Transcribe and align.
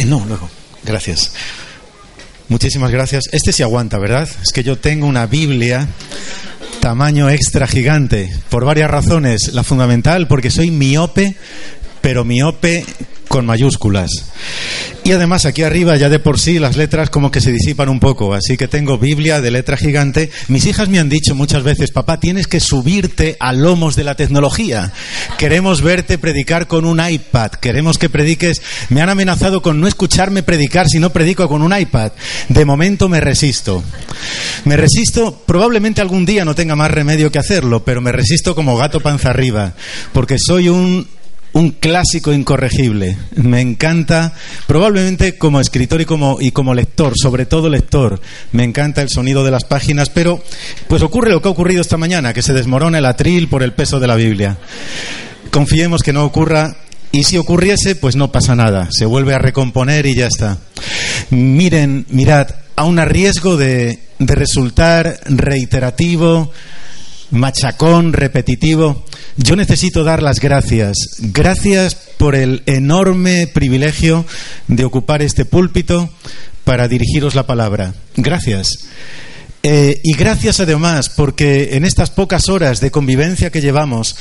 Eh, 0.00 0.06
no, 0.06 0.24
luego. 0.26 0.48
Gracias. 0.82 1.32
Muchísimas 2.48 2.90
gracias. 2.90 3.24
Este 3.32 3.52
sí 3.52 3.62
aguanta, 3.62 3.98
¿verdad? 3.98 4.26
Es 4.42 4.52
que 4.54 4.62
yo 4.62 4.78
tengo 4.78 5.06
una 5.06 5.26
Biblia 5.26 5.86
tamaño 6.80 7.28
extra 7.28 7.66
gigante 7.66 8.32
por 8.48 8.64
varias 8.64 8.90
razones. 8.90 9.50
La 9.52 9.62
fundamental 9.62 10.26
porque 10.26 10.50
soy 10.50 10.70
miope, 10.70 11.36
pero 12.00 12.24
miope 12.24 12.86
con 13.30 13.46
mayúsculas. 13.46 14.10
Y 15.04 15.12
además 15.12 15.46
aquí 15.46 15.62
arriba 15.62 15.96
ya 15.96 16.08
de 16.08 16.18
por 16.18 16.40
sí 16.40 16.58
las 16.58 16.76
letras 16.76 17.10
como 17.10 17.30
que 17.30 17.40
se 17.40 17.52
disipan 17.52 17.88
un 17.88 18.00
poco, 18.00 18.34
así 18.34 18.56
que 18.56 18.66
tengo 18.66 18.98
Biblia 18.98 19.40
de 19.40 19.52
letra 19.52 19.76
gigante. 19.76 20.30
Mis 20.48 20.66
hijas 20.66 20.88
me 20.88 20.98
han 20.98 21.08
dicho 21.08 21.36
muchas 21.36 21.62
veces, 21.62 21.92
papá, 21.92 22.18
tienes 22.18 22.48
que 22.48 22.58
subirte 22.58 23.36
a 23.38 23.52
lomos 23.52 23.94
de 23.94 24.02
la 24.02 24.16
tecnología. 24.16 24.92
Queremos 25.38 25.80
verte 25.80 26.18
predicar 26.18 26.66
con 26.66 26.84
un 26.84 27.00
iPad, 27.00 27.52
queremos 27.52 27.98
que 27.98 28.08
prediques. 28.08 28.62
Me 28.88 29.00
han 29.00 29.10
amenazado 29.10 29.62
con 29.62 29.80
no 29.80 29.86
escucharme 29.86 30.42
predicar 30.42 30.88
si 30.88 30.98
no 30.98 31.10
predico 31.10 31.48
con 31.48 31.62
un 31.62 31.78
iPad. 31.78 32.10
De 32.48 32.64
momento 32.64 33.08
me 33.08 33.20
resisto. 33.20 33.84
Me 34.64 34.76
resisto, 34.76 35.40
probablemente 35.46 36.00
algún 36.00 36.26
día 36.26 36.44
no 36.44 36.56
tenga 36.56 36.74
más 36.74 36.90
remedio 36.90 37.30
que 37.30 37.38
hacerlo, 37.38 37.84
pero 37.84 38.00
me 38.00 38.10
resisto 38.10 38.56
como 38.56 38.76
gato 38.76 38.98
panza 38.98 39.30
arriba, 39.30 39.74
porque 40.12 40.36
soy 40.36 40.68
un 40.68 41.19
un 41.52 41.72
clásico 41.72 42.32
incorregible. 42.32 43.16
Me 43.34 43.60
encanta, 43.60 44.34
probablemente 44.66 45.36
como 45.36 45.60
escritor 45.60 46.00
y 46.00 46.04
como, 46.04 46.38
y 46.40 46.52
como 46.52 46.74
lector, 46.74 47.14
sobre 47.16 47.46
todo 47.46 47.68
lector, 47.68 48.20
me 48.52 48.64
encanta 48.64 49.02
el 49.02 49.08
sonido 49.08 49.44
de 49.44 49.50
las 49.50 49.64
páginas, 49.64 50.10
pero 50.10 50.42
pues 50.88 51.02
ocurre 51.02 51.30
lo 51.30 51.42
que 51.42 51.48
ha 51.48 51.52
ocurrido 51.52 51.80
esta 51.80 51.96
mañana, 51.96 52.32
que 52.32 52.42
se 52.42 52.52
desmorona 52.52 52.98
el 52.98 53.06
atril 53.06 53.48
por 53.48 53.62
el 53.62 53.72
peso 53.72 54.00
de 54.00 54.06
la 54.06 54.16
Biblia. 54.16 54.58
Confiemos 55.50 56.02
que 56.02 56.12
no 56.12 56.24
ocurra 56.24 56.76
y 57.12 57.24
si 57.24 57.36
ocurriese, 57.36 57.96
pues 57.96 58.14
no 58.14 58.30
pasa 58.30 58.54
nada, 58.54 58.88
se 58.90 59.06
vuelve 59.06 59.34
a 59.34 59.38
recomponer 59.38 60.06
y 60.06 60.14
ya 60.14 60.26
está. 60.26 60.58
Miren, 61.30 62.06
mirad, 62.10 62.48
aun 62.76 62.98
a 63.00 63.04
riesgo 63.04 63.56
de, 63.56 63.98
de 64.18 64.34
resultar 64.34 65.18
reiterativo, 65.26 66.52
machacón, 67.30 68.12
repetitivo, 68.12 69.04
yo 69.36 69.56
necesito 69.56 70.04
dar 70.04 70.22
las 70.22 70.40
gracias. 70.40 70.96
Gracias 71.18 71.94
por 71.94 72.34
el 72.34 72.62
enorme 72.66 73.46
privilegio 73.46 74.26
de 74.68 74.84
ocupar 74.84 75.22
este 75.22 75.44
púlpito 75.44 76.10
para 76.64 76.88
dirigiros 76.88 77.34
la 77.34 77.46
palabra. 77.46 77.94
Gracias. 78.16 78.86
Eh, 79.62 80.00
y 80.02 80.14
gracias 80.14 80.60
además 80.60 81.10
porque 81.10 81.70
en 81.72 81.84
estas 81.84 82.10
pocas 82.10 82.48
horas 82.48 82.80
de 82.80 82.90
convivencia 82.90 83.50
que 83.50 83.60
llevamos 83.60 84.16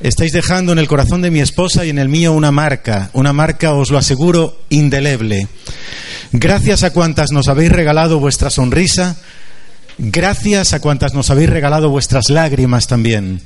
estáis 0.00 0.32
dejando 0.32 0.70
en 0.72 0.78
el 0.78 0.86
corazón 0.86 1.20
de 1.20 1.32
mi 1.32 1.40
esposa 1.40 1.84
y 1.84 1.90
en 1.90 1.98
el 1.98 2.08
mío 2.08 2.32
una 2.32 2.52
marca, 2.52 3.10
una 3.12 3.32
marca, 3.32 3.72
os 3.72 3.90
lo 3.90 3.98
aseguro, 3.98 4.56
indeleble. 4.68 5.48
Gracias 6.30 6.84
a 6.84 6.92
cuantas 6.92 7.32
nos 7.32 7.48
habéis 7.48 7.72
regalado 7.72 8.20
vuestra 8.20 8.50
sonrisa, 8.50 9.16
Gracias 9.98 10.72
a 10.72 10.80
cuantas 10.80 11.14
nos 11.14 11.30
habéis 11.30 11.50
regalado 11.50 11.88
vuestras 11.88 12.28
lágrimas 12.28 12.86
también. 12.86 13.40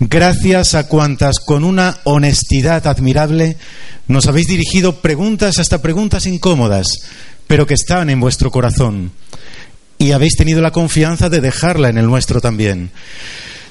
Gracias 0.00 0.74
a 0.74 0.88
cuantas 0.88 1.38
con 1.38 1.62
una 1.62 1.98
honestidad 2.02 2.86
admirable 2.88 3.56
nos 4.08 4.26
habéis 4.26 4.48
dirigido 4.48 5.00
preguntas, 5.00 5.60
hasta 5.60 5.80
preguntas 5.80 6.26
incómodas, 6.26 6.86
pero 7.46 7.66
que 7.66 7.74
están 7.74 8.10
en 8.10 8.18
vuestro 8.18 8.50
corazón. 8.50 9.12
Y 9.98 10.10
habéis 10.10 10.34
tenido 10.36 10.60
la 10.60 10.72
confianza 10.72 11.28
de 11.28 11.40
dejarla 11.40 11.88
en 11.88 11.98
el 11.98 12.06
nuestro 12.06 12.40
también. 12.40 12.90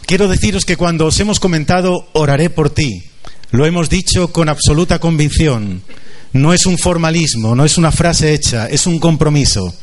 Quiero 0.06 0.30
deciros 0.30 0.64
que 0.64 0.78
cuando 0.78 1.08
os 1.08 1.20
hemos 1.20 1.42
comentado 1.42 2.08
oraré 2.14 2.50
por 2.50 2.70
ti, 2.70 3.04
lo 3.52 3.66
hemos 3.66 3.90
dicho 3.90 4.32
con 4.32 4.48
absoluta 4.48 5.00
convicción. 5.00 5.82
No 6.32 6.54
es 6.54 6.66
un 6.66 6.78
formalismo, 6.78 7.54
no 7.54 7.66
es 7.66 7.78
una 7.78 7.92
frase 7.92 8.34
hecha, 8.34 8.68
es 8.68 8.88
un 8.88 9.00
compromiso. 9.00 9.76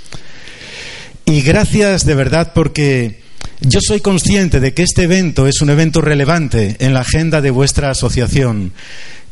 Y 1.29 1.43
gracias 1.43 2.07
de 2.07 2.15
verdad 2.15 2.53
porque 2.55 3.21
yo 3.61 3.81
soy 3.83 4.00
consciente 4.00 4.61
de 4.61 4.72
que 4.72 4.83
este 4.83 5.03
evento 5.03 5.47
es 5.47 5.61
un 5.61 5.69
evento 5.69 6.00
relevante 6.00 6.77
en 6.78 6.94
la 6.94 7.00
agenda 7.00 7.43
de 7.43 7.50
vuestra 7.50 7.91
asociación 7.91 8.72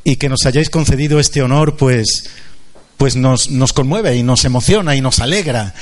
y 0.04 0.16
que 0.16 0.28
nos 0.28 0.44
hayáis 0.44 0.68
concedido 0.68 1.18
este 1.18 1.40
honor, 1.40 1.78
pues, 1.78 2.28
pues 2.98 3.16
nos, 3.16 3.50
nos 3.50 3.72
conmueve 3.72 4.14
y 4.14 4.22
nos 4.22 4.44
emociona 4.44 4.94
y 4.94 5.00
nos 5.00 5.20
alegra. 5.20 5.72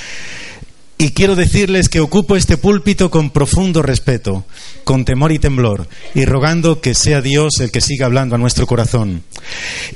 Y 0.97 1.11
quiero 1.11 1.35
decirles 1.35 1.89
que 1.89 1.99
ocupo 1.99 2.37
este 2.37 2.55
púlpito 2.55 3.11
con 3.11 3.31
profundo 3.31 3.81
respeto, 3.81 4.45
con 4.85 5.03
temor 5.03 5.33
y 5.33 5.39
temblor, 5.39 5.89
y 6.13 6.23
rogando 6.23 6.79
que 6.79 6.93
sea 6.93 7.19
Dios 7.19 7.59
el 7.59 7.71
que 7.71 7.81
siga 7.81 8.05
hablando 8.05 8.35
a 8.35 8.37
nuestro 8.37 8.65
corazón. 8.67 9.21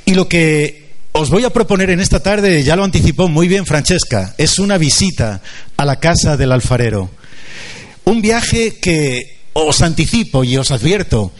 Y 0.04 0.12
lo 0.12 0.28
que 0.28 0.79
os 1.12 1.30
voy 1.30 1.44
a 1.44 1.50
proponer 1.50 1.90
en 1.90 2.00
esta 2.00 2.20
tarde, 2.20 2.62
ya 2.62 2.76
lo 2.76 2.84
anticipó 2.84 3.28
muy 3.28 3.48
bien 3.48 3.66
Francesca, 3.66 4.34
es 4.38 4.58
una 4.58 4.78
visita 4.78 5.40
a 5.76 5.84
la 5.84 5.96
casa 5.96 6.36
del 6.36 6.52
alfarero. 6.52 7.10
Un 8.04 8.22
viaje 8.22 8.78
que 8.80 9.38
os 9.52 9.82
anticipo 9.82 10.44
y 10.44 10.56
os 10.56 10.70
advierto, 10.70 11.32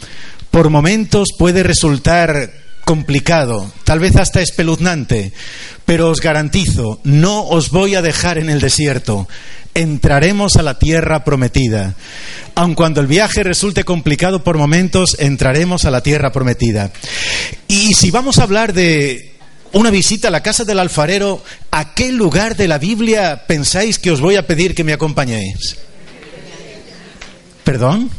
por 0.51 0.71
momentos 0.71 1.29
puede 1.39 1.63
resultar 1.63 2.53
complicado, 2.85 3.73
tal 3.85 4.01
vez 4.01 4.17
hasta 4.17 4.43
espeluznante, 4.43 5.33
pero 5.85 6.11
os 6.11 6.21
garantizo, 6.21 7.01
no 7.05 7.47
os 7.47 7.71
voy 7.71 7.95
a 7.95 8.03
dejar 8.03 8.39
en 8.39 8.51
el 8.51 8.61
desierto. 8.61 9.29
Entraremos 9.75 10.57
a 10.57 10.65
la 10.65 10.81
tierra 10.81 11.23
prometida. 11.23 11.95
Aun 12.57 12.75
cuando 12.75 13.01
el 13.01 13.07
viaje 13.07 13.45
resulte 13.45 13.85
complicado 13.85 14.43
por 14.43 14.59
momentos, 14.59 15.17
entraremos 15.21 15.85
a 15.85 15.93
la 15.93 16.03
tierra 16.03 16.33
prometida. 16.33 16.91
Y 17.69 17.95
si 17.95 18.11
vamos 18.11 18.39
a 18.39 18.43
hablar 18.43 18.73
de 18.73 19.30
una 19.73 19.91
visita 19.91 20.29
a 20.29 20.31
la 20.31 20.43
casa 20.43 20.65
del 20.65 20.79
alfarero, 20.79 21.43
¿a 21.71 21.95
qué 21.95 22.13
lugar 22.13 22.57
de 22.57 22.69
la 22.69 22.79
Biblia 22.79 23.45
pensáis 23.47 23.99
que 23.99 24.11
os 24.11 24.21
voy 24.21 24.37
a 24.37 24.47
pedir 24.47 24.75
que 24.75 24.85
me 24.85 24.93
acompañéis? 24.93 25.77
¿Perdón? 27.65 28.11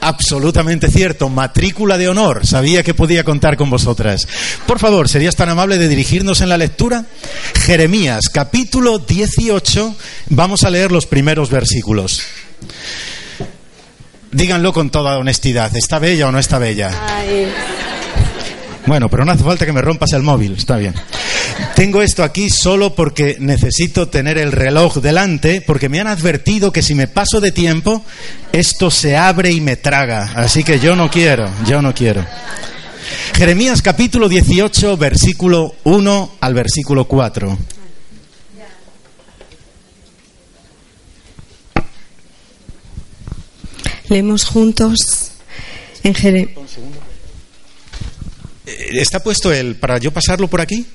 Absolutamente 0.00 0.90
cierto, 0.90 1.28
matrícula 1.28 1.98
de 1.98 2.08
honor. 2.08 2.46
Sabía 2.46 2.82
que 2.82 2.94
podía 2.94 3.24
contar 3.24 3.56
con 3.58 3.68
vosotras. 3.68 4.26
Por 4.66 4.78
favor, 4.78 5.08
¿serías 5.08 5.36
tan 5.36 5.50
amable 5.50 5.76
de 5.76 5.88
dirigirnos 5.88 6.40
en 6.40 6.48
la 6.48 6.56
lectura? 6.56 7.04
Jeremías, 7.62 8.30
capítulo 8.32 8.98
18. 8.98 9.94
Vamos 10.30 10.64
a 10.64 10.70
leer 10.70 10.90
los 10.90 11.06
primeros 11.06 11.50
versículos. 11.50 12.22
Díganlo 14.32 14.72
con 14.72 14.90
toda 14.90 15.18
honestidad. 15.18 15.76
¿Está 15.76 15.98
bella 15.98 16.28
o 16.28 16.32
no 16.32 16.38
está 16.38 16.58
bella? 16.58 16.92
Bueno, 18.90 19.08
pero 19.08 19.24
no 19.24 19.30
hace 19.30 19.44
falta 19.44 19.64
que 19.64 19.72
me 19.72 19.82
rompas 19.82 20.14
el 20.14 20.24
móvil, 20.24 20.54
está 20.58 20.76
bien. 20.76 20.92
Tengo 21.76 22.02
esto 22.02 22.24
aquí 22.24 22.50
solo 22.50 22.92
porque 22.92 23.36
necesito 23.38 24.08
tener 24.08 24.36
el 24.36 24.50
reloj 24.50 24.96
delante, 24.96 25.62
porque 25.64 25.88
me 25.88 26.00
han 26.00 26.08
advertido 26.08 26.72
que 26.72 26.82
si 26.82 26.96
me 26.96 27.06
paso 27.06 27.40
de 27.40 27.52
tiempo, 27.52 28.02
esto 28.52 28.90
se 28.90 29.16
abre 29.16 29.52
y 29.52 29.60
me 29.60 29.76
traga. 29.76 30.32
Así 30.34 30.64
que 30.64 30.80
yo 30.80 30.96
no 30.96 31.08
quiero, 31.08 31.48
yo 31.68 31.80
no 31.80 31.94
quiero. 31.94 32.26
Jeremías 33.36 33.80
capítulo 33.80 34.28
18, 34.28 34.96
versículo 34.96 35.76
1 35.84 36.32
al 36.40 36.54
versículo 36.54 37.04
4. 37.04 37.58
Leemos 44.08 44.44
juntos 44.44 45.30
en 46.02 46.12
Jeremías. 46.12 46.58
Eh, 48.70 49.00
¿Está 49.00 49.22
puesto 49.22 49.52
el 49.52 49.76
para 49.76 49.98
yo 49.98 50.12
pasarlo 50.12 50.48
por 50.48 50.60
aquí? 50.60 50.86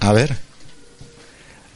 A 0.00 0.12
ver. 0.12 0.36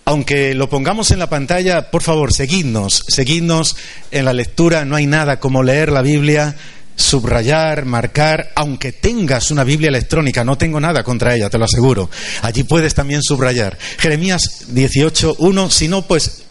Aunque 0.04 0.54
lo 0.54 0.68
pongamos 0.68 1.10
en 1.10 1.18
la 1.18 1.28
pantalla, 1.28 1.90
por 1.90 2.02
favor, 2.02 2.32
seguidnos, 2.32 3.04
seguidnos 3.06 3.76
en 4.10 4.24
la 4.24 4.32
lectura. 4.32 4.84
No 4.84 4.96
hay 4.96 5.06
nada 5.06 5.38
como 5.38 5.62
leer 5.62 5.92
la 5.92 6.02
Biblia, 6.02 6.56
subrayar, 6.96 7.84
marcar, 7.84 8.50
aunque 8.56 8.92
tengas 8.92 9.50
una 9.50 9.62
Biblia 9.62 9.88
electrónica, 9.88 10.42
no 10.42 10.58
tengo 10.58 10.80
nada 10.80 11.04
contra 11.04 11.36
ella, 11.36 11.50
te 11.50 11.58
lo 11.58 11.66
aseguro. 11.66 12.10
Allí 12.42 12.64
puedes 12.64 12.94
también 12.94 13.22
subrayar. 13.22 13.78
Jeremías 13.98 14.66
18.1, 14.72 15.70
si 15.70 15.86
no, 15.86 16.06
pues 16.06 16.42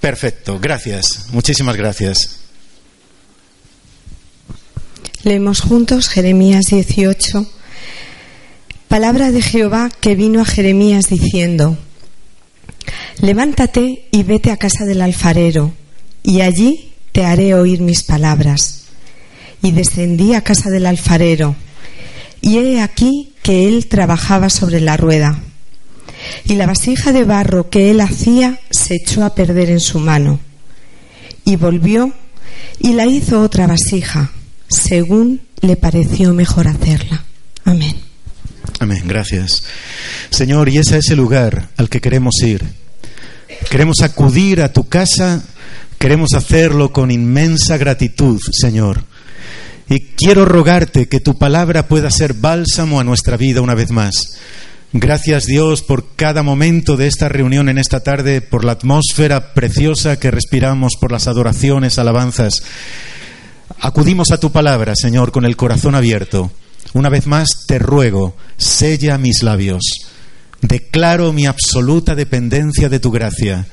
perfecto, 0.00 0.58
gracias, 0.60 1.26
muchísimas 1.30 1.76
gracias. 1.76 2.45
Leemos 5.26 5.60
juntos 5.60 6.08
Jeremías 6.08 6.66
18. 6.66 7.50
Palabra 8.86 9.32
de 9.32 9.42
Jehová 9.42 9.90
que 10.00 10.14
vino 10.14 10.40
a 10.40 10.44
Jeremías 10.44 11.08
diciendo, 11.08 11.76
Levántate 13.20 14.06
y 14.12 14.22
vete 14.22 14.52
a 14.52 14.56
casa 14.56 14.84
del 14.84 15.02
alfarero, 15.02 15.72
y 16.22 16.42
allí 16.42 16.92
te 17.10 17.24
haré 17.24 17.54
oír 17.54 17.80
mis 17.80 18.04
palabras. 18.04 18.84
Y 19.62 19.72
descendí 19.72 20.32
a 20.34 20.42
casa 20.42 20.70
del 20.70 20.86
alfarero, 20.86 21.56
y 22.40 22.58
he 22.58 22.80
aquí 22.80 23.32
que 23.42 23.66
él 23.66 23.88
trabajaba 23.88 24.48
sobre 24.48 24.80
la 24.80 24.96
rueda. 24.96 25.40
Y 26.44 26.54
la 26.54 26.66
vasija 26.66 27.10
de 27.10 27.24
barro 27.24 27.68
que 27.68 27.90
él 27.90 28.00
hacía 28.00 28.60
se 28.70 28.94
echó 28.94 29.24
a 29.24 29.34
perder 29.34 29.70
en 29.70 29.80
su 29.80 29.98
mano. 29.98 30.38
Y 31.44 31.56
volvió 31.56 32.12
y 32.78 32.92
la 32.92 33.06
hizo 33.06 33.40
otra 33.40 33.66
vasija 33.66 34.30
según 34.68 35.40
le 35.60 35.76
pareció 35.76 36.32
mejor 36.32 36.68
hacerla. 36.68 37.24
Amén. 37.64 37.96
Amén. 38.80 39.02
Gracias. 39.06 39.64
Señor, 40.30 40.68
y 40.68 40.78
ese 40.78 40.98
es 40.98 41.10
el 41.10 41.16
lugar 41.16 41.70
al 41.76 41.88
que 41.88 42.00
queremos 42.00 42.34
ir. 42.42 42.64
Queremos 43.70 44.02
acudir 44.02 44.60
a 44.60 44.72
tu 44.72 44.88
casa, 44.88 45.42
queremos 45.98 46.34
hacerlo 46.34 46.92
con 46.92 47.10
inmensa 47.10 47.76
gratitud, 47.78 48.40
Señor. 48.52 49.04
Y 49.88 50.00
quiero 50.16 50.44
rogarte 50.44 51.08
que 51.08 51.20
tu 51.20 51.38
palabra 51.38 51.86
pueda 51.86 52.10
ser 52.10 52.34
bálsamo 52.34 52.98
a 52.98 53.04
nuestra 53.04 53.36
vida 53.36 53.60
una 53.60 53.74
vez 53.74 53.90
más. 53.90 54.38
Gracias 54.92 55.46
Dios 55.46 55.82
por 55.82 56.14
cada 56.16 56.42
momento 56.42 56.96
de 56.96 57.06
esta 57.06 57.28
reunión 57.28 57.68
en 57.68 57.78
esta 57.78 58.00
tarde, 58.00 58.40
por 58.40 58.64
la 58.64 58.72
atmósfera 58.72 59.52
preciosa 59.52 60.18
que 60.18 60.30
respiramos, 60.30 60.94
por 61.00 61.12
las 61.12 61.26
adoraciones, 61.28 61.98
alabanzas. 61.98 62.62
Acudimos 63.80 64.30
a 64.30 64.38
tu 64.38 64.52
palabra, 64.52 64.94
Señor, 64.96 65.32
con 65.32 65.44
el 65.44 65.56
corazón 65.56 65.94
abierto. 65.94 66.50
Una 66.94 67.08
vez 67.08 67.26
más 67.26 67.48
te 67.66 67.78
ruego, 67.78 68.36
sella 68.56 69.18
mis 69.18 69.42
labios. 69.42 69.82
Declaro 70.62 71.32
mi 71.32 71.46
absoluta 71.46 72.14
dependencia 72.14 72.88
de 72.88 73.00
tu 73.00 73.10
gracia 73.10 73.66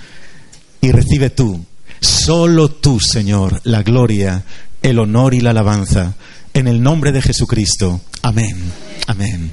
y 0.82 0.92
recibe 0.92 1.30
tú, 1.30 1.64
solo 2.02 2.70
tú, 2.70 3.00
Señor, 3.00 3.62
la 3.64 3.84
gloria, 3.84 4.44
el 4.82 5.00
honor 5.00 5.34
y 5.34 5.40
la 5.40 5.52
alabanza. 5.52 6.16
En 6.54 6.68
el 6.68 6.84
nombre 6.84 7.12
de 7.12 7.22
Jesucristo. 7.22 8.02
Amén. 8.22 8.83
Amén. 9.08 9.52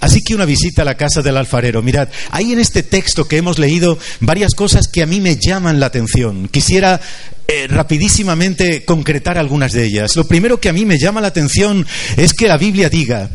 Así 0.00 0.22
que 0.22 0.34
una 0.34 0.44
visita 0.44 0.82
a 0.82 0.84
la 0.84 0.96
casa 0.96 1.22
del 1.22 1.36
alfarero. 1.36 1.82
Mirad, 1.82 2.08
hay 2.30 2.52
en 2.52 2.60
este 2.60 2.82
texto 2.82 3.26
que 3.26 3.38
hemos 3.38 3.58
leído 3.58 3.98
varias 4.20 4.54
cosas 4.54 4.88
que 4.88 5.02
a 5.02 5.06
mí 5.06 5.20
me 5.20 5.36
llaman 5.36 5.80
la 5.80 5.86
atención. 5.86 6.48
Quisiera 6.48 7.00
eh, 7.46 7.66
rapidísimamente 7.66 8.84
concretar 8.84 9.38
algunas 9.38 9.72
de 9.72 9.84
ellas. 9.84 10.16
Lo 10.16 10.24
primero 10.24 10.60
que 10.60 10.68
a 10.68 10.74
mí 10.74 10.84
me 10.84 10.98
llama 10.98 11.20
la 11.20 11.28
atención 11.28 11.86
es 12.16 12.34
que 12.34 12.46
la 12.46 12.58
Biblia 12.58 12.90
diga, 12.90 13.30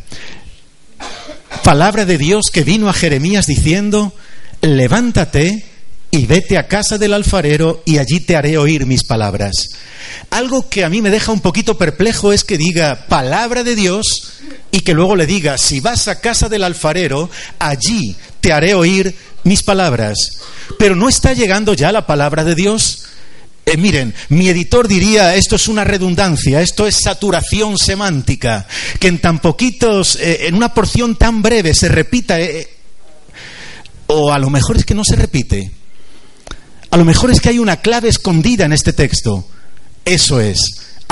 palabra 1.63 2.05
de 2.05 2.17
Dios 2.17 2.45
que 2.53 2.63
vino 2.63 2.89
a 2.89 2.93
Jeremías 2.93 3.47
diciendo, 3.47 4.13
levántate 4.61 5.65
y 6.11 6.27
vete 6.27 6.59
a 6.59 6.67
casa 6.67 6.99
del 6.99 7.13
alfarero 7.13 7.81
y 7.85 7.97
allí 7.97 8.19
te 8.19 8.35
haré 8.35 8.59
oír 8.59 8.85
mis 8.85 9.03
palabras. 9.03 9.53
Algo 10.29 10.69
que 10.69 10.83
a 10.83 10.89
mí 10.89 11.01
me 11.01 11.09
deja 11.09 11.31
un 11.31 11.39
poquito 11.39 11.77
perplejo 11.77 12.33
es 12.33 12.43
que 12.43 12.57
diga 12.57 13.07
palabra 13.07 13.63
de 13.63 13.75
Dios 13.75 14.05
y 14.73 14.79
que 14.79 14.95
luego 14.95 15.15
le 15.15 15.27
diga, 15.27 15.59
si 15.59 15.81
vas 15.81 16.07
a 16.07 16.19
casa 16.19 16.49
del 16.49 16.63
alfarero, 16.63 17.29
allí 17.59 18.15
te 18.41 18.51
haré 18.51 18.73
oír 18.73 19.15
mis 19.43 19.61
palabras. 19.61 20.17
Pero 20.79 20.95
no 20.95 21.07
está 21.07 21.33
llegando 21.33 21.75
ya 21.75 21.91
la 21.91 22.07
palabra 22.07 22.43
de 22.43 22.55
Dios. 22.55 23.03
Eh, 23.67 23.77
miren, 23.77 24.15
mi 24.29 24.49
editor 24.49 24.87
diría, 24.87 25.35
esto 25.35 25.57
es 25.57 25.67
una 25.67 25.83
redundancia, 25.83 26.59
esto 26.59 26.87
es 26.87 26.95
saturación 27.03 27.77
semántica, 27.77 28.65
que 28.99 29.09
en 29.09 29.19
tan 29.19 29.37
poquitos, 29.37 30.15
eh, 30.15 30.47
en 30.47 30.55
una 30.55 30.73
porción 30.73 31.17
tan 31.17 31.43
breve 31.43 31.75
se 31.75 31.87
repita, 31.87 32.41
eh, 32.41 32.67
o 34.07 34.33
a 34.33 34.39
lo 34.39 34.49
mejor 34.49 34.77
es 34.77 34.85
que 34.85 34.95
no 34.95 35.03
se 35.03 35.15
repite, 35.15 35.71
a 36.89 36.97
lo 36.97 37.05
mejor 37.05 37.29
es 37.29 37.39
que 37.39 37.49
hay 37.49 37.59
una 37.59 37.77
clave 37.77 38.09
escondida 38.09 38.65
en 38.65 38.73
este 38.73 38.91
texto. 38.91 39.47
Eso 40.03 40.41
es, 40.41 40.57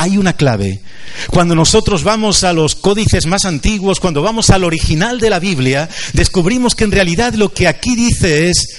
hay 0.01 0.17
una 0.17 0.33
clave. 0.33 0.81
Cuando 1.29 1.53
nosotros 1.53 2.03
vamos 2.03 2.43
a 2.43 2.53
los 2.53 2.73
códices 2.73 3.27
más 3.27 3.45
antiguos, 3.45 3.99
cuando 3.99 4.23
vamos 4.23 4.49
al 4.49 4.63
original 4.63 5.19
de 5.19 5.29
la 5.29 5.39
Biblia, 5.39 5.87
descubrimos 6.13 6.73
que 6.73 6.85
en 6.85 6.91
realidad 6.91 7.35
lo 7.35 7.53
que 7.53 7.67
aquí 7.67 7.95
dice 7.95 8.49
es 8.49 8.77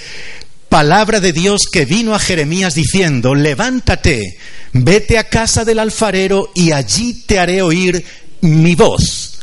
palabra 0.67 1.21
de 1.21 1.31
Dios 1.31 1.61
que 1.71 1.85
vino 1.85 2.13
a 2.13 2.19
Jeremías 2.19 2.75
diciendo, 2.75 3.35
levántate, 3.35 4.37
vete 4.73 5.17
a 5.17 5.29
casa 5.29 5.63
del 5.63 5.79
alfarero 5.79 6.51
y 6.55 6.73
allí 6.73 7.23
te 7.25 7.39
haré 7.39 7.61
oír 7.61 8.03
mi 8.41 8.75
voz. 8.75 9.39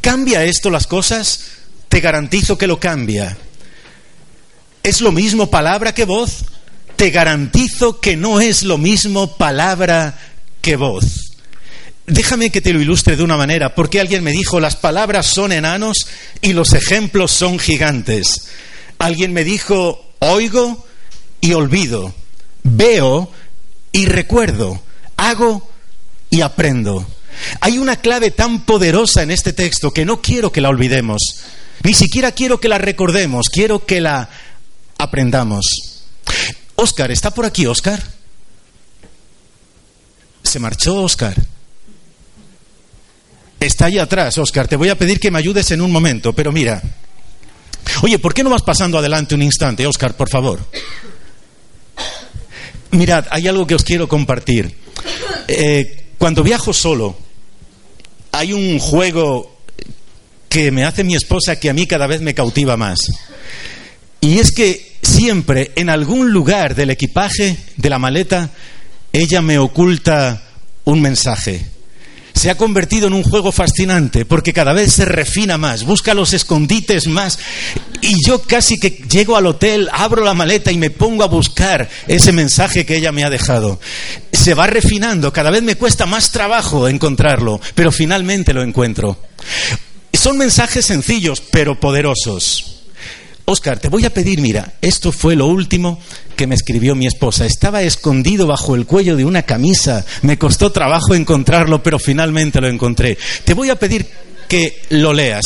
¿Cambia 0.00 0.42
esto 0.44 0.70
las 0.70 0.86
cosas? 0.86 1.40
Te 1.90 2.00
garantizo 2.00 2.56
que 2.56 2.66
lo 2.66 2.80
cambia. 2.80 3.36
¿Es 4.82 5.02
lo 5.02 5.12
mismo 5.12 5.50
palabra 5.50 5.92
que 5.92 6.06
voz? 6.06 6.44
Te 6.96 7.10
garantizo 7.10 8.00
que 8.00 8.16
no 8.16 8.40
es 8.40 8.62
lo 8.62 8.78
mismo 8.78 9.36
palabra 9.36 10.18
que 10.66 10.74
voz. 10.74 11.30
Déjame 12.08 12.50
que 12.50 12.60
te 12.60 12.72
lo 12.72 12.80
ilustre 12.80 13.14
de 13.14 13.22
una 13.22 13.36
manera, 13.36 13.76
porque 13.76 14.00
alguien 14.00 14.24
me 14.24 14.32
dijo, 14.32 14.58
las 14.58 14.74
palabras 14.74 15.26
son 15.26 15.52
enanos 15.52 16.08
y 16.42 16.54
los 16.54 16.72
ejemplos 16.72 17.30
son 17.30 17.60
gigantes. 17.60 18.48
Alguien 18.98 19.32
me 19.32 19.44
dijo, 19.44 20.04
oigo 20.18 20.84
y 21.40 21.52
olvido, 21.52 22.12
veo 22.64 23.30
y 23.92 24.06
recuerdo, 24.06 24.82
hago 25.16 25.70
y 26.30 26.40
aprendo. 26.40 27.06
Hay 27.60 27.78
una 27.78 27.94
clave 27.94 28.32
tan 28.32 28.64
poderosa 28.64 29.22
en 29.22 29.30
este 29.30 29.52
texto 29.52 29.92
que 29.92 30.04
no 30.04 30.20
quiero 30.20 30.50
que 30.50 30.60
la 30.60 30.70
olvidemos, 30.70 31.44
ni 31.84 31.94
siquiera 31.94 32.32
quiero 32.32 32.58
que 32.58 32.68
la 32.68 32.78
recordemos, 32.78 33.50
quiero 33.50 33.86
que 33.86 34.00
la 34.00 34.30
aprendamos. 34.98 35.64
Oscar, 36.74 37.12
¿está 37.12 37.30
por 37.30 37.44
aquí 37.44 37.66
Oscar? 37.66 38.15
Se 40.56 40.60
marchó 40.60 41.02
Oscar. 41.02 41.36
Está 43.60 43.84
allá 43.84 44.04
atrás, 44.04 44.38
Oscar. 44.38 44.66
Te 44.66 44.76
voy 44.76 44.88
a 44.88 44.96
pedir 44.96 45.20
que 45.20 45.30
me 45.30 45.38
ayudes 45.38 45.70
en 45.70 45.82
un 45.82 45.92
momento, 45.92 46.32
pero 46.32 46.50
mira, 46.50 46.82
Oye, 48.00 48.18
¿por 48.18 48.32
qué 48.32 48.42
no 48.42 48.48
vas 48.48 48.62
pasando 48.62 48.96
adelante 48.96 49.34
un 49.34 49.42
instante, 49.42 49.86
Oscar, 49.86 50.16
por 50.16 50.30
favor? 50.30 50.66
Mirad, 52.92 53.26
hay 53.28 53.48
algo 53.48 53.66
que 53.66 53.74
os 53.74 53.84
quiero 53.84 54.08
compartir. 54.08 54.74
Eh, 55.46 56.06
cuando 56.16 56.42
viajo 56.42 56.72
solo, 56.72 57.18
hay 58.32 58.54
un 58.54 58.78
juego 58.78 59.60
que 60.48 60.70
me 60.70 60.84
hace 60.84 61.04
mi 61.04 61.16
esposa 61.16 61.60
que 61.60 61.68
a 61.68 61.74
mí 61.74 61.86
cada 61.86 62.06
vez 62.06 62.22
me 62.22 62.32
cautiva 62.32 62.78
más. 62.78 62.98
Y 64.22 64.38
es 64.38 64.52
que 64.52 64.96
siempre, 65.02 65.72
en 65.76 65.90
algún 65.90 66.32
lugar 66.32 66.74
del 66.74 66.88
equipaje, 66.88 67.58
de 67.76 67.90
la 67.90 67.98
maleta, 67.98 68.52
ella 69.16 69.40
me 69.40 69.58
oculta 69.58 70.45
un 70.86 71.02
mensaje 71.02 71.66
se 72.36 72.50
ha 72.50 72.56
convertido 72.56 73.06
en 73.06 73.14
un 73.14 73.22
juego 73.22 73.50
fascinante 73.50 74.26
porque 74.26 74.52
cada 74.52 74.74
vez 74.74 74.92
se 74.92 75.06
refina 75.06 75.56
más, 75.56 75.84
busca 75.84 76.12
los 76.12 76.34
escondites 76.34 77.06
más. 77.06 77.38
Y 78.02 78.14
yo 78.26 78.42
casi 78.42 78.78
que 78.78 78.90
llego 78.90 79.38
al 79.38 79.46
hotel, 79.46 79.88
abro 79.90 80.22
la 80.22 80.34
maleta 80.34 80.70
y 80.70 80.76
me 80.76 80.90
pongo 80.90 81.24
a 81.24 81.28
buscar 81.28 81.88
ese 82.06 82.32
mensaje 82.32 82.84
que 82.84 82.96
ella 82.96 83.10
me 83.10 83.24
ha 83.24 83.30
dejado. 83.30 83.80
Se 84.32 84.52
va 84.52 84.66
refinando, 84.66 85.32
cada 85.32 85.50
vez 85.50 85.62
me 85.62 85.76
cuesta 85.76 86.04
más 86.04 86.30
trabajo 86.30 86.88
encontrarlo, 86.88 87.58
pero 87.74 87.90
finalmente 87.90 88.52
lo 88.52 88.62
encuentro. 88.62 89.18
Son 90.12 90.36
mensajes 90.36 90.84
sencillos, 90.84 91.40
pero 91.40 91.80
poderosos. 91.80 92.75
Oscar, 93.48 93.78
te 93.78 93.88
voy 93.88 94.04
a 94.04 94.12
pedir, 94.12 94.40
mira, 94.40 94.74
esto 94.82 95.12
fue 95.12 95.36
lo 95.36 95.46
último 95.46 96.00
que 96.34 96.48
me 96.48 96.56
escribió 96.56 96.96
mi 96.96 97.06
esposa. 97.06 97.46
Estaba 97.46 97.82
escondido 97.82 98.48
bajo 98.48 98.74
el 98.74 98.86
cuello 98.86 99.16
de 99.16 99.24
una 99.24 99.42
camisa. 99.42 100.04
Me 100.22 100.36
costó 100.36 100.72
trabajo 100.72 101.14
encontrarlo, 101.14 101.80
pero 101.80 102.00
finalmente 102.00 102.60
lo 102.60 102.66
encontré. 102.66 103.16
Te 103.44 103.54
voy 103.54 103.70
a 103.70 103.76
pedir 103.76 104.04
que 104.48 104.82
lo 104.90 105.12
leas. 105.12 105.44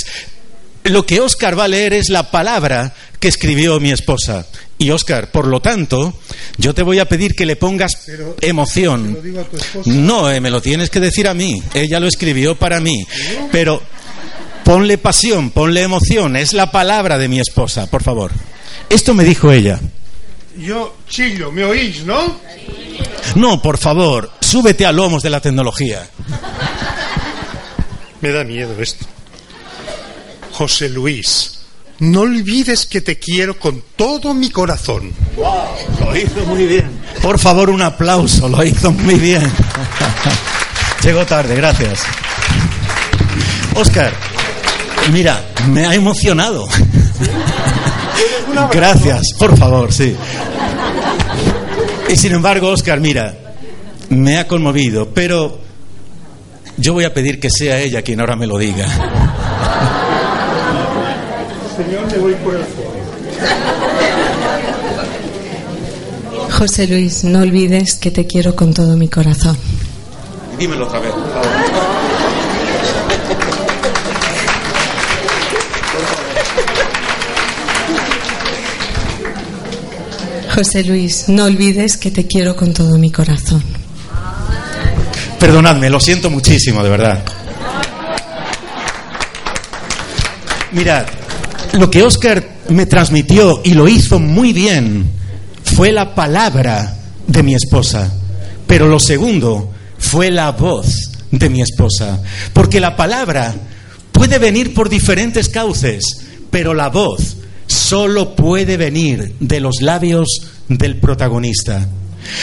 Lo 0.85 1.05
que 1.05 1.21
Oscar 1.21 1.59
va 1.59 1.65
a 1.65 1.69
leer 1.69 1.93
es 1.93 2.09
la 2.09 2.31
palabra 2.31 2.95
que 3.19 3.29
escribió 3.29 3.79
mi 3.81 3.91
esposa. 3.91 4.47
Y 4.79 4.91
Oscar, 4.93 5.31
por 5.31 5.47
lo 5.47 5.61
tanto, 5.61 6.15
yo 6.57 6.73
te 6.73 6.83
voy 6.83 7.01
a 7.01 7.05
pedir 7.05 7.35
que 7.35 7.45
le 7.45 7.57
pongas 7.57 8.07
emoción. 8.41 9.19
No, 9.85 10.31
eh, 10.31 10.41
me 10.41 10.49
lo 10.49 10.63
tienes 10.63 10.89
que 10.89 11.01
decir 11.01 11.29
a 11.29 11.35
mí. 11.35 11.63
Ella 11.75 12.01
lo 12.01 12.09
escribió 12.09 12.55
para 12.55 12.81
mí. 12.81 13.07
Pero 13.53 13.83
Ponle 14.71 14.99
pasión, 14.99 15.51
ponle 15.51 15.83
emoción. 15.83 16.37
Es 16.37 16.53
la 16.53 16.71
palabra 16.71 17.19
de 17.19 17.27
mi 17.27 17.41
esposa, 17.41 17.89
por 17.91 18.05
favor. 18.05 18.31
Esto 18.89 19.15
me 19.15 19.25
dijo 19.25 19.51
ella. 19.51 19.81
Yo 20.57 20.95
chillo, 21.09 21.51
¿me 21.51 21.65
oís, 21.65 22.05
no? 22.05 22.37
No, 23.35 23.61
por 23.61 23.79
favor, 23.79 24.31
súbete 24.41 24.87
a 24.87 24.93
lomos 24.93 25.25
de 25.25 25.31
la 25.31 25.41
tecnología. 25.41 26.09
Me 28.21 28.31
da 28.31 28.45
miedo 28.45 28.81
esto. 28.81 29.07
José 30.53 30.89
Luis, 30.89 31.63
no 31.99 32.21
olvides 32.21 32.87
que 32.87 33.01
te 33.01 33.19
quiero 33.19 33.59
con 33.59 33.83
todo 33.97 34.35
mi 34.35 34.51
corazón. 34.51 35.13
lo 35.37 36.17
hizo 36.17 36.47
muy 36.47 36.67
bien. 36.67 36.93
Por 37.21 37.41
favor, 37.41 37.71
un 37.71 37.83
aplauso, 37.83 38.49
lo 38.49 38.63
hizo 38.63 38.93
muy 38.93 39.17
bien. 39.17 39.43
Llegó 41.03 41.27
tarde, 41.27 41.57
gracias. 41.57 42.05
Oscar, 43.75 44.13
Mira, 45.13 45.45
me 45.69 45.87
ha 45.87 45.95
emocionado. 45.95 46.67
Gracias, 48.73 49.23
por 49.39 49.57
favor, 49.57 49.93
sí. 49.93 50.15
Y 52.09 52.17
sin 52.17 52.33
embargo, 52.33 52.69
Oscar, 52.69 53.01
mira, 53.01 53.37
me 54.11 54.39
ha 54.39 54.47
conmovido, 54.47 55.09
pero 55.13 55.59
yo 56.77 56.93
voy 56.93 57.05
a 57.05 57.15
pedir 57.15 57.39
que 57.41 57.51
sea 57.51 57.81
ella 57.81 58.03
quien 58.03 58.21
ahora 58.21 58.37
me 58.37 58.47
lo 58.47 58.59
diga. 58.59 58.87
Señor, 61.77 62.07
me 62.11 62.19
voy 62.19 62.35
por 62.35 62.55
el 62.55 62.65
José 66.51 66.87
Luis, 66.87 67.25
no 67.25 67.41
olvides 67.41 67.95
que 67.95 68.11
te 68.11 68.27
quiero 68.27 68.55
con 68.55 68.75
todo 68.75 68.97
mi 68.97 69.09
corazón. 69.09 69.57
Dímelo 70.59 70.87
otra 70.87 71.01
vez, 71.01 71.13
José 80.61 80.85
Luis, 80.85 81.25
no 81.29 81.47
olvides 81.47 81.97
que 81.97 82.11
te 82.11 82.27
quiero 82.27 82.55
con 82.55 82.75
todo 82.75 82.99
mi 82.99 83.11
corazón. 83.11 83.63
Perdonadme, 85.39 85.89
lo 85.89 85.99
siento 85.99 86.29
muchísimo, 86.29 86.85
de 86.85 86.91
verdad. 86.91 87.25
Mirad, 90.73 91.07
lo 91.73 91.91
que 91.91 92.03
Oscar 92.03 92.47
me 92.69 92.85
transmitió 92.85 93.63
y 93.65 93.73
lo 93.73 93.89
hizo 93.89 94.19
muy 94.19 94.53
bien 94.53 95.11
fue 95.65 95.93
la 95.93 96.15
palabra 96.15 96.95
de 97.27 97.43
mi 97.43 97.55
esposa, 97.55 98.13
pero 98.67 98.87
lo 98.87 99.01
segundo 99.01 99.73
fue 99.97 100.31
la 100.31 100.53
voz 100.53 101.11
de 101.31 101.49
mi 101.49 101.63
esposa, 101.63 102.21
porque 102.53 102.81
la 102.81 102.97
palabra 102.97 103.55
puede 104.13 104.39
venir 104.39 104.75
por 104.75 104.91
diferentes 104.91 105.49
cauces, 105.49 106.03
pero 106.51 106.75
la 106.75 106.91
voz 106.91 107.39
solo 107.71 108.35
puede 108.35 108.77
venir 108.77 109.35
de 109.39 109.61
los 109.61 109.81
labios 109.81 110.29
del 110.69 110.97
protagonista. 110.97 111.89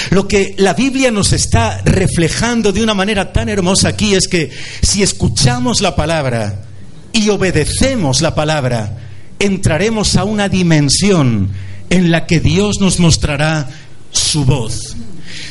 Lo 0.09 0.27
que 0.27 0.55
la 0.57 0.73
Biblia 0.73 1.11
nos 1.11 1.33
está 1.33 1.81
reflejando 1.83 2.71
de 2.71 2.81
una 2.81 2.93
manera 2.93 3.33
tan 3.33 3.49
hermosa 3.49 3.89
aquí 3.89 4.15
es 4.15 4.27
que 4.27 4.49
si 4.81 5.03
escuchamos 5.03 5.81
la 5.81 5.95
palabra 5.95 6.63
y 7.11 7.29
obedecemos 7.29 8.21
la 8.21 8.35
palabra, 8.35 8.97
entraremos 9.39 10.15
a 10.15 10.23
una 10.23 10.47
dimensión 10.47 11.49
en 11.89 12.09
la 12.09 12.25
que 12.25 12.39
Dios 12.39 12.79
nos 12.79 12.99
mostrará 12.99 13.69
su 14.11 14.45
voz. 14.45 14.95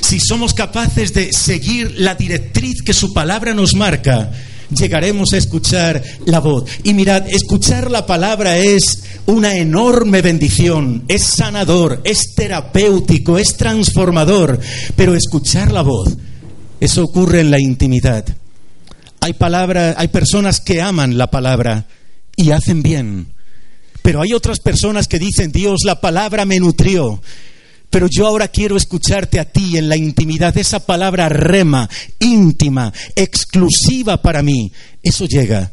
Si 0.00 0.20
somos 0.20 0.54
capaces 0.54 1.12
de 1.12 1.32
seguir 1.32 1.94
la 1.98 2.14
directriz 2.14 2.82
que 2.82 2.94
su 2.94 3.12
palabra 3.12 3.52
nos 3.52 3.74
marca, 3.74 4.30
llegaremos 4.70 5.32
a 5.32 5.36
escuchar 5.36 6.02
la 6.24 6.40
voz. 6.40 6.64
Y 6.82 6.94
mirad, 6.94 7.26
escuchar 7.28 7.90
la 7.90 8.06
palabra 8.06 8.58
es 8.58 9.02
una 9.26 9.56
enorme 9.56 10.22
bendición, 10.22 11.04
es 11.08 11.24
sanador, 11.24 12.00
es 12.04 12.34
terapéutico, 12.34 13.38
es 13.38 13.56
transformador, 13.56 14.58
pero 14.94 15.14
escuchar 15.14 15.72
la 15.72 15.82
voz, 15.82 16.16
eso 16.80 17.04
ocurre 17.04 17.40
en 17.40 17.50
la 17.50 17.60
intimidad. 17.60 18.24
Hay 19.20 19.32
palabras, 19.32 19.96
hay 19.98 20.08
personas 20.08 20.60
que 20.60 20.80
aman 20.80 21.18
la 21.18 21.30
palabra 21.30 21.86
y 22.36 22.50
hacen 22.50 22.82
bien. 22.82 23.28
Pero 24.02 24.22
hay 24.22 24.34
otras 24.34 24.60
personas 24.60 25.08
que 25.08 25.18
dicen, 25.18 25.50
Dios, 25.50 25.80
la 25.84 26.00
palabra 26.00 26.44
me 26.44 26.60
nutrió, 26.60 27.20
pero 27.96 28.08
yo 28.10 28.26
ahora 28.26 28.48
quiero 28.48 28.76
escucharte 28.76 29.40
a 29.40 29.46
ti 29.46 29.78
en 29.78 29.88
la 29.88 29.96
intimidad, 29.96 30.54
esa 30.58 30.80
palabra 30.80 31.30
rema, 31.30 31.88
íntima, 32.18 32.92
exclusiva 33.14 34.20
para 34.20 34.42
mí. 34.42 34.70
Eso 35.02 35.24
llega 35.24 35.72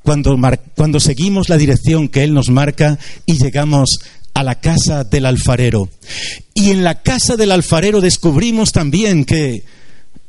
cuando, 0.00 0.38
cuando 0.76 1.00
seguimos 1.00 1.48
la 1.48 1.56
dirección 1.56 2.08
que 2.08 2.22
Él 2.22 2.34
nos 2.34 2.50
marca 2.50 3.00
y 3.26 3.42
llegamos 3.42 3.98
a 4.32 4.44
la 4.44 4.60
casa 4.60 5.02
del 5.02 5.26
alfarero. 5.26 5.90
Y 6.54 6.70
en 6.70 6.84
la 6.84 7.02
casa 7.02 7.34
del 7.34 7.50
alfarero 7.50 8.00
descubrimos 8.00 8.70
también 8.70 9.24
que 9.24 9.64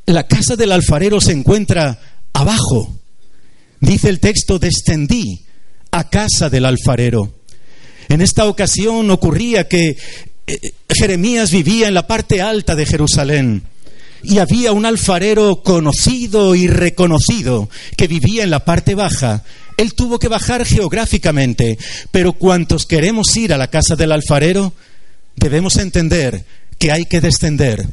la 0.07 0.25
casa 0.25 0.55
del 0.55 0.71
alfarero 0.71 1.21
se 1.21 1.33
encuentra 1.33 1.99
abajo. 2.33 2.97
Dice 3.79 4.09
el 4.09 4.19
texto, 4.19 4.57
descendí 4.57 5.45
a 5.91 6.09
casa 6.09 6.49
del 6.49 6.65
alfarero. 6.65 7.31
En 8.09 8.21
esta 8.21 8.45
ocasión 8.45 9.11
ocurría 9.11 9.67
que 9.67 9.97
Jeremías 10.89 11.51
vivía 11.51 11.87
en 11.87 11.93
la 11.93 12.07
parte 12.07 12.41
alta 12.41 12.75
de 12.75 12.85
Jerusalén 12.85 13.63
y 14.23 14.39
había 14.39 14.71
un 14.71 14.85
alfarero 14.85 15.61
conocido 15.63 16.55
y 16.55 16.67
reconocido 16.67 17.69
que 17.95 18.07
vivía 18.07 18.43
en 18.43 18.49
la 18.49 18.65
parte 18.65 18.95
baja. 18.95 19.43
Él 19.77 19.93
tuvo 19.93 20.19
que 20.19 20.27
bajar 20.27 20.65
geográficamente, 20.65 21.77
pero 22.11 22.33
cuantos 22.33 22.85
queremos 22.85 23.35
ir 23.37 23.53
a 23.53 23.57
la 23.57 23.67
casa 23.67 23.95
del 23.95 24.11
alfarero, 24.11 24.73
debemos 25.35 25.77
entender 25.77 26.45
que 26.79 26.91
hay 26.91 27.05
que 27.05 27.21
descender, 27.21 27.87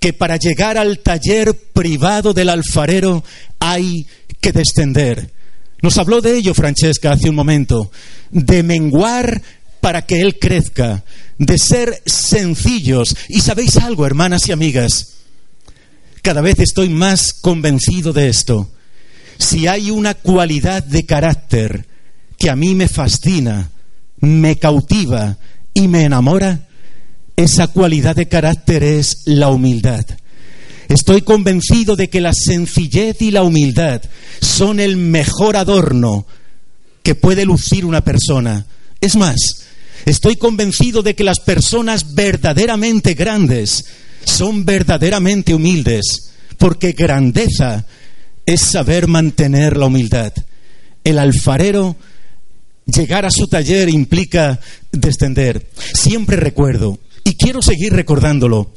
que 0.00 0.12
para 0.12 0.36
llegar 0.36 0.78
al 0.78 0.98
taller 0.98 1.54
privado 1.54 2.34
del 2.34 2.48
alfarero 2.48 3.22
hay 3.60 4.06
que 4.40 4.52
descender. 4.52 5.30
Nos 5.80 5.98
habló 5.98 6.20
de 6.20 6.36
ello 6.36 6.54
Francesca 6.54 7.12
hace 7.12 7.28
un 7.28 7.36
momento, 7.36 7.90
de 8.30 8.62
menguar 8.62 9.42
para 9.82 10.06
que 10.06 10.20
Él 10.20 10.38
crezca, 10.38 11.02
de 11.38 11.58
ser 11.58 12.02
sencillos. 12.06 13.16
Y 13.28 13.40
sabéis 13.40 13.76
algo, 13.78 14.06
hermanas 14.06 14.48
y 14.48 14.52
amigas, 14.52 15.14
cada 16.22 16.40
vez 16.40 16.60
estoy 16.60 16.88
más 16.88 17.32
convencido 17.32 18.12
de 18.12 18.28
esto. 18.28 18.70
Si 19.38 19.66
hay 19.66 19.90
una 19.90 20.14
cualidad 20.14 20.84
de 20.84 21.04
carácter 21.04 21.84
que 22.38 22.48
a 22.48 22.54
mí 22.54 22.76
me 22.76 22.86
fascina, 22.86 23.72
me 24.20 24.56
cautiva 24.56 25.36
y 25.74 25.88
me 25.88 26.04
enamora, 26.04 26.68
esa 27.34 27.66
cualidad 27.66 28.14
de 28.14 28.28
carácter 28.28 28.84
es 28.84 29.22
la 29.24 29.48
humildad. 29.48 30.06
Estoy 30.88 31.22
convencido 31.22 31.96
de 31.96 32.08
que 32.08 32.20
la 32.20 32.32
sencillez 32.32 33.20
y 33.20 33.32
la 33.32 33.42
humildad 33.42 34.00
son 34.40 34.78
el 34.78 34.96
mejor 34.96 35.56
adorno 35.56 36.24
que 37.02 37.16
puede 37.16 37.44
lucir 37.44 37.84
una 37.84 38.04
persona. 38.04 38.64
Es 39.00 39.16
más, 39.16 39.62
Estoy 40.04 40.36
convencido 40.36 41.02
de 41.02 41.14
que 41.14 41.24
las 41.24 41.40
personas 41.40 42.14
verdaderamente 42.14 43.14
grandes 43.14 43.84
son 44.24 44.64
verdaderamente 44.64 45.54
humildes, 45.54 46.32
porque 46.58 46.92
grandeza 46.92 47.86
es 48.46 48.60
saber 48.62 49.06
mantener 49.06 49.76
la 49.76 49.86
humildad. 49.86 50.32
El 51.04 51.18
alfarero, 51.18 51.96
llegar 52.86 53.24
a 53.24 53.30
su 53.30 53.46
taller 53.46 53.88
implica 53.88 54.60
descender. 54.90 55.68
Siempre 55.94 56.36
recuerdo, 56.36 56.98
y 57.24 57.34
quiero 57.34 57.62
seguir 57.62 57.92
recordándolo, 57.92 58.72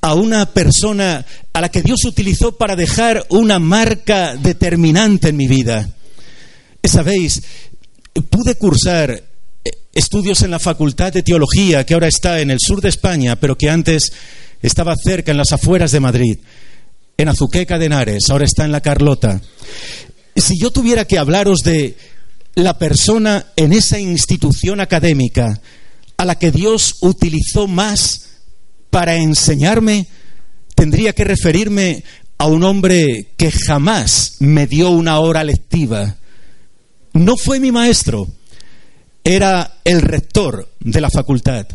a 0.00 0.14
una 0.14 0.46
persona 0.46 1.24
a 1.52 1.60
la 1.60 1.68
que 1.68 1.82
Dios 1.82 2.04
utilizó 2.04 2.56
para 2.56 2.76
dejar 2.76 3.26
una 3.28 3.58
marca 3.58 4.34
determinante 4.36 5.28
en 5.28 5.36
mi 5.36 5.46
vida. 5.46 5.90
Sabéis, 6.82 7.42
pude 8.30 8.54
cursar 8.54 9.29
estudios 9.92 10.42
en 10.42 10.50
la 10.50 10.58
Facultad 10.58 11.12
de 11.12 11.22
Teología, 11.22 11.84
que 11.84 11.94
ahora 11.94 12.08
está 12.08 12.40
en 12.40 12.50
el 12.50 12.58
sur 12.60 12.80
de 12.80 12.88
España, 12.88 13.36
pero 13.36 13.56
que 13.56 13.70
antes 13.70 14.12
estaba 14.62 14.94
cerca, 14.96 15.30
en 15.30 15.38
las 15.38 15.52
afueras 15.52 15.92
de 15.92 16.00
Madrid, 16.00 16.38
en 17.16 17.28
Azuqueca 17.28 17.78
de 17.78 17.86
Henares, 17.86 18.30
ahora 18.30 18.44
está 18.44 18.64
en 18.64 18.72
la 18.72 18.80
Carlota. 18.80 19.40
Si 20.36 20.58
yo 20.58 20.70
tuviera 20.70 21.04
que 21.04 21.18
hablaros 21.18 21.60
de 21.60 21.96
la 22.54 22.78
persona 22.78 23.46
en 23.56 23.72
esa 23.72 23.98
institución 23.98 24.80
académica 24.80 25.60
a 26.16 26.24
la 26.24 26.38
que 26.38 26.50
Dios 26.50 26.96
utilizó 27.00 27.66
más 27.66 28.28
para 28.90 29.16
enseñarme, 29.16 30.06
tendría 30.74 31.12
que 31.14 31.24
referirme 31.24 32.04
a 32.38 32.46
un 32.46 32.64
hombre 32.64 33.32
que 33.36 33.50
jamás 33.50 34.36
me 34.38 34.66
dio 34.66 34.90
una 34.90 35.18
hora 35.20 35.44
lectiva. 35.44 36.16
No 37.12 37.36
fue 37.36 37.60
mi 37.60 37.70
maestro, 37.70 38.28
era 39.24 39.78
el 39.84 40.02
rector 40.02 40.68
de 40.80 41.00
la 41.00 41.10
facultad. 41.10 41.66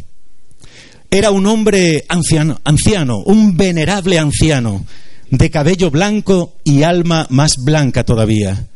Era 1.09 1.31
un 1.31 1.45
hombre 1.45 2.05
anciano, 2.09 2.59
anciano, 2.63 3.19
un 3.19 3.55
venerable 3.55 4.19
anciano, 4.19 4.85
de 5.29 5.49
cabello 5.49 5.91
blanco 5.91 6.55
y 6.63 6.83
alma 6.83 7.27
más 7.29 7.57
blanca 7.57 8.03
todavía. 8.03 8.67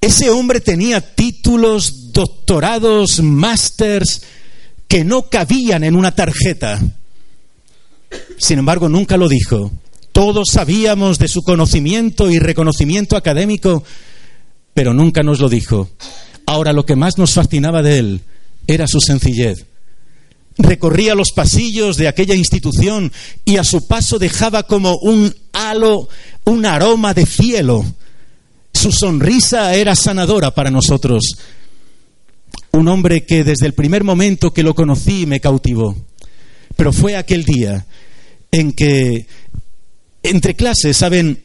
Ese 0.00 0.30
hombre 0.30 0.60
tenía 0.60 1.00
títulos, 1.14 2.12
doctorados, 2.12 3.20
másters 3.22 4.22
que 4.88 5.04
no 5.04 5.28
cabían 5.28 5.84
en 5.84 5.94
una 5.94 6.14
tarjeta. 6.14 6.80
Sin 8.38 8.58
embargo, 8.58 8.88
nunca 8.88 9.16
lo 9.16 9.28
dijo. 9.28 9.70
Todos 10.12 10.48
sabíamos 10.50 11.18
de 11.18 11.28
su 11.28 11.42
conocimiento 11.42 12.30
y 12.30 12.38
reconocimiento 12.38 13.16
académico, 13.16 13.84
pero 14.74 14.92
nunca 14.94 15.22
nos 15.22 15.38
lo 15.38 15.48
dijo. 15.48 15.88
Ahora 16.50 16.72
lo 16.72 16.84
que 16.84 16.96
más 16.96 17.16
nos 17.16 17.34
fascinaba 17.34 17.80
de 17.80 17.98
él 18.00 18.20
era 18.66 18.88
su 18.88 18.98
sencillez. 18.98 19.66
Recorría 20.58 21.14
los 21.14 21.30
pasillos 21.30 21.96
de 21.96 22.08
aquella 22.08 22.34
institución 22.34 23.12
y 23.44 23.58
a 23.58 23.62
su 23.62 23.86
paso 23.86 24.18
dejaba 24.18 24.64
como 24.64 24.96
un 24.96 25.32
halo, 25.52 26.08
un 26.42 26.66
aroma 26.66 27.14
de 27.14 27.24
cielo. 27.24 27.84
Su 28.74 28.90
sonrisa 28.90 29.76
era 29.76 29.94
sanadora 29.94 30.52
para 30.52 30.72
nosotros. 30.72 31.22
Un 32.72 32.88
hombre 32.88 33.24
que 33.24 33.44
desde 33.44 33.66
el 33.66 33.74
primer 33.74 34.02
momento 34.02 34.52
que 34.52 34.64
lo 34.64 34.74
conocí 34.74 35.26
me 35.26 35.38
cautivó. 35.38 35.94
Pero 36.74 36.92
fue 36.92 37.14
aquel 37.14 37.44
día 37.44 37.86
en 38.50 38.72
que 38.72 39.28
entre 40.24 40.56
clases, 40.56 40.96
¿saben? 40.96 41.44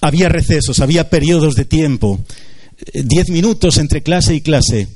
Había 0.00 0.28
recesos, 0.28 0.78
había 0.78 1.10
periodos 1.10 1.56
de 1.56 1.64
tiempo 1.64 2.20
diez 2.92 3.28
minutos 3.28 3.78
entre 3.78 4.02
clase 4.02 4.34
y 4.34 4.40
clase. 4.40 4.88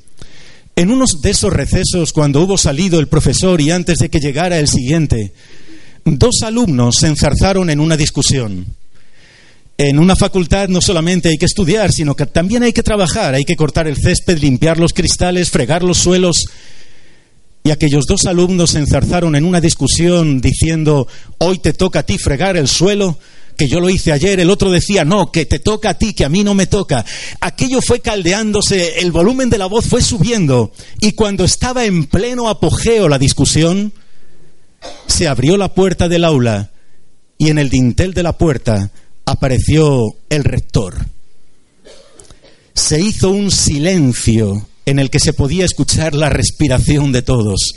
En 0.77 0.91
uno 0.91 1.05
de 1.23 1.31
esos 1.31 1.53
recesos, 1.53 2.13
cuando 2.13 2.41
hubo 2.43 2.57
salido 2.57 3.01
el 3.01 3.09
profesor 3.09 3.61
y 3.61 3.71
antes 3.71 3.99
de 3.99 4.09
que 4.09 4.21
llegara 4.21 4.59
el 4.59 4.69
siguiente, 4.69 5.33
dos 6.05 6.43
alumnos 6.43 6.97
se 7.01 7.09
enzarzaron 7.09 7.71
en 7.71 7.81
una 7.81 7.97
discusión. 7.97 8.67
En 9.77 9.99
una 9.99 10.15
facultad 10.15 10.69
no 10.69 10.81
solamente 10.81 11.31
hay 11.31 11.39
que 11.39 11.47
estudiar, 11.47 11.91
sino 11.91 12.15
que 12.15 12.27
también 12.27 12.63
hay 12.63 12.73
que 12.73 12.83
trabajar, 12.83 13.35
hay 13.35 13.45
que 13.45 13.57
cortar 13.57 13.87
el 13.89 13.97
césped, 13.97 14.39
limpiar 14.39 14.79
los 14.79 14.93
cristales, 14.93 15.51
fregar 15.51 15.83
los 15.83 15.99
suelos. 15.99 16.45
y 17.63 17.71
aquellos 17.71 18.07
dos 18.07 18.25
alumnos 18.25 18.71
se 18.71 18.79
enzarzaron 18.79 19.37
en 19.37 19.45
una 19.45 19.61
discusión 19.61 20.41
diciendo, 20.41 21.07
hoy 21.39 21.59
te 21.59 21.75
toca 21.75 22.01
a 22.01 22.03
ti 22.05 22.17
fregar 22.17 22.57
el 22.57 22.69
suelo, 22.69 23.19
que 23.61 23.69
yo 23.69 23.79
lo 23.79 23.91
hice 23.91 24.11
ayer, 24.11 24.41
el 24.41 24.49
otro 24.49 24.71
decía, 24.71 25.05
no, 25.05 25.31
que 25.31 25.45
te 25.45 25.59
toca 25.59 25.91
a 25.91 25.99
ti, 25.99 26.15
que 26.15 26.25
a 26.25 26.31
mí 26.31 26.43
no 26.43 26.55
me 26.55 26.67
toca. 26.67 27.05
Aquello 27.43 27.83
fue 27.83 28.01
caldeándose, 28.01 29.01
el 29.01 29.13
volumen 29.13 29.51
de 29.51 29.59
la 29.59 29.67
voz 29.67 29.85
fue 29.85 30.01
subiendo, 30.01 30.73
y 30.99 31.13
cuando 31.13 31.45
estaba 31.45 31.85
en 31.85 32.07
pleno 32.07 32.49
apogeo 32.49 33.07
la 33.07 33.19
discusión, 33.19 33.93
se 35.07 35.29
abrió 35.29 35.59
la 35.59 35.75
puerta 35.75 36.09
del 36.09 36.25
aula 36.25 36.71
y 37.37 37.51
en 37.51 37.59
el 37.59 37.69
dintel 37.69 38.15
de 38.15 38.23
la 38.23 38.39
puerta 38.39 38.93
apareció 39.27 40.07
el 40.31 40.43
rector. 40.45 40.97
Se 42.73 42.99
hizo 42.99 43.29
un 43.29 43.51
silencio 43.51 44.67
en 44.87 44.99
el 44.99 45.11
que 45.11 45.21
se 45.21 45.35
podía 45.35 45.67
escuchar 45.67 46.15
la 46.15 46.31
respiración 46.31 47.13
de 47.13 47.21
todos 47.21 47.75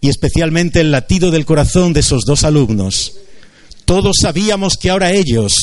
y 0.00 0.08
especialmente 0.08 0.80
el 0.80 0.90
latido 0.90 1.30
del 1.30 1.46
corazón 1.46 1.92
de 1.92 2.00
esos 2.00 2.24
dos 2.24 2.42
alumnos. 2.42 3.12
Todos 3.86 4.16
sabíamos 4.20 4.76
que 4.76 4.90
ahora 4.90 5.12
ellos 5.12 5.54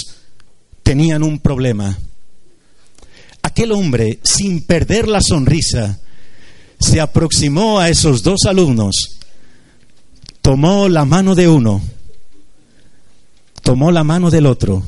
tenían 0.82 1.24
un 1.24 1.40
problema. 1.40 2.00
Aquel 3.42 3.74
hombre, 3.74 4.20
sin 4.24 4.66
perder 4.66 5.10
la 5.10 5.20
sonrisa, 5.22 6.00
se 6.80 7.02
aproximó 7.02 7.80
a 7.80 7.90
esos 7.90 8.24
dos 8.24 8.46
alumnos, 8.48 9.20
tomó 10.42 10.88
la 10.88 11.04
mano 11.04 11.36
de 11.36 11.50
uno, 11.50 11.82
tomó 13.62 13.92
la 13.92 14.06
mano 14.06 14.32
del 14.32 14.46
otro, 14.46 14.84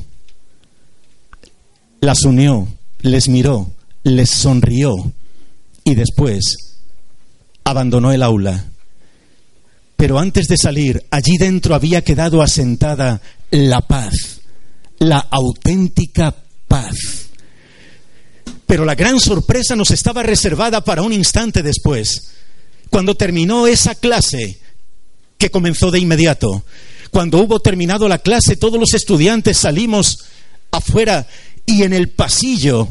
las 2.00 2.22
unió, 2.24 2.66
les 3.02 3.28
miró, 3.28 3.70
les 4.02 4.30
sonrió 4.30 4.94
y 5.84 5.94
después 5.94 6.56
abandonó 7.64 8.12
el 8.12 8.22
aula. 8.22 8.64
Pero 9.96 10.18
antes 10.18 10.46
de 10.46 10.56
salir, 10.56 11.06
allí 11.10 11.36
dentro 11.38 11.74
había 11.74 12.02
quedado 12.02 12.42
asentada 12.42 13.20
la 13.50 13.80
paz, 13.80 14.40
la 14.98 15.18
auténtica 15.18 16.34
paz. 16.68 17.28
Pero 18.66 18.84
la 18.84 18.94
gran 18.94 19.20
sorpresa 19.20 19.74
nos 19.76 19.90
estaba 19.90 20.22
reservada 20.22 20.82
para 20.82 21.02
un 21.02 21.12
instante 21.12 21.62
después, 21.62 22.32
cuando 22.90 23.14
terminó 23.14 23.66
esa 23.66 23.94
clase 23.94 24.60
que 25.38 25.50
comenzó 25.50 25.90
de 25.90 26.00
inmediato. 26.00 26.64
Cuando 27.10 27.38
hubo 27.38 27.60
terminado 27.60 28.08
la 28.08 28.18
clase, 28.18 28.56
todos 28.56 28.78
los 28.78 28.92
estudiantes 28.94 29.56
salimos 29.56 30.24
afuera 30.70 31.26
y 31.64 31.82
en 31.84 31.92
el 31.92 32.10
pasillo 32.10 32.88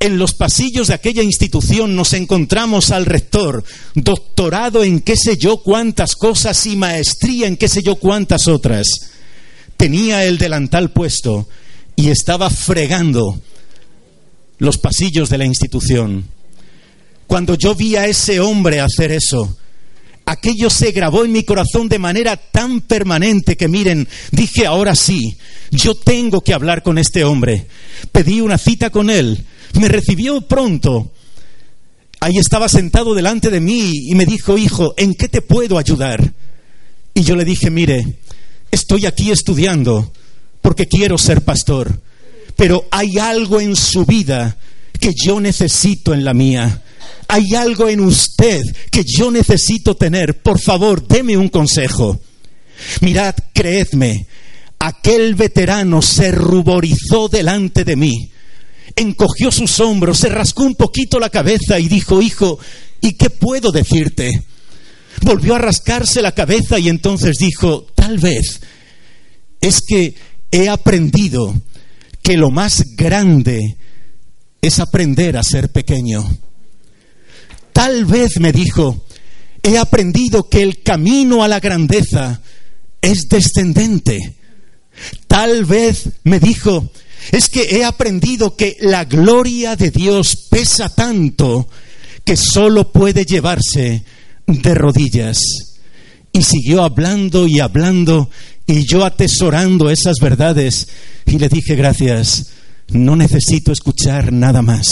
en 0.00 0.18
los 0.18 0.34
pasillos 0.34 0.88
de 0.88 0.94
aquella 0.94 1.22
institución 1.22 1.96
nos 1.96 2.12
encontramos 2.12 2.90
al 2.90 3.04
rector, 3.04 3.64
doctorado 3.94 4.84
en 4.84 5.00
qué 5.00 5.16
sé 5.16 5.36
yo 5.36 5.58
cuántas 5.58 6.14
cosas 6.14 6.66
y 6.66 6.76
maestría 6.76 7.48
en 7.48 7.56
qué 7.56 7.68
sé 7.68 7.82
yo 7.82 7.96
cuántas 7.96 8.46
otras. 8.46 8.86
Tenía 9.76 10.24
el 10.24 10.38
delantal 10.38 10.92
puesto 10.92 11.48
y 11.96 12.10
estaba 12.10 12.48
fregando 12.48 13.40
los 14.58 14.78
pasillos 14.78 15.30
de 15.30 15.38
la 15.38 15.46
institución. 15.46 16.26
Cuando 17.26 17.56
yo 17.56 17.74
vi 17.74 17.96
a 17.96 18.06
ese 18.06 18.40
hombre 18.40 18.80
hacer 18.80 19.10
eso, 19.10 19.56
aquello 20.24 20.70
se 20.70 20.92
grabó 20.92 21.24
en 21.24 21.32
mi 21.32 21.42
corazón 21.42 21.88
de 21.88 21.98
manera 21.98 22.36
tan 22.36 22.82
permanente 22.82 23.56
que 23.56 23.66
miren, 23.66 24.08
dije 24.30 24.64
ahora 24.64 24.94
sí, 24.94 25.36
yo 25.72 25.96
tengo 25.96 26.40
que 26.40 26.54
hablar 26.54 26.84
con 26.84 26.98
este 26.98 27.24
hombre. 27.24 27.66
Pedí 28.12 28.40
una 28.40 28.58
cita 28.58 28.90
con 28.90 29.10
él 29.10 29.44
me 29.74 29.88
recibió 29.88 30.40
pronto. 30.42 31.10
Ahí 32.20 32.36
estaba 32.38 32.68
sentado 32.68 33.14
delante 33.14 33.50
de 33.50 33.60
mí 33.60 33.92
y 34.08 34.14
me 34.14 34.26
dijo, 34.26 34.58
hijo, 34.58 34.94
¿en 34.96 35.14
qué 35.14 35.28
te 35.28 35.40
puedo 35.40 35.78
ayudar? 35.78 36.32
Y 37.14 37.22
yo 37.22 37.36
le 37.36 37.44
dije, 37.44 37.70
mire, 37.70 38.18
estoy 38.70 39.06
aquí 39.06 39.30
estudiando 39.30 40.12
porque 40.60 40.86
quiero 40.86 41.16
ser 41.16 41.42
pastor, 41.42 42.00
pero 42.56 42.86
hay 42.90 43.18
algo 43.18 43.60
en 43.60 43.76
su 43.76 44.04
vida 44.04 44.56
que 44.98 45.12
yo 45.14 45.40
necesito 45.40 46.12
en 46.12 46.24
la 46.24 46.34
mía. 46.34 46.82
Hay 47.28 47.54
algo 47.54 47.88
en 47.88 48.00
usted 48.00 48.62
que 48.90 49.04
yo 49.04 49.30
necesito 49.30 49.96
tener. 49.96 50.42
Por 50.42 50.58
favor, 50.58 51.06
deme 51.06 51.36
un 51.36 51.48
consejo. 51.48 52.18
Mirad, 53.00 53.34
creedme, 53.52 54.26
aquel 54.78 55.34
veterano 55.34 56.02
se 56.02 56.32
ruborizó 56.32 57.28
delante 57.28 57.84
de 57.84 57.96
mí 57.96 58.30
encogió 58.98 59.50
sus 59.50 59.80
hombros, 59.80 60.18
se 60.18 60.28
rascó 60.28 60.64
un 60.64 60.74
poquito 60.74 61.18
la 61.18 61.30
cabeza 61.30 61.78
y 61.78 61.88
dijo, 61.88 62.20
hijo, 62.20 62.58
¿y 63.00 63.12
qué 63.12 63.30
puedo 63.30 63.70
decirte? 63.70 64.44
Volvió 65.22 65.54
a 65.54 65.58
rascarse 65.58 66.22
la 66.22 66.32
cabeza 66.32 66.78
y 66.78 66.88
entonces 66.88 67.36
dijo, 67.38 67.86
tal 67.94 68.18
vez 68.18 68.60
es 69.60 69.80
que 69.86 70.14
he 70.50 70.68
aprendido 70.68 71.54
que 72.22 72.36
lo 72.36 72.50
más 72.50 72.82
grande 72.96 73.76
es 74.60 74.78
aprender 74.80 75.36
a 75.36 75.42
ser 75.42 75.70
pequeño. 75.70 76.28
Tal 77.72 78.04
vez 78.04 78.40
me 78.40 78.52
dijo, 78.52 79.04
he 79.62 79.78
aprendido 79.78 80.48
que 80.48 80.62
el 80.62 80.82
camino 80.82 81.44
a 81.44 81.48
la 81.48 81.60
grandeza 81.60 82.40
es 83.00 83.28
descendente. 83.28 84.36
Tal 85.26 85.64
vez 85.64 86.10
me 86.24 86.40
dijo, 86.40 86.90
es 87.32 87.48
que 87.48 87.76
he 87.76 87.84
aprendido 87.84 88.56
que 88.56 88.76
la 88.80 89.04
gloria 89.04 89.76
de 89.76 89.90
Dios 89.90 90.46
pesa 90.50 90.88
tanto 90.88 91.68
que 92.24 92.36
solo 92.36 92.92
puede 92.92 93.24
llevarse 93.24 94.04
de 94.46 94.74
rodillas. 94.74 95.38
Y 96.32 96.42
siguió 96.42 96.82
hablando 96.82 97.46
y 97.46 97.60
hablando 97.60 98.30
y 98.66 98.84
yo 98.84 99.04
atesorando 99.04 99.90
esas 99.90 100.16
verdades 100.20 100.88
y 101.24 101.38
le 101.38 101.48
dije 101.48 101.74
gracias, 101.74 102.50
no 102.88 103.16
necesito 103.16 103.72
escuchar 103.72 104.32
nada 104.32 104.62
más. 104.62 104.86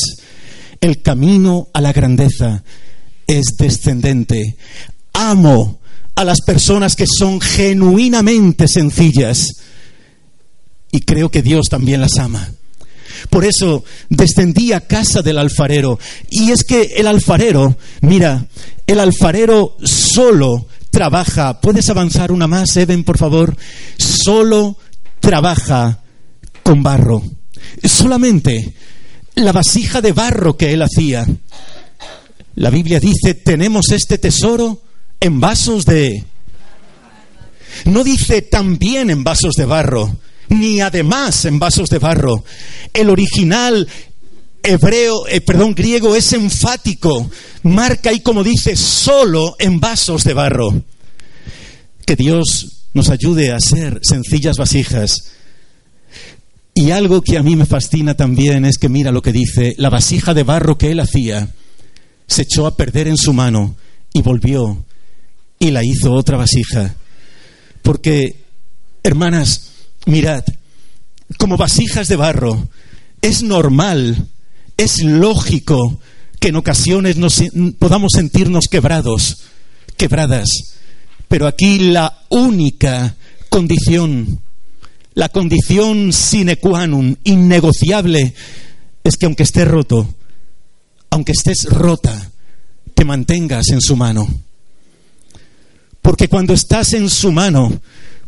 El 0.80 1.02
camino 1.02 1.68
a 1.72 1.80
la 1.80 1.92
grandeza 1.92 2.64
es 3.26 3.56
descendente. 3.58 4.56
Amo 5.12 5.80
a 6.14 6.24
las 6.24 6.40
personas 6.40 6.96
que 6.96 7.06
son 7.06 7.40
genuinamente 7.40 8.68
sencillas 8.68 9.48
y 10.96 11.00
creo 11.00 11.30
que 11.30 11.42
Dios 11.42 11.66
también 11.68 12.00
las 12.00 12.16
ama. 12.16 12.48
Por 13.28 13.44
eso 13.44 13.84
descendí 14.08 14.72
a 14.72 14.80
casa 14.80 15.20
del 15.20 15.36
alfarero. 15.36 15.98
Y 16.30 16.52
es 16.52 16.64
que 16.64 16.94
el 16.96 17.06
alfarero, 17.06 17.76
mira, 18.00 18.46
el 18.86 18.98
alfarero 18.98 19.76
solo 19.84 20.66
trabaja. 20.90 21.60
¿Puedes 21.60 21.90
avanzar 21.90 22.32
una 22.32 22.46
más, 22.46 22.74
Eben, 22.78 23.04
por 23.04 23.18
favor? 23.18 23.54
Solo 23.98 24.78
trabaja 25.20 26.00
con 26.62 26.82
barro. 26.82 27.22
Solamente 27.84 28.72
la 29.34 29.52
vasija 29.52 30.00
de 30.00 30.12
barro 30.12 30.56
que 30.56 30.72
él 30.72 30.80
hacía. 30.80 31.26
La 32.54 32.70
Biblia 32.70 33.00
dice, 33.00 33.34
tenemos 33.34 33.90
este 33.92 34.16
tesoro 34.16 34.82
en 35.20 35.40
vasos 35.40 35.84
de... 35.84 36.24
No 37.84 38.02
dice 38.02 38.40
también 38.40 39.10
en 39.10 39.22
vasos 39.24 39.56
de 39.56 39.66
barro 39.66 40.16
ni 40.48 40.80
además 40.80 41.44
en 41.44 41.58
vasos 41.58 41.88
de 41.88 41.98
barro. 41.98 42.44
El 42.92 43.10
original 43.10 43.86
hebreo, 44.62 45.26
eh, 45.28 45.40
perdón, 45.40 45.74
griego 45.74 46.16
es 46.16 46.32
enfático, 46.32 47.30
marca 47.62 48.12
y 48.12 48.20
como 48.20 48.42
dice, 48.42 48.76
solo 48.76 49.56
en 49.58 49.80
vasos 49.80 50.24
de 50.24 50.34
barro. 50.34 50.82
Que 52.04 52.16
Dios 52.16 52.84
nos 52.94 53.08
ayude 53.10 53.52
a 53.52 53.60
ser 53.60 54.00
sencillas 54.02 54.56
vasijas. 54.56 55.32
Y 56.74 56.90
algo 56.90 57.22
que 57.22 57.38
a 57.38 57.42
mí 57.42 57.56
me 57.56 57.66
fascina 57.66 58.14
también 58.14 58.64
es 58.64 58.78
que 58.78 58.88
mira 58.88 59.10
lo 59.10 59.22
que 59.22 59.32
dice, 59.32 59.74
la 59.78 59.88
vasija 59.88 60.34
de 60.34 60.42
barro 60.42 60.76
que 60.76 60.90
él 60.90 61.00
hacía 61.00 61.48
se 62.26 62.42
echó 62.42 62.66
a 62.66 62.76
perder 62.76 63.08
en 63.08 63.16
su 63.16 63.32
mano 63.32 63.76
y 64.12 64.22
volvió 64.22 64.84
y 65.58 65.70
la 65.70 65.84
hizo 65.84 66.12
otra 66.12 66.36
vasija. 66.36 66.94
Porque, 67.82 68.44
hermanas, 69.02 69.70
Mirad, 70.06 70.44
como 71.36 71.56
vasijas 71.56 72.08
de 72.08 72.16
barro, 72.16 72.68
es 73.20 73.42
normal, 73.42 74.28
es 74.76 75.02
lógico 75.02 76.00
que 76.38 76.48
en 76.48 76.56
ocasiones 76.56 77.16
nos, 77.16 77.42
podamos 77.78 78.12
sentirnos 78.14 78.66
quebrados, 78.70 79.38
quebradas, 79.96 80.48
pero 81.28 81.48
aquí 81.48 81.90
la 81.90 82.20
única 82.28 83.16
condición, 83.48 84.40
la 85.14 85.28
condición 85.28 86.12
sine 86.12 86.56
qua 86.56 86.86
non, 86.86 87.18
innegociable, 87.24 88.32
es 89.02 89.16
que 89.16 89.26
aunque 89.26 89.42
estés 89.42 89.66
roto, 89.66 90.14
aunque 91.10 91.32
estés 91.32 91.64
rota, 91.64 92.30
te 92.94 93.04
mantengas 93.04 93.68
en 93.70 93.80
su 93.80 93.96
mano. 93.96 94.28
Porque 96.00 96.28
cuando 96.28 96.54
estás 96.54 96.92
en 96.92 97.10
su 97.10 97.32
mano, 97.32 97.80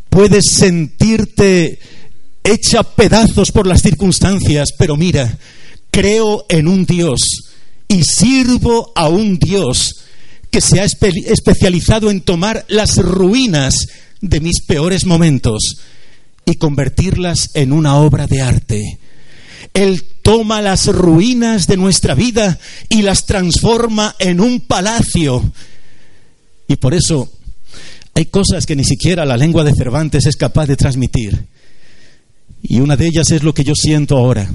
Puedes 0.09 0.45
sentirte 0.51 1.79
hecha 2.43 2.83
pedazos 2.83 3.51
por 3.51 3.67
las 3.67 3.81
circunstancias, 3.81 4.73
pero 4.77 4.95
mira, 4.97 5.37
creo 5.91 6.45
en 6.49 6.67
un 6.67 6.85
Dios 6.85 7.19
y 7.87 8.03
sirvo 8.03 8.91
a 8.95 9.07
un 9.09 9.37
Dios 9.37 9.95
que 10.51 10.61
se 10.61 10.79
ha 10.79 10.83
especializado 10.83 12.09
en 12.09 12.21
tomar 12.21 12.65
las 12.67 12.97
ruinas 12.97 13.87
de 14.21 14.39
mis 14.39 14.61
peores 14.65 15.05
momentos 15.05 15.77
y 16.45 16.55
convertirlas 16.55 17.51
en 17.53 17.71
una 17.71 17.95
obra 17.97 18.27
de 18.27 18.41
arte. 18.41 18.99
Él 19.73 20.03
toma 20.21 20.61
las 20.61 20.87
ruinas 20.87 21.67
de 21.67 21.77
nuestra 21.77 22.15
vida 22.15 22.59
y 22.89 23.03
las 23.03 23.25
transforma 23.25 24.15
en 24.19 24.39
un 24.39 24.61
palacio. 24.61 25.51
Y 26.67 26.75
por 26.77 26.93
eso 26.93 27.29
hay 28.15 28.25
cosas 28.25 28.65
que 28.65 28.75
ni 28.75 28.83
siquiera 28.83 29.25
la 29.25 29.37
lengua 29.37 29.63
de 29.63 29.73
Cervantes 29.73 30.25
es 30.25 30.35
capaz 30.35 30.65
de 30.65 30.75
transmitir. 30.75 31.47
Y 32.61 32.79
una 32.79 32.97
de 32.97 33.07
ellas 33.07 33.31
es 33.31 33.43
lo 33.43 33.53
que 33.53 33.63
yo 33.63 33.73
siento 33.75 34.17
ahora. 34.17 34.49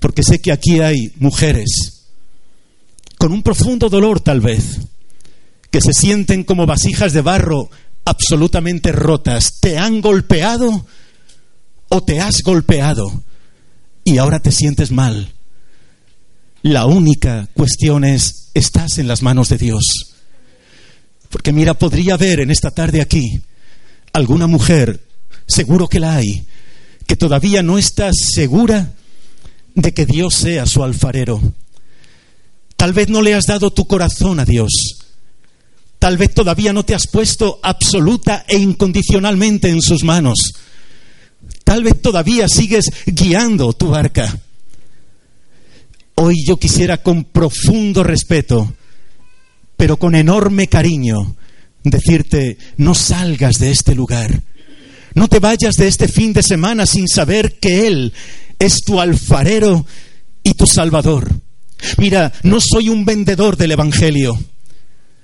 Porque 0.00 0.22
sé 0.22 0.38
que 0.38 0.52
aquí 0.52 0.80
hay 0.80 1.12
mujeres 1.18 1.94
con 3.24 3.32
un 3.32 3.42
profundo 3.42 3.88
dolor 3.88 4.20
tal 4.20 4.42
vez, 4.42 4.80
que 5.70 5.80
se 5.80 5.94
sienten 5.94 6.44
como 6.44 6.66
vasijas 6.66 7.14
de 7.14 7.22
barro 7.22 7.70
absolutamente 8.04 8.92
rotas. 8.92 9.60
¿Te 9.60 9.78
han 9.78 10.02
golpeado 10.02 10.86
o 11.88 12.02
te 12.02 12.20
has 12.20 12.42
golpeado 12.42 13.24
y 14.04 14.18
ahora 14.18 14.40
te 14.40 14.52
sientes 14.52 14.90
mal? 14.90 15.32
La 16.60 16.86
única 16.86 17.48
cuestión 17.54 18.04
es, 18.04 18.50
estás 18.52 18.98
en 18.98 19.08
las 19.08 19.22
manos 19.22 19.48
de 19.48 19.56
Dios. 19.58 20.13
Porque 21.30 21.52
mira, 21.52 21.74
podría 21.74 22.14
haber 22.14 22.40
en 22.40 22.50
esta 22.50 22.70
tarde 22.70 23.00
aquí 23.00 23.40
alguna 24.12 24.46
mujer, 24.46 25.00
seguro 25.46 25.88
que 25.88 26.00
la 26.00 26.16
hay, 26.16 26.46
que 27.06 27.16
todavía 27.16 27.62
no 27.62 27.78
está 27.78 28.10
segura 28.12 28.92
de 29.74 29.92
que 29.92 30.06
Dios 30.06 30.34
sea 30.34 30.66
su 30.66 30.84
alfarero. 30.84 31.40
Tal 32.76 32.92
vez 32.92 33.08
no 33.08 33.22
le 33.22 33.34
has 33.34 33.44
dado 33.46 33.72
tu 33.72 33.86
corazón 33.86 34.40
a 34.40 34.44
Dios. 34.44 34.70
Tal 35.98 36.18
vez 36.18 36.34
todavía 36.34 36.72
no 36.72 36.84
te 36.84 36.94
has 36.94 37.06
puesto 37.06 37.60
absoluta 37.62 38.44
e 38.46 38.58
incondicionalmente 38.58 39.70
en 39.70 39.80
sus 39.80 40.04
manos. 40.04 40.52
Tal 41.64 41.82
vez 41.82 42.00
todavía 42.00 42.46
sigues 42.46 42.84
guiando 43.06 43.72
tu 43.72 43.88
barca. 43.88 44.38
Hoy 46.16 46.44
yo 46.46 46.58
quisiera 46.58 46.98
con 46.98 47.24
profundo 47.24 48.04
respeto, 48.04 48.72
pero 49.76 49.96
con 49.96 50.14
enorme 50.14 50.68
cariño, 50.68 51.36
decirte, 51.82 52.58
no 52.76 52.94
salgas 52.94 53.58
de 53.58 53.70
este 53.70 53.94
lugar. 53.94 54.42
No 55.14 55.28
te 55.28 55.38
vayas 55.38 55.76
de 55.76 55.86
este 55.86 56.08
fin 56.08 56.32
de 56.32 56.42
semana 56.42 56.86
sin 56.86 57.08
saber 57.08 57.58
que 57.60 57.86
Él 57.86 58.12
es 58.58 58.82
tu 58.84 59.00
alfarero 59.00 59.86
y 60.42 60.54
tu 60.54 60.66
salvador. 60.66 61.30
Mira, 61.98 62.32
no 62.42 62.60
soy 62.60 62.88
un 62.88 63.04
vendedor 63.04 63.56
del 63.56 63.72
Evangelio, 63.72 64.38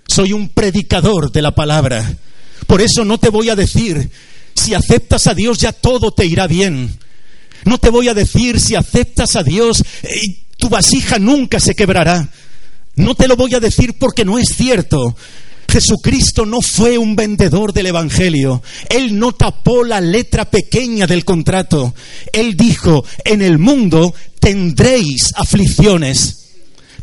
soy 0.06 0.32
un 0.32 0.48
predicador 0.48 1.32
de 1.32 1.42
la 1.42 1.54
palabra. 1.54 2.16
Por 2.66 2.80
eso 2.80 3.04
no 3.04 3.18
te 3.18 3.30
voy 3.30 3.48
a 3.48 3.56
decir, 3.56 4.10
si 4.54 4.74
aceptas 4.74 5.26
a 5.26 5.34
Dios 5.34 5.58
ya 5.58 5.72
todo 5.72 6.12
te 6.12 6.26
irá 6.26 6.46
bien. 6.46 6.98
No 7.64 7.78
te 7.78 7.90
voy 7.90 8.08
a 8.08 8.14
decir, 8.14 8.60
si 8.60 8.74
aceptas 8.74 9.36
a 9.36 9.42
Dios, 9.42 9.82
eh, 10.02 10.20
tu 10.56 10.68
vasija 10.68 11.18
nunca 11.18 11.60
se 11.60 11.74
quebrará. 11.74 12.28
No 12.96 13.14
te 13.14 13.28
lo 13.28 13.36
voy 13.36 13.54
a 13.54 13.60
decir 13.60 13.94
porque 13.98 14.24
no 14.24 14.38
es 14.38 14.48
cierto. 14.54 15.16
Jesucristo 15.70 16.44
no 16.44 16.60
fue 16.60 16.98
un 16.98 17.14
vendedor 17.14 17.72
del 17.72 17.86
Evangelio. 17.86 18.62
Él 18.88 19.18
no 19.18 19.32
tapó 19.32 19.84
la 19.84 20.00
letra 20.00 20.50
pequeña 20.50 21.06
del 21.06 21.24
contrato. 21.24 21.94
Él 22.32 22.56
dijo, 22.56 23.04
en 23.24 23.40
el 23.40 23.58
mundo 23.58 24.12
tendréis 24.40 25.32
aflicciones. 25.36 26.36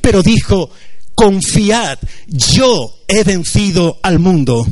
Pero 0.02 0.22
dijo, 0.22 0.70
confiad, 1.16 1.98
yo 2.28 3.00
he 3.08 3.24
vencido 3.24 4.00
al 4.04 4.20
mundo. 4.20 4.68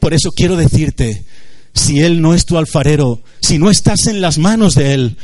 Por 0.00 0.14
eso 0.14 0.30
quiero 0.34 0.56
decirte, 0.56 1.24
si 1.72 2.00
Él 2.00 2.20
no 2.20 2.34
es 2.34 2.44
tu 2.44 2.58
alfarero, 2.58 3.22
si 3.40 3.58
no 3.58 3.70
estás 3.70 4.06
en 4.08 4.20
las 4.20 4.38
manos 4.38 4.74
de 4.74 4.94
Él, 4.94 5.16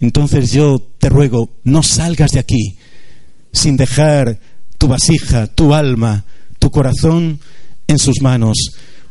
entonces 0.00 0.50
yo 0.50 0.82
te 0.98 1.08
ruego, 1.08 1.48
no 1.62 1.84
salgas 1.84 2.32
de 2.32 2.40
aquí 2.40 2.76
sin 3.52 3.76
dejar 3.76 4.38
tu 4.78 4.88
vasija, 4.88 5.46
tu 5.46 5.74
alma, 5.74 6.24
tu 6.58 6.70
corazón 6.70 7.40
en 7.86 7.98
sus 7.98 8.22
manos, 8.22 8.56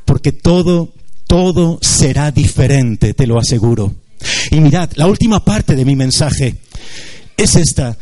porque 0.06 0.32
todo, 0.32 0.93
todo 1.28 1.80
será 1.82 2.32
diferente, 2.32 3.13
te 3.13 3.28
lo 3.28 3.38
aseguro. 3.38 3.93
Y 4.52 4.60
mirad, 4.60 4.89
la 4.95 5.08
última 5.08 5.43
parte 5.43 5.75
de 5.75 5.86
mi 5.86 5.95
mensaje 5.95 6.56
es 7.38 7.56
esta. 7.56 7.97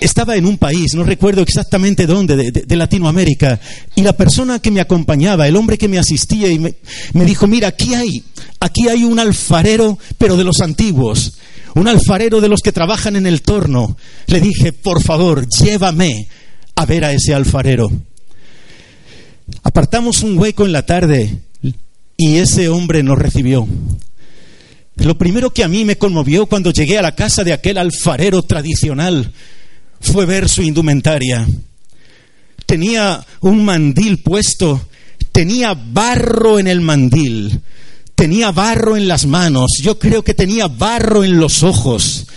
Estaba 0.00 0.36
en 0.36 0.46
un 0.46 0.58
país, 0.58 0.94
no 0.94 1.04
recuerdo 1.04 1.42
exactamente 1.42 2.06
dónde, 2.06 2.50
de, 2.50 2.76
Latinoamérica, 2.76 3.60
y 3.94 4.02
la 4.02 4.14
persona 4.14 4.58
que 4.58 4.70
me 4.70 4.80
acompañaba, 4.80 5.46
el 5.46 5.56
hombre 5.56 5.78
que 5.78 5.88
me 5.88 5.98
asistía, 5.98 6.48
y 6.48 6.58
me, 6.58 6.74
me 7.12 7.24
dijo, 7.24 7.46
mira, 7.46 7.68
aquí 7.68 7.94
hay, 7.94 8.24
aquí 8.58 8.88
hay 8.88 9.04
un 9.04 9.18
alfarero, 9.20 9.98
pero 10.18 10.36
de 10.36 10.44
los 10.44 10.60
antiguos, 10.60 11.34
un 11.74 11.88
alfarero 11.88 12.40
de 12.40 12.48
los 12.48 12.60
que 12.60 12.72
trabajan 12.72 13.16
en 13.16 13.26
el 13.26 13.42
torno. 13.42 13.96
Le 14.26 14.40
dije, 14.40 14.72
por 14.72 15.02
favor, 15.02 15.46
llévame 15.48 16.28
a 16.74 16.86
ver 16.86 17.04
a 17.04 17.12
ese 17.12 17.34
alfarero. 17.34 17.90
Apartamos 19.62 20.22
un 20.22 20.38
hueco 20.38 20.66
en 20.66 20.72
la 20.72 20.86
tarde 20.86 21.38
y 22.16 22.36
ese 22.36 22.68
hombre 22.68 23.02
nos 23.02 23.18
recibió. 23.18 23.66
Lo 24.96 25.16
primero 25.16 25.50
que 25.50 25.64
a 25.64 25.68
mí 25.68 25.84
me 25.84 25.96
conmovió 25.96 26.46
cuando 26.46 26.70
llegué 26.70 26.98
a 26.98 27.02
la 27.02 27.14
casa 27.14 27.44
de 27.44 27.52
aquel 27.52 27.78
alfarero 27.78 28.42
tradicional 28.42 29.32
fue 30.00 30.26
ver 30.26 30.48
su 30.48 30.62
indumentaria. 30.62 31.46
Tenía 32.66 33.24
un 33.40 33.64
mandil 33.64 34.18
puesto, 34.18 34.88
tenía 35.32 35.74
barro 35.74 36.58
en 36.58 36.66
el 36.66 36.80
mandil, 36.80 37.60
tenía 38.22 38.52
barro 38.52 38.96
en 38.96 39.08
las 39.08 39.26
manos, 39.26 39.72
yo 39.82 39.98
creo 39.98 40.22
que 40.22 40.32
tenía 40.32 40.68
barro 40.68 41.24
en 41.24 41.40
los 41.40 41.64
ojos. 41.64 42.28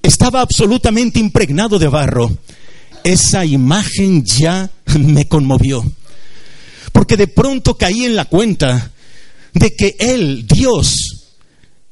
Estaba 0.00 0.42
absolutamente 0.42 1.18
impregnado 1.18 1.80
de 1.80 1.88
barro. 1.88 2.30
Esa 3.02 3.44
imagen 3.44 4.24
ya 4.24 4.70
me 4.96 5.26
conmovió 5.26 5.84
porque 6.92 7.16
de 7.16 7.26
pronto 7.26 7.76
caí 7.76 8.04
en 8.04 8.14
la 8.14 8.26
cuenta 8.26 8.92
de 9.54 9.74
que 9.74 9.96
Él, 9.98 10.46
Dios, 10.46 10.94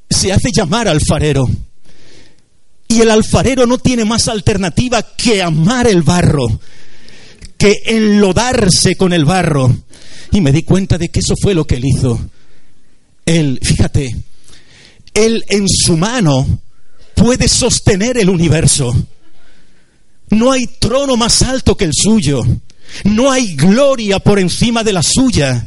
se 0.08 0.32
hace 0.32 0.50
llamar 0.54 0.86
alfarero. 0.86 1.50
Y 2.86 3.00
el 3.00 3.10
alfarero 3.10 3.66
no 3.66 3.78
tiene 3.78 4.04
más 4.04 4.28
alternativa 4.28 5.02
que 5.02 5.42
amar 5.42 5.88
el 5.88 6.02
barro, 6.02 6.60
que 7.58 7.74
enlodarse 7.86 8.94
con 8.94 9.12
el 9.12 9.24
barro. 9.24 9.76
Y 10.30 10.40
me 10.40 10.52
di 10.52 10.62
cuenta 10.62 10.96
de 10.96 11.08
que 11.08 11.18
eso 11.18 11.34
fue 11.42 11.54
lo 11.54 11.66
que 11.66 11.74
él 11.74 11.86
hizo. 11.86 12.20
Él, 13.26 13.58
fíjate, 13.62 14.16
él 15.12 15.44
en 15.48 15.68
su 15.68 15.96
mano 15.96 16.60
puede 17.14 17.48
sostener 17.48 18.18
el 18.18 18.30
universo. 18.30 18.94
No 20.30 20.52
hay 20.52 20.66
trono 20.78 21.16
más 21.16 21.42
alto 21.42 21.76
que 21.76 21.84
el 21.84 21.92
suyo. 21.94 22.42
No 23.04 23.30
hay 23.30 23.56
gloria 23.56 24.18
por 24.18 24.38
encima 24.38 24.84
de 24.84 24.92
la 24.92 25.02
suya. 25.02 25.66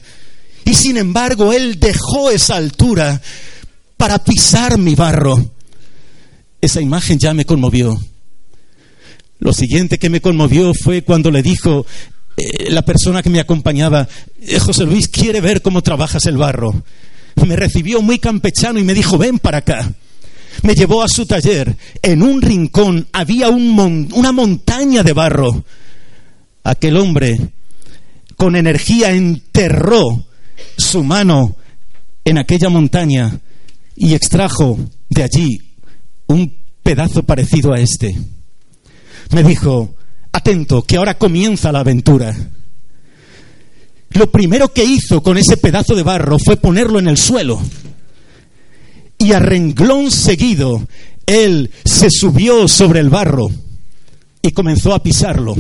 Y 0.65 0.74
sin 0.76 0.98
embargo, 0.98 1.52
Él 1.52 1.80
dejó 1.80 2.32
esa 2.32 2.56
altura 2.56 3.22
para 3.98 4.24
pisar 4.24 4.78
mi 4.78 4.95
barro. 4.95 5.52
Esa 6.62 6.82
imagen 6.82 7.17
ya 7.17 7.34
me 7.34 7.45
conmovió. 7.45 8.00
Lo 9.39 9.54
siguiente 9.54 9.98
que 9.98 10.10
me 10.10 10.22
conmovió 10.22 10.74
fue 10.74 11.02
cuando 11.02 11.32
le 11.32 11.41
dijo 11.41 11.86
eh, 12.38 12.69
la 12.69 12.84
persona 12.84 13.24
que 13.24 13.30
me 13.30 13.39
acompañaba, 13.39 14.08
eh, 14.41 14.60
José 14.60 14.86
Luis, 14.86 15.08
quiere 15.08 15.41
ver 15.41 15.62
cómo 15.62 15.82
trabajas 15.82 16.26
el 16.26 16.38
barro. 16.38 16.84
Me 17.45 17.56
recibió 17.56 18.02
muy 18.02 18.19
campechano 18.19 18.80
y 18.80 18.84
me 18.84 18.93
dijo, 18.93 19.17
ven 19.17 19.39
para 19.39 19.60
acá. 19.60 19.91
Me 20.63 20.75
llevó 20.75 21.04
a 21.04 21.08
su 21.08 21.25
taller. 21.25 21.75
En 22.02 22.21
un 22.21 22.41
rincón 22.41 23.08
había 23.12 23.49
una 23.49 24.32
montaña 24.32 25.04
de 25.04 25.13
barro 25.13 25.63
aquel 26.63 26.97
hombre 26.97 27.39
con 28.36 28.56
energía 28.56 29.12
enterró 29.12 30.25
su 30.78 31.04
mano 31.04 31.58
en 32.23 32.38
aquella 32.38 32.69
montaña 32.69 33.39
y 33.95 34.13
extrajo 34.13 34.80
de 35.10 35.23
allí 35.23 35.60
un 36.28 36.56
pedazo 36.82 37.23
parecido 37.23 37.73
a 37.73 37.80
este. 37.80 38.15
Me 39.32 39.43
dijo, 39.43 39.95
atento, 40.32 40.84
que 40.84 40.95
ahora 40.95 41.17
comienza 41.17 41.71
la 41.71 41.82
aventura. 41.82 42.34
Lo 44.12 44.32
primero 44.32 44.74
que 44.74 44.84
hizo 44.84 45.22
con 45.22 45.38
ese 45.38 45.58
pedazo 45.58 45.95
de 45.95 46.04
barro 46.04 46.38
fue 46.39 46.58
ponerlo 46.58 47.00
en 47.00 47.08
el 47.08 47.17
suelo. 47.17 47.62
Y 49.17 49.34
a 49.34 49.39
renglón 49.39 50.12
seguido, 50.12 50.88
él 51.26 51.72
se 51.86 52.10
subió 52.10 52.67
sobre 52.67 53.02
el 53.02 53.10
barro 53.10 53.50
y 54.41 54.52
comenzó 54.52 54.93
a 54.93 55.04
pisarlo 55.04 55.56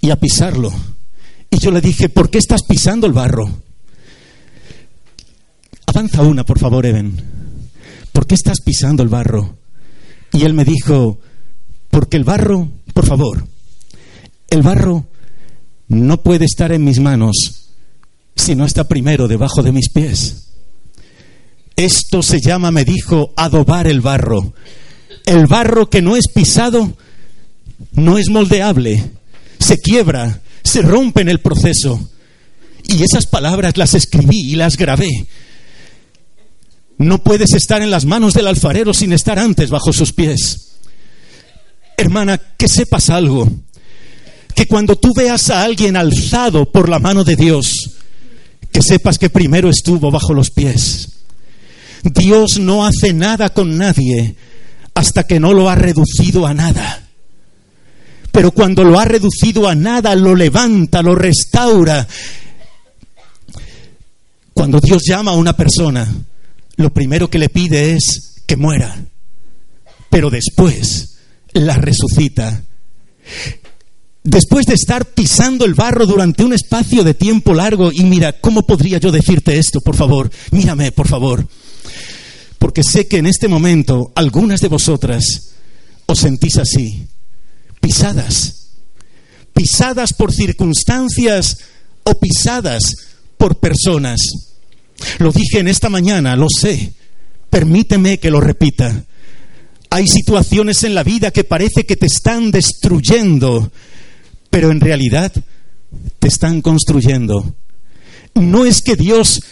y 0.00 0.10
a 0.10 0.16
pisarlo. 0.16 0.72
Y 1.50 1.58
yo 1.58 1.70
le 1.70 1.80
dije, 1.80 2.08
¿por 2.08 2.30
qué 2.30 2.38
estás 2.38 2.62
pisando 2.62 3.06
el 3.06 3.12
barro? 3.12 3.48
Avanza 5.86 6.22
una, 6.22 6.44
por 6.44 6.58
favor, 6.58 6.84
Eben. 6.84 7.20
¿Por 8.12 8.26
qué 8.26 8.34
estás 8.34 8.60
pisando 8.60 9.02
el 9.02 9.08
barro? 9.08 9.56
Y 10.32 10.44
él 10.44 10.52
me 10.52 10.64
dijo, 10.64 11.18
porque 11.90 12.16
el 12.16 12.24
barro, 12.24 12.68
por 12.92 13.06
favor, 13.06 13.46
el 14.50 14.62
barro 14.62 15.06
no 15.88 16.22
puede 16.22 16.44
estar 16.44 16.72
en 16.72 16.84
mis 16.84 17.00
manos 17.00 17.68
si 18.36 18.54
no 18.54 18.64
está 18.64 18.84
primero 18.84 19.26
debajo 19.26 19.62
de 19.62 19.72
mis 19.72 19.90
pies. 19.90 20.48
Esto 21.76 22.22
se 22.22 22.40
llama, 22.40 22.70
me 22.70 22.84
dijo, 22.84 23.32
adobar 23.36 23.86
el 23.86 24.00
barro. 24.00 24.54
El 25.26 25.46
barro 25.46 25.88
que 25.88 26.02
no 26.02 26.16
es 26.16 26.26
pisado 26.34 26.96
no 27.92 28.18
es 28.18 28.28
moldeable, 28.28 29.10
se 29.58 29.78
quiebra, 29.78 30.40
se 30.62 30.82
rompe 30.82 31.20
en 31.20 31.28
el 31.28 31.40
proceso. 31.40 32.10
Y 32.84 33.02
esas 33.02 33.26
palabras 33.26 33.76
las 33.76 33.94
escribí 33.94 34.40
y 34.40 34.56
las 34.56 34.76
grabé. 34.76 35.10
No 36.96 37.22
puedes 37.22 37.52
estar 37.52 37.80
en 37.82 37.90
las 37.90 38.04
manos 38.04 38.34
del 38.34 38.48
alfarero 38.48 38.92
sin 38.92 39.12
estar 39.12 39.38
antes 39.38 39.70
bajo 39.70 39.92
sus 39.92 40.12
pies. 40.12 40.78
Hermana, 41.96 42.40
que 42.56 42.68
sepas 42.68 43.10
algo 43.10 43.48
que 44.58 44.66
cuando 44.66 44.96
tú 44.96 45.14
veas 45.14 45.50
a 45.50 45.62
alguien 45.62 45.96
alzado 45.96 46.72
por 46.72 46.88
la 46.88 46.98
mano 46.98 47.22
de 47.22 47.36
Dios, 47.36 47.92
que 48.72 48.82
sepas 48.82 49.16
que 49.16 49.30
primero 49.30 49.70
estuvo 49.70 50.10
bajo 50.10 50.34
los 50.34 50.50
pies. 50.50 51.20
Dios 52.02 52.58
no 52.58 52.84
hace 52.84 53.12
nada 53.12 53.50
con 53.50 53.78
nadie 53.78 54.34
hasta 54.94 55.22
que 55.22 55.38
no 55.38 55.54
lo 55.54 55.70
ha 55.70 55.76
reducido 55.76 56.44
a 56.44 56.54
nada. 56.54 57.06
Pero 58.32 58.50
cuando 58.50 58.82
lo 58.82 58.98
ha 58.98 59.04
reducido 59.04 59.68
a 59.68 59.76
nada, 59.76 60.16
lo 60.16 60.34
levanta, 60.34 61.02
lo 61.02 61.14
restaura. 61.14 62.08
Cuando 64.52 64.80
Dios 64.80 65.04
llama 65.06 65.30
a 65.30 65.36
una 65.36 65.52
persona, 65.52 66.12
lo 66.74 66.92
primero 66.92 67.30
que 67.30 67.38
le 67.38 67.48
pide 67.48 67.92
es 67.92 68.42
que 68.44 68.56
muera, 68.56 69.04
pero 70.10 70.30
después 70.30 71.16
la 71.52 71.76
resucita. 71.76 72.64
Después 74.28 74.66
de 74.66 74.74
estar 74.74 75.06
pisando 75.06 75.64
el 75.64 75.72
barro 75.72 76.04
durante 76.04 76.44
un 76.44 76.52
espacio 76.52 77.02
de 77.02 77.14
tiempo 77.14 77.54
largo, 77.54 77.90
y 77.90 78.04
mira, 78.04 78.34
¿cómo 78.34 78.66
podría 78.66 78.98
yo 78.98 79.10
decirte 79.10 79.58
esto, 79.58 79.80
por 79.80 79.96
favor? 79.96 80.30
Mírame, 80.50 80.92
por 80.92 81.08
favor. 81.08 81.48
Porque 82.58 82.82
sé 82.82 83.08
que 83.08 83.16
en 83.16 83.26
este 83.26 83.48
momento 83.48 84.12
algunas 84.14 84.60
de 84.60 84.68
vosotras 84.68 85.54
os 86.04 86.18
sentís 86.18 86.58
así, 86.58 87.06
pisadas, 87.80 88.68
pisadas 89.54 90.12
por 90.12 90.30
circunstancias 90.30 91.60
o 92.04 92.20
pisadas 92.20 92.82
por 93.38 93.56
personas. 93.56 94.20
Lo 95.20 95.32
dije 95.32 95.60
en 95.60 95.68
esta 95.68 95.88
mañana, 95.88 96.36
lo 96.36 96.48
sé, 96.50 96.92
permíteme 97.48 98.18
que 98.18 98.30
lo 98.30 98.42
repita. 98.42 99.04
Hay 99.88 100.06
situaciones 100.06 100.84
en 100.84 100.94
la 100.94 101.02
vida 101.02 101.30
que 101.30 101.44
parece 101.44 101.86
que 101.86 101.96
te 101.96 102.04
están 102.04 102.50
destruyendo, 102.50 103.72
pero 104.50 104.70
en 104.70 104.80
realidad 104.80 105.32
te 106.18 106.28
están 106.28 106.62
construyendo. 106.62 107.54
No 108.34 108.64
es 108.64 108.82
que 108.82 108.96
Dios 108.96 109.42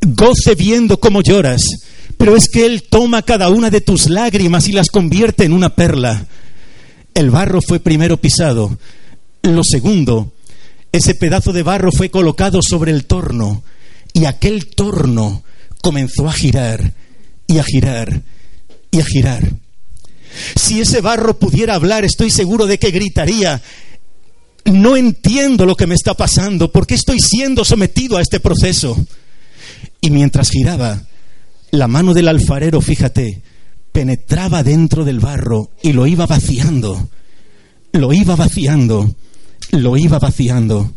goce 0.00 0.54
viendo 0.54 0.98
cómo 1.00 1.22
lloras, 1.22 1.62
pero 2.16 2.36
es 2.36 2.48
que 2.48 2.66
Él 2.66 2.84
toma 2.88 3.22
cada 3.22 3.48
una 3.48 3.70
de 3.70 3.80
tus 3.80 4.08
lágrimas 4.08 4.68
y 4.68 4.72
las 4.72 4.90
convierte 4.90 5.44
en 5.44 5.52
una 5.52 5.74
perla. 5.74 6.26
El 7.14 7.30
barro 7.30 7.60
fue 7.62 7.80
primero 7.80 8.16
pisado. 8.16 8.76
Lo 9.42 9.62
segundo, 9.62 10.32
ese 10.92 11.14
pedazo 11.14 11.52
de 11.52 11.62
barro 11.62 11.92
fue 11.92 12.10
colocado 12.10 12.60
sobre 12.62 12.92
el 12.92 13.04
torno 13.04 13.62
y 14.12 14.24
aquel 14.26 14.66
torno 14.66 15.42
comenzó 15.82 16.28
a 16.28 16.32
girar 16.32 16.92
y 17.46 17.58
a 17.58 17.64
girar 17.64 18.22
y 18.90 19.00
a 19.00 19.04
girar. 19.04 19.50
Si 20.56 20.80
ese 20.80 21.00
barro 21.00 21.38
pudiera 21.38 21.74
hablar, 21.74 22.04
estoy 22.04 22.30
seguro 22.30 22.66
de 22.66 22.78
que 22.78 22.90
gritaría, 22.90 23.60
no 24.64 24.96
entiendo 24.96 25.66
lo 25.66 25.76
que 25.76 25.86
me 25.86 25.94
está 25.94 26.14
pasando, 26.14 26.72
¿por 26.72 26.86
qué 26.86 26.94
estoy 26.94 27.20
siendo 27.20 27.64
sometido 27.64 28.16
a 28.16 28.22
este 28.22 28.40
proceso? 28.40 28.96
Y 30.00 30.10
mientras 30.10 30.50
giraba, 30.50 31.02
la 31.70 31.88
mano 31.88 32.14
del 32.14 32.28
alfarero, 32.28 32.80
fíjate, 32.80 33.42
penetraba 33.92 34.62
dentro 34.62 35.04
del 35.04 35.20
barro 35.20 35.70
y 35.82 35.92
lo 35.92 36.06
iba 36.06 36.26
vaciando, 36.26 37.08
lo 37.92 38.12
iba 38.12 38.36
vaciando, 38.36 39.14
lo 39.70 39.96
iba 39.96 40.18
vaciando. 40.18 40.94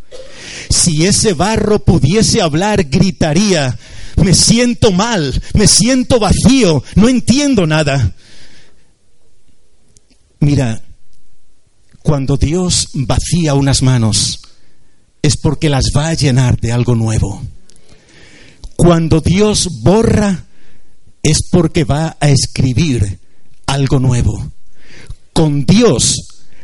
Si 0.70 1.06
ese 1.06 1.34
barro 1.34 1.80
pudiese 1.80 2.42
hablar, 2.42 2.86
gritaría, 2.86 3.78
me 4.16 4.34
siento 4.34 4.92
mal, 4.92 5.42
me 5.54 5.68
siento 5.68 6.20
vacío, 6.20 6.84
no 6.96 7.10
entiendo 7.10 7.68
nada. 7.68 8.14
Mira, 10.40 10.82
cuando 12.08 12.38
Dios 12.38 12.88
vacía 12.94 13.54
unas 13.54 13.82
manos, 13.82 14.40
es 15.22 15.36
porque 15.36 15.68
las 15.68 15.92
va 15.94 16.08
a 16.08 16.14
llenar 16.14 16.58
de 16.58 16.72
algo 16.72 16.96
nuevo. 16.96 17.44
Cuando 18.78 19.20
Dios 19.20 19.82
borra, 19.82 20.46
es 21.22 21.40
porque 21.52 21.84
va 21.84 22.16
a 22.22 22.30
escribir 22.30 23.20
algo 23.66 24.00
nuevo. 24.00 24.54
Con 25.34 25.66
Dios 25.66 26.16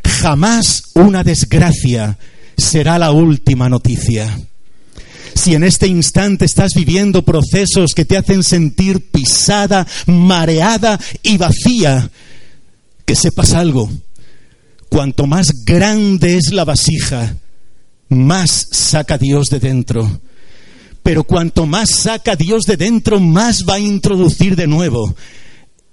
jamás 0.05 0.83
una 0.93 1.25
desgracia 1.25 2.17
será 2.57 2.97
la 2.97 3.11
última 3.11 3.67
noticia. 3.67 4.39
Si 5.35 5.55
en 5.55 5.65
este 5.65 5.87
instante 5.87 6.45
estás 6.45 6.71
viviendo 6.73 7.25
procesos 7.25 7.93
que 7.93 8.05
te 8.05 8.15
hacen 8.15 8.43
sentir 8.43 9.11
pisada, 9.11 9.85
mareada 10.05 10.97
y 11.21 11.35
vacía, 11.35 12.09
que 13.05 13.17
sepas 13.17 13.51
algo 13.51 13.89
Cuanto 14.93 15.25
más 15.25 15.47
grande 15.65 16.37
es 16.37 16.53
la 16.53 16.65
vasija, 16.65 17.35
más 18.09 18.67
saca 18.69 19.17
Dios 19.17 19.47
de 19.47 19.59
dentro. 19.59 20.21
Pero 21.01 21.23
cuanto 21.23 21.65
más 21.65 21.89
saca 21.89 22.35
Dios 22.35 22.65
de 22.65 22.77
dentro, 22.77 23.19
más 23.19 23.65
va 23.67 23.73
a 23.73 23.79
introducir 23.79 24.55
de 24.55 24.67
nuevo. 24.67 25.15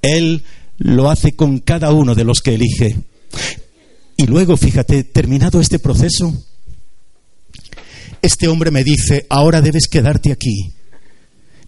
Él 0.02 0.44
lo 0.76 1.08
hace 1.08 1.32
con 1.32 1.60
cada 1.60 1.94
uno 1.94 2.14
de 2.14 2.24
los 2.24 2.42
que 2.42 2.56
elige. 2.56 2.98
Y 4.18 4.26
luego, 4.26 4.58
fíjate, 4.58 5.02
terminado 5.04 5.62
este 5.62 5.78
proceso, 5.78 6.34
este 8.20 8.48
hombre 8.48 8.70
me 8.70 8.84
dice, 8.84 9.24
ahora 9.30 9.62
debes 9.62 9.88
quedarte 9.88 10.30
aquí. 10.30 10.74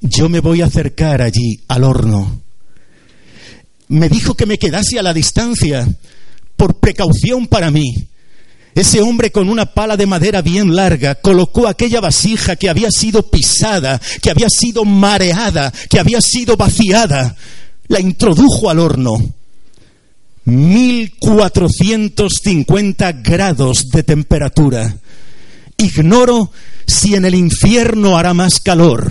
Yo 0.03 0.29
me 0.29 0.41
voy 0.41 0.61
a 0.61 0.67
acercar 0.67 1.23
allí 1.23 1.63
al 1.67 1.85
horno. 1.85 2.43
Me 3.89 4.11
dijo 4.11 4.35
que 4.35 4.45
me 4.45 4.59
quedase 4.59 4.99
a 4.99 5.03
la 5.03 5.15
distancia 5.15 5.89
por 6.57 6.75
precaución 6.75 7.47
para 7.47 7.71
mí. 7.71 8.09
Ese 8.75 9.03
hombre 9.03 9.31
con 9.31 9.51
una 9.51 9.67
pala 9.67 9.99
de 9.99 10.07
madera 10.07 10.41
bien 10.41 10.75
larga 10.75 11.17
colocó 11.17 11.69
aquella 11.69 12.01
vasija 12.01 12.57
que 12.57 12.71
había 12.71 12.91
sido 12.91 13.31
pisada, 13.31 14.01
que 14.23 14.31
había 14.31 14.49
sido 14.49 14.87
mareada, 14.87 15.71
que 15.91 16.01
había 16.01 16.23
sido 16.23 16.57
vaciada, 16.57 17.37
la 17.89 18.01
introdujo 18.01 18.71
al 18.71 18.79
horno. 18.79 19.19
1450 20.45 23.13
grados 23.13 23.89
de 23.91 24.03
temperatura. 24.03 24.97
Ignoro 25.77 26.51
si 26.87 27.15
en 27.15 27.27
el 27.27 27.35
infierno 27.35 28.17
hará 28.17 28.33
más 28.35 28.61
calor, 28.61 29.11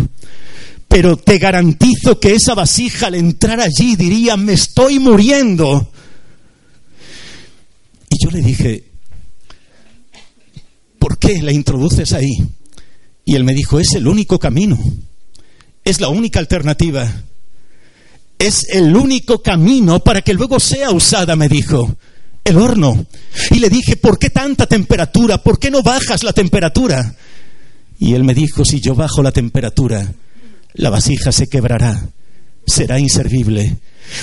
pero 0.88 1.18
te 1.18 1.38
garantizo 1.38 2.20
que 2.20 2.34
esa 2.34 2.54
vasija 2.54 3.08
al 3.08 3.16
entrar 3.16 3.60
allí 3.62 3.96
diría, 3.96 4.38
me 4.38 4.54
estoy 4.54 5.00
muriendo. 5.00 5.92
Y 8.12 8.22
yo 8.22 8.30
le 8.30 8.42
dije, 8.42 8.84
¿por 11.00 11.18
qué 11.18 11.42
la 11.42 11.54
introduces 11.54 12.12
ahí? 12.12 12.34
Y 13.24 13.36
él 13.36 13.46
me 13.46 13.54
dijo, 13.54 13.80
es 13.80 13.94
el 13.94 14.06
único 14.06 14.38
camino, 14.38 14.78
es 15.86 16.02
la 16.02 16.10
única 16.10 16.40
alternativa, 16.40 17.10
es 18.38 18.68
el 18.70 18.94
único 18.98 19.42
camino 19.42 20.02
para 20.02 20.22
que 20.22 20.34
luego 20.34 20.60
sea 20.60 20.92
usada, 20.92 21.38
me 21.38 21.48
dijo, 21.48 21.96
el 22.44 22.58
horno. 22.58 23.06
Y 23.50 23.60
le 23.60 23.70
dije, 23.70 23.96
¿por 23.96 24.20
qué 24.20 24.30
tanta 24.30 24.66
temperatura? 24.66 25.38
¿Por 25.38 25.58
qué 25.58 25.72
no 25.72 25.82
bajas 25.82 26.24
la 26.24 26.34
temperatura? 26.34 27.16
Y 27.98 28.14
él 28.14 28.26
me 28.26 28.34
dijo, 28.34 28.66
si 28.66 28.82
yo 28.82 28.94
bajo 28.94 29.24
la 29.24 29.32
temperatura, 29.32 30.14
la 30.74 30.90
vasija 30.90 31.32
se 31.32 31.48
quebrará, 31.48 32.10
será 32.66 33.00
inservible 33.00 33.78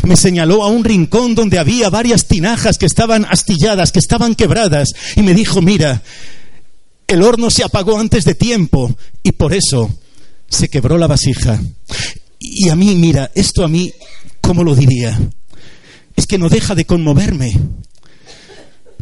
me 0.04 0.16
señaló 0.16 0.64
a 0.64 0.68
un 0.68 0.84
rincón 0.84 1.34
donde 1.34 1.58
había 1.58 1.90
varias 1.90 2.26
tinajas 2.26 2.78
que 2.78 2.86
estaban 2.86 3.26
astilladas, 3.28 3.92
que 3.92 3.98
estaban 3.98 4.34
quebradas, 4.34 4.88
y 5.16 5.22
me 5.22 5.34
dijo, 5.34 5.62
mira, 5.62 6.02
el 7.06 7.22
horno 7.22 7.50
se 7.50 7.64
apagó 7.64 7.98
antes 7.98 8.24
de 8.24 8.34
tiempo 8.34 8.94
y 9.22 9.32
por 9.32 9.54
eso 9.54 9.90
se 10.48 10.68
quebró 10.68 10.98
la 10.98 11.06
vasija. 11.06 11.60
Y 12.38 12.68
a 12.68 12.76
mí, 12.76 12.94
mira, 12.94 13.30
esto 13.34 13.64
a 13.64 13.68
mí, 13.68 13.92
¿cómo 14.40 14.62
lo 14.62 14.74
diría? 14.74 15.18
Es 16.14 16.26
que 16.26 16.38
no 16.38 16.48
deja 16.48 16.74
de 16.74 16.84
conmoverme. 16.84 17.58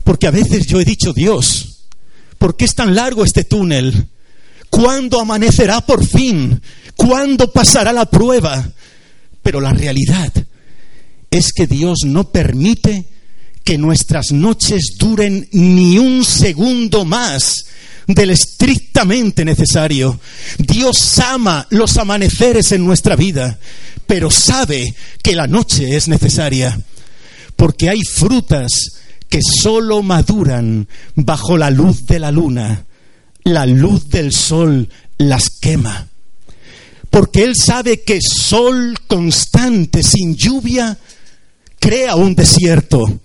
Porque 0.05 0.29
a 0.29 0.31
veces 0.31 0.66
yo 0.66 0.81
he 0.81 0.85
dicho, 0.85 1.12
Dios, 1.12 1.87
¿por 2.38 2.57
qué 2.57 2.64
es 2.64 2.77
tan 2.77 2.94
largo 2.94 3.25
este 3.25 3.42
túnel? 3.42 4.07
¿Cuándo 4.70 5.20
amanecerá 5.20 5.81
por 5.81 6.07
fin? 6.07 6.62
¿Cuándo 6.94 7.51
pasará 7.51 7.92
la 7.92 8.07
prueba? 8.07 8.70
Pero 9.42 9.61
la 9.61 9.72
realidad 9.72 10.33
es 11.31 11.53
que 11.53 11.67
Dios 11.67 12.01
no 12.05 12.31
permite 12.31 13.07
que 13.65 13.79
nuestras 13.79 14.33
noches 14.33 14.95
duren 14.99 15.49
ni 15.53 15.99
un 15.99 16.25
segundo 16.25 17.05
más, 17.05 17.67
del 18.07 18.31
estrictamente 18.31 19.45
necesario. 19.45 20.21
Dios 20.59 21.19
ama 21.19 21.67
los 21.71 21.97
amaneceres 21.97 22.71
en 22.73 22.85
nuestra 22.85 23.17
vida, 23.17 23.59
pero 24.07 24.31
sabe 24.31 24.95
que 25.23 25.35
la 25.35 25.49
noche 25.49 25.97
es 25.97 26.07
necesaria, 26.07 26.81
porque 27.57 27.91
hay 27.91 28.03
frutas 28.03 28.71
que 29.29 29.41
sólo 29.43 30.03
maduran 30.03 30.89
bajo 31.15 31.57
la 31.57 31.71
luz 31.71 32.07
de 32.07 32.19
la 32.19 32.31
luna. 32.31 32.85
La 33.45 33.67
luz 33.67 34.09
del 34.09 34.33
sol 34.33 34.89
las 35.19 35.51
quema. 35.51 36.09
Porque 37.11 37.45
Él 37.45 37.55
sabe 37.57 38.03
que 38.03 38.19
sol 38.21 38.99
constante, 39.07 40.03
sin 40.03 40.37
lluvia, 40.37 40.99
crea 41.79 42.17
un 42.17 42.35
desierto. 42.35 43.21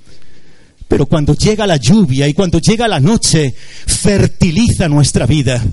Pero 0.87 1.05
cuando 1.05 1.35
llega 1.35 1.65
la 1.65 1.77
lluvia 1.77 2.27
y 2.27 2.33
cuando 2.33 2.59
llega 2.59 2.87
la 2.87 2.99
noche, 2.99 3.55
fertiliza 3.87 4.89
nuestra 4.89 5.25
vida. 5.25 5.63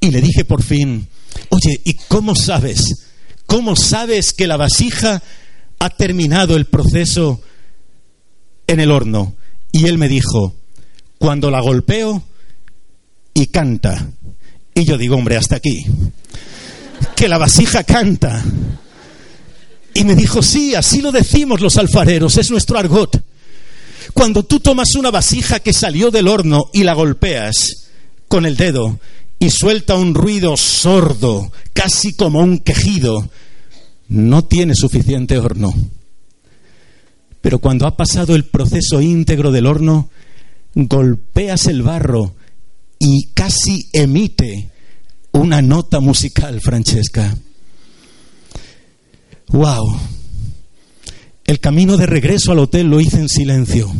Y 0.00 0.10
le 0.10 0.20
dije 0.20 0.44
por 0.44 0.62
fin, 0.62 1.06
oye, 1.50 1.80
¿y 1.84 1.94
cómo 2.08 2.34
sabes? 2.34 3.06
¿Cómo 3.46 3.76
sabes 3.76 4.32
que 4.32 4.46
la 4.46 4.56
vasija 4.56 5.22
ha 5.78 5.90
terminado 5.90 6.56
el 6.56 6.64
proceso 6.64 7.40
en 8.66 8.80
el 8.80 8.90
horno? 8.90 9.34
Y 9.70 9.86
él 9.86 9.98
me 9.98 10.08
dijo, 10.08 10.54
cuando 11.18 11.50
la 11.50 11.60
golpeo 11.60 12.22
y 13.34 13.46
canta. 13.48 14.08
Y 14.74 14.84
yo 14.84 14.96
digo, 14.96 15.16
hombre, 15.16 15.36
hasta 15.36 15.56
aquí. 15.56 15.84
Que 17.14 17.28
la 17.28 17.38
vasija 17.38 17.84
canta. 17.84 18.42
Y 19.96 20.04
me 20.04 20.14
dijo, 20.14 20.42
sí, 20.42 20.74
así 20.74 21.00
lo 21.00 21.10
decimos 21.10 21.62
los 21.62 21.78
alfareros, 21.78 22.36
es 22.36 22.50
nuestro 22.50 22.78
argot. 22.78 23.24
Cuando 24.12 24.42
tú 24.42 24.60
tomas 24.60 24.94
una 24.94 25.10
vasija 25.10 25.60
que 25.60 25.72
salió 25.72 26.10
del 26.10 26.28
horno 26.28 26.64
y 26.74 26.82
la 26.82 26.92
golpeas 26.92 27.88
con 28.28 28.44
el 28.44 28.58
dedo 28.58 29.00
y 29.38 29.48
suelta 29.48 29.94
un 29.94 30.14
ruido 30.14 30.54
sordo, 30.58 31.50
casi 31.72 32.12
como 32.12 32.40
un 32.40 32.58
quejido, 32.58 33.30
no 34.08 34.44
tiene 34.44 34.74
suficiente 34.74 35.38
horno. 35.38 35.72
Pero 37.40 37.58
cuando 37.58 37.86
ha 37.86 37.96
pasado 37.96 38.34
el 38.34 38.44
proceso 38.44 39.00
íntegro 39.00 39.50
del 39.50 39.64
horno, 39.64 40.10
golpeas 40.74 41.68
el 41.68 41.80
barro 41.80 42.34
y 42.98 43.28
casi 43.32 43.88
emite 43.94 44.68
una 45.32 45.62
nota 45.62 46.00
musical, 46.00 46.60
Francesca. 46.60 47.34
¡Wow! 49.48 49.98
El 51.44 51.60
camino 51.60 51.96
de 51.96 52.06
regreso 52.06 52.52
al 52.52 52.58
hotel 52.58 52.88
lo 52.88 53.00
hice 53.00 53.18
en 53.18 53.28
silencio. 53.28 53.92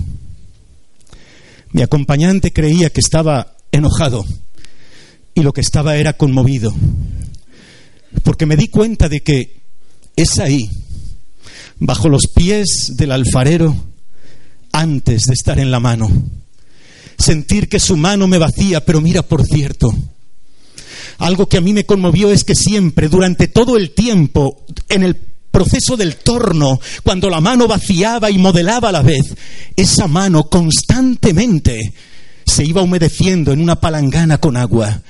Mi 1.72 1.82
acompañante 1.82 2.52
creía 2.52 2.90
que 2.90 3.00
estaba 3.00 3.56
enojado 3.70 4.24
y 5.34 5.42
lo 5.42 5.52
que 5.52 5.60
estaba 5.60 5.96
era 5.96 6.14
conmovido, 6.14 6.74
porque 8.22 8.46
me 8.46 8.56
di 8.56 8.68
cuenta 8.68 9.08
de 9.08 9.20
que 9.20 9.60
es 10.16 10.38
ahí, 10.38 10.70
bajo 11.78 12.08
los 12.08 12.26
pies 12.28 12.92
del 12.96 13.12
alfarero, 13.12 13.76
antes 14.72 15.24
de 15.24 15.34
estar 15.34 15.58
en 15.58 15.70
la 15.70 15.78
mano. 15.78 16.10
Sentir 17.18 17.68
que 17.68 17.78
su 17.78 17.96
mano 17.96 18.26
me 18.26 18.38
vacía, 18.38 18.84
pero 18.84 19.00
mira, 19.00 19.22
por 19.22 19.44
cierto, 19.44 19.94
algo 21.18 21.48
que 21.48 21.58
a 21.58 21.60
mí 21.60 21.72
me 21.72 21.86
conmovió 21.86 22.30
es 22.30 22.44
que 22.44 22.54
siempre, 22.54 23.08
durante 23.08 23.48
todo 23.48 23.76
el 23.76 23.90
tiempo, 23.92 24.64
en 24.88 25.02
el 25.02 25.16
proceso 25.56 25.96
del 25.96 26.16
torno, 26.16 26.78
cuando 27.02 27.30
la 27.30 27.40
mano 27.40 27.66
vaciaba 27.66 28.30
y 28.30 28.36
modelaba 28.36 28.90
a 28.90 28.92
la 28.92 29.00
vez, 29.00 29.34
esa 29.74 30.06
mano 30.06 30.50
constantemente 30.50 31.94
se 32.44 32.62
iba 32.62 32.82
humedeciendo 32.82 33.54
en 33.54 33.62
una 33.62 33.80
palangana 33.80 34.36
con 34.36 34.58
agua. 34.58 35.00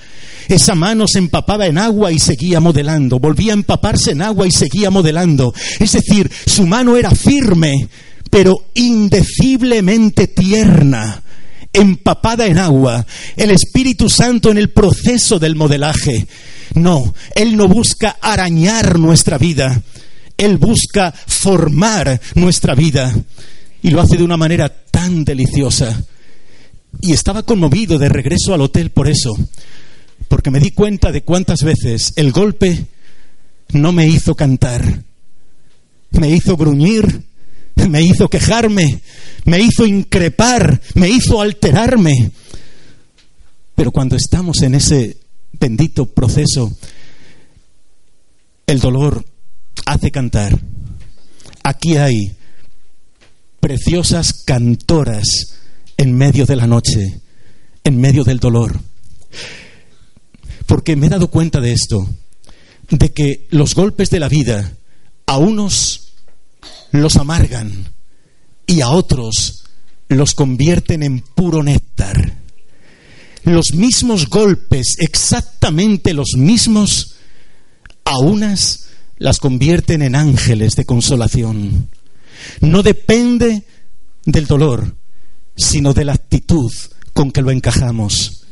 Esa 0.47 0.77
mano 0.77 1.07
se 1.09 1.19
empapaba 1.19 1.67
en 1.67 1.79
agua 1.79 2.13
y 2.13 2.21
seguía 2.21 2.61
modelando, 2.61 3.19
volvía 3.19 3.55
a 3.55 3.55
empaparse 3.55 4.13
en 4.13 4.23
agua 4.23 4.47
y 4.47 4.53
seguía 4.53 4.89
modelando. 4.89 5.53
Es 5.81 5.91
decir, 5.91 6.31
su 6.47 6.65
mano 6.65 6.97
era 6.97 7.11
firme, 7.11 7.89
pero 8.31 8.55
indeciblemente 8.75 10.29
tierna, 10.29 11.25
empapada 11.73 12.47
en 12.47 12.59
agua. 12.59 13.05
El 13.37 13.51
Espíritu 13.51 14.09
Santo 14.09 14.53
en 14.53 14.59
el 14.59 14.71
proceso 14.71 15.41
del 15.41 15.57
modelaje. 15.57 16.25
No, 16.75 17.13
Él 17.35 17.57
no 17.57 17.67
busca 17.67 18.17
arañar 18.21 19.01
nuestra 19.01 19.39
vida. 19.39 19.83
Él 20.37 20.59
busca 20.59 21.13
formar 21.13 22.21
nuestra 22.35 22.75
vida. 22.75 23.15
Y 23.83 23.91
lo 23.91 24.01
hace 24.01 24.17
de 24.17 24.25
una 24.25 24.37
manera 24.37 24.69
tan 24.69 25.25
deliciosa. 25.25 26.05
Y 27.01 27.13
estaba 27.13 27.43
conmovido 27.43 27.99
de 27.99 28.09
regreso 28.09 28.55
al 28.55 28.63
hotel 28.63 28.91
por 28.91 29.09
eso, 29.09 29.33
porque 30.29 30.51
me 30.51 30.61
di 30.61 30.71
cuenta 30.71 31.13
de 31.13 31.23
cuántas 31.23 31.63
veces 31.63 32.13
el 32.17 32.33
golpe 32.33 32.87
no 33.73 33.93
me 33.93 34.09
hizo 34.09 34.35
cantar, 34.35 35.03
me 36.13 36.31
hizo 36.31 36.57
gruñir, 36.57 37.25
me 37.89 38.03
hizo 38.03 38.29
quejarme, 38.29 39.01
me 39.45 39.61
hizo 39.61 39.87
increpar, 39.87 40.81
me 40.95 41.11
hizo 41.11 41.41
alterarme. 41.41 42.31
Pero 43.75 43.93
cuando 43.93 44.17
estamos 44.17 44.63
en 44.63 44.75
ese 44.75 45.19
bendito 45.53 46.07
proceso, 46.07 46.75
el 48.67 48.81
dolor 48.81 49.25
hace 49.87 50.11
cantar. 50.11 50.59
Aquí 51.63 51.97
hay 51.97 52.37
preciosas 53.61 54.45
cantoras 54.45 55.25
en 55.97 56.17
medio 56.17 56.45
de 56.45 56.57
la 56.57 56.67
noche, 56.67 57.21
en 57.83 57.99
medio 57.99 58.23
del 58.25 58.39
dolor. 58.39 58.79
Porque 60.67 60.97
me 60.97 61.07
he 61.07 61.11
dado 61.11 61.29
cuenta 61.29 61.61
de 61.61 61.73
esto, 61.73 62.07
de 62.91 63.13
que 63.13 63.47
los 63.51 63.75
golpes 63.75 64.11
de 64.11 64.21
la 64.21 64.29
vida 64.29 64.73
a 65.27 65.39
unos 65.39 66.13
los 66.93 67.17
amargan 67.17 67.89
y 68.67 68.81
a 68.81 68.91
otros 68.91 69.65
los 70.09 70.35
convierten 70.35 71.03
en 71.03 71.21
puro 71.21 71.63
néctar. 71.63 72.35
Los 73.45 73.75
mismos 73.75 74.29
golpes, 74.29 74.97
exactamente 74.99 76.15
los 76.15 76.35
mismos, 76.37 77.17
a 78.05 78.19
unas 78.19 78.87
las 79.19 79.39
convierten 79.39 80.03
en 80.03 80.15
ángeles 80.15 80.75
de 80.75 80.85
consolación. 80.85 81.89
No 82.61 82.83
depende 82.83 83.65
del 84.25 84.47
dolor, 84.47 84.95
sino 85.57 85.95
de 85.95 86.05
la 86.05 86.13
actitud 86.13 86.71
con 87.13 87.33
que 87.33 87.43
lo 87.43 87.51
encajamos. 87.51 88.45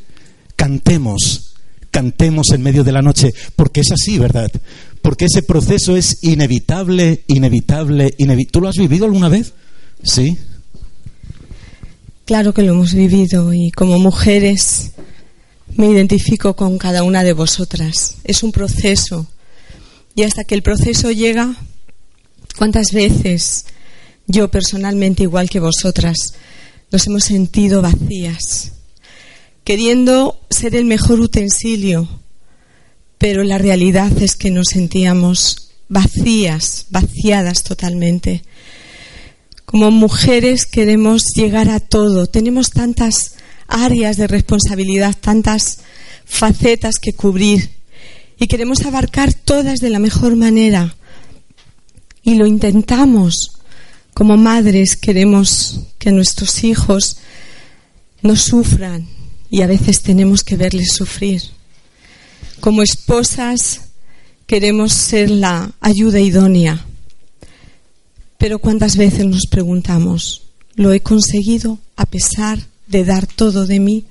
Cantemos, 0.56 1.54
cantemos 1.90 2.50
en 2.50 2.62
medio 2.62 2.84
de 2.84 2.92
la 2.92 3.02
noche, 3.02 3.34
porque 3.56 3.80
es 3.80 3.92
así, 3.92 4.18
¿verdad? 4.18 4.50
Porque 5.02 5.26
ese 5.26 5.42
proceso 5.42 5.96
es 5.96 6.18
inevitable, 6.22 7.24
inevitable, 7.26 8.14
inevitable. 8.16 8.50
¿Tú 8.50 8.60
lo 8.60 8.68
has 8.68 8.76
vivido 8.76 9.04
alguna 9.04 9.28
vez? 9.28 9.52
Sí. 10.02 10.38
Claro 12.24 12.54
que 12.54 12.62
lo 12.62 12.72
hemos 12.72 12.94
vivido 12.94 13.52
y 13.52 13.70
como 13.70 13.98
mujeres 13.98 14.92
me 15.76 15.90
identifico 15.90 16.56
con 16.56 16.78
cada 16.78 17.02
una 17.02 17.22
de 17.22 17.34
vosotras. 17.34 18.16
Es 18.24 18.42
un 18.42 18.52
proceso 18.52 19.26
y 20.14 20.22
hasta 20.22 20.44
que 20.44 20.54
el 20.54 20.62
proceso 20.62 21.10
llega, 21.10 21.56
¿cuántas 22.56 22.88
veces 22.92 23.66
yo 24.26 24.48
personalmente, 24.48 25.24
igual 25.24 25.50
que 25.50 25.60
vosotras, 25.60 26.34
nos 26.90 27.06
hemos 27.06 27.24
sentido 27.24 27.82
vacías, 27.82 28.72
queriendo 29.64 30.40
ser 30.50 30.74
el 30.74 30.84
mejor 30.84 31.20
utensilio, 31.20 32.08
pero 33.18 33.42
la 33.42 33.58
realidad 33.58 34.16
es 34.22 34.36
que 34.36 34.50
nos 34.50 34.68
sentíamos 34.72 35.72
vacías, 35.88 36.86
vaciadas 36.90 37.62
totalmente. 37.62 38.42
Como 39.64 39.90
mujeres 39.90 40.66
queremos 40.66 41.24
llegar 41.34 41.68
a 41.68 41.80
todo, 41.80 42.26
tenemos 42.26 42.70
tantas 42.70 43.34
áreas 43.66 44.16
de 44.16 44.26
responsabilidad, 44.26 45.16
tantas 45.18 45.78
facetas 46.24 46.96
que 47.00 47.12
cubrir 47.12 47.70
y 48.44 48.46
queremos 48.46 48.84
abarcar 48.84 49.32
todas 49.32 49.78
de 49.80 49.88
la 49.88 49.98
mejor 49.98 50.36
manera. 50.36 50.94
Y 52.22 52.34
lo 52.34 52.44
intentamos. 52.46 53.52
Como 54.12 54.36
madres 54.36 54.96
queremos 54.96 55.80
que 55.98 56.12
nuestros 56.12 56.62
hijos 56.62 57.16
no 58.20 58.36
sufran 58.36 59.08
y 59.48 59.62
a 59.62 59.66
veces 59.66 60.02
tenemos 60.02 60.44
que 60.44 60.56
verles 60.56 60.92
sufrir. 60.92 61.40
Como 62.60 62.82
esposas 62.82 63.80
queremos 64.46 64.92
ser 64.92 65.30
la 65.30 65.72
ayuda 65.80 66.20
idónea. 66.20 66.84
Pero 68.36 68.58
¿cuántas 68.58 68.98
veces 68.98 69.24
nos 69.24 69.46
preguntamos, 69.46 70.42
¿lo 70.74 70.92
he 70.92 71.00
conseguido 71.00 71.78
a 71.96 72.04
pesar 72.04 72.58
de 72.88 73.06
dar 73.06 73.26
todo 73.26 73.66
de 73.66 73.80
mí? 73.80 74.04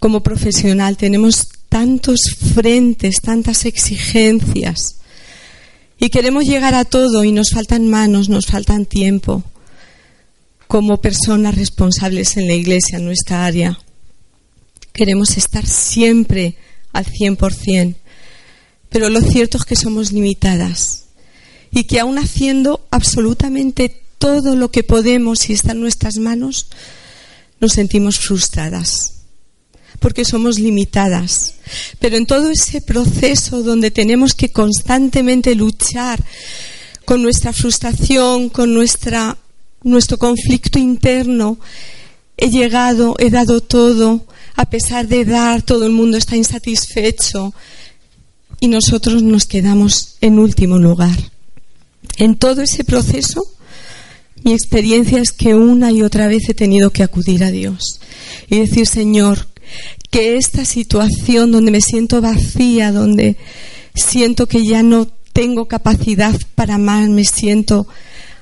Como 0.00 0.24
profesional 0.24 0.96
tenemos 0.96 1.46
tantos 1.68 2.20
frentes, 2.54 3.16
tantas 3.22 3.64
exigencias. 3.64 4.96
Y 5.98 6.10
queremos 6.10 6.44
llegar 6.44 6.74
a 6.74 6.84
todo 6.84 7.24
y 7.24 7.32
nos 7.32 7.50
faltan 7.50 7.88
manos, 7.88 8.28
nos 8.28 8.46
faltan 8.46 8.86
tiempo. 8.86 9.42
Como 10.66 11.00
personas 11.00 11.54
responsables 11.54 12.36
en 12.36 12.46
la 12.46 12.54
iglesia, 12.54 12.98
en 12.98 13.06
nuestra 13.06 13.44
área, 13.44 13.78
Queremos 14.98 15.36
estar 15.36 15.64
siempre 15.64 16.56
al 16.92 17.06
100%. 17.06 17.94
Pero 18.88 19.10
lo 19.10 19.20
cierto 19.20 19.56
es 19.56 19.64
que 19.64 19.76
somos 19.76 20.10
limitadas 20.10 21.04
y 21.70 21.84
que 21.84 22.00
aún 22.00 22.18
haciendo 22.18 22.84
absolutamente 22.90 24.02
todo 24.18 24.56
lo 24.56 24.72
que 24.72 24.82
podemos 24.82 25.48
y 25.48 25.52
está 25.52 25.70
en 25.70 25.82
nuestras 25.82 26.16
manos, 26.16 26.66
nos 27.60 27.74
sentimos 27.74 28.18
frustradas 28.18 29.17
porque 29.98 30.24
somos 30.24 30.58
limitadas. 30.58 31.54
Pero 31.98 32.16
en 32.16 32.26
todo 32.26 32.50
ese 32.50 32.80
proceso 32.80 33.62
donde 33.62 33.90
tenemos 33.90 34.34
que 34.34 34.50
constantemente 34.50 35.54
luchar 35.54 36.22
con 37.04 37.22
nuestra 37.22 37.52
frustración, 37.52 38.48
con 38.48 38.74
nuestra, 38.74 39.36
nuestro 39.82 40.18
conflicto 40.18 40.78
interno, 40.78 41.58
he 42.36 42.50
llegado, 42.50 43.16
he 43.18 43.30
dado 43.30 43.60
todo, 43.60 44.26
a 44.54 44.70
pesar 44.70 45.08
de 45.08 45.24
dar, 45.24 45.62
todo 45.62 45.86
el 45.86 45.92
mundo 45.92 46.16
está 46.16 46.36
insatisfecho 46.36 47.52
y 48.60 48.68
nosotros 48.68 49.22
nos 49.22 49.46
quedamos 49.46 50.16
en 50.20 50.38
último 50.38 50.78
lugar. 50.78 51.16
En 52.16 52.36
todo 52.36 52.62
ese 52.62 52.84
proceso, 52.84 53.42
mi 54.44 54.52
experiencia 54.52 55.20
es 55.20 55.32
que 55.32 55.54
una 55.54 55.92
y 55.92 56.02
otra 56.02 56.28
vez 56.28 56.48
he 56.48 56.54
tenido 56.54 56.90
que 56.90 57.02
acudir 57.02 57.44
a 57.44 57.50
Dios 57.50 58.00
y 58.48 58.58
decir, 58.58 58.86
Señor, 58.86 59.46
que 60.10 60.36
esta 60.36 60.64
situación 60.64 61.52
donde 61.52 61.70
me 61.70 61.80
siento 61.80 62.20
vacía, 62.20 62.92
donde 62.92 63.36
siento 63.94 64.46
que 64.46 64.64
ya 64.64 64.82
no 64.82 65.08
tengo 65.32 65.66
capacidad 65.66 66.34
para 66.54 66.78
más, 66.78 67.08
me 67.08 67.24
siento 67.24 67.86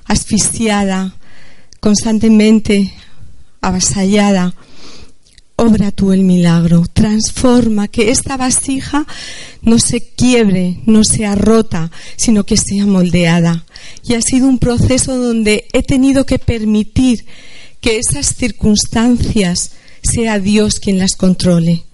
asfixiada, 0.07 1.17
constantemente 1.81 2.93
avasallada, 3.61 4.55
obra 5.57 5.91
tú 5.91 6.13
el 6.13 6.23
milagro, 6.23 6.85
transforma, 6.93 7.89
que 7.89 8.11
esta 8.11 8.37
vasija 8.37 9.07
no 9.63 9.79
se 9.79 10.01
quiebre, 10.01 10.81
no 10.87 11.03
sea 11.03 11.35
rota, 11.35 11.91
sino 12.17 12.45
que 12.45 12.57
sea 12.57 12.87
moldeada. 12.87 13.65
Y 14.05 14.15
ha 14.15 14.21
sido 14.21 14.47
un 14.47 14.59
proceso 14.59 15.17
donde 15.17 15.67
he 15.73 15.83
tenido 15.83 16.27
que 16.27 16.39
permitir 16.39 17.27
que 17.81 17.99
esas 17.99 18.35
circunstancias 18.35 19.73
sea 20.07 20.39
Dios 20.39 20.81
quien 20.81 20.99
las 20.99 21.17
controle. 21.17 21.85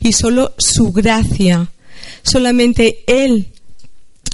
Y 0.00 0.12
solo 0.12 0.54
su 0.58 0.92
gracia, 0.92 1.70
solamente 2.22 3.04
Él, 3.06 3.48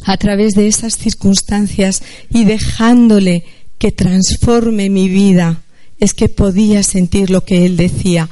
a 0.04 0.16
través 0.16 0.54
de 0.54 0.68
esas 0.68 0.96
circunstancias 0.96 2.02
y 2.30 2.44
dejándole 2.44 3.44
que 3.78 3.92
transforme 3.92 4.90
mi 4.90 5.08
vida, 5.08 5.62
es 6.00 6.14
que 6.14 6.28
podía 6.28 6.82
sentir 6.82 7.30
lo 7.30 7.44
que 7.44 7.64
Él 7.66 7.76
decía 7.76 8.28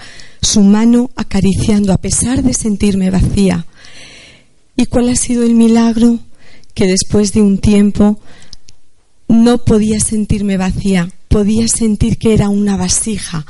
su 0.47 0.61
mano 0.63 1.11
acariciando 1.17 1.93
a 1.93 1.99
pesar 1.99 2.43
de 2.43 2.55
sentirme 2.55 3.11
vacía. 3.11 3.67
¿Y 4.77 4.87
cuál 4.87 5.09
ha 5.09 5.17
sido 5.17 5.43
el 5.43 5.55
milagro? 5.55 6.19
Que 6.75 6.87
después 6.87 7.33
de 7.33 7.43
un 7.43 7.59
tiempo 7.59 8.21
no 9.29 9.59
podía 9.59 9.99
sentirme 9.99 10.57
vacía, 10.57 11.11
podía 11.29 11.67
sentir 11.69 12.19
que 12.19 12.35
era 12.35 12.49
una 12.49 12.77
vasija, 12.77 13.45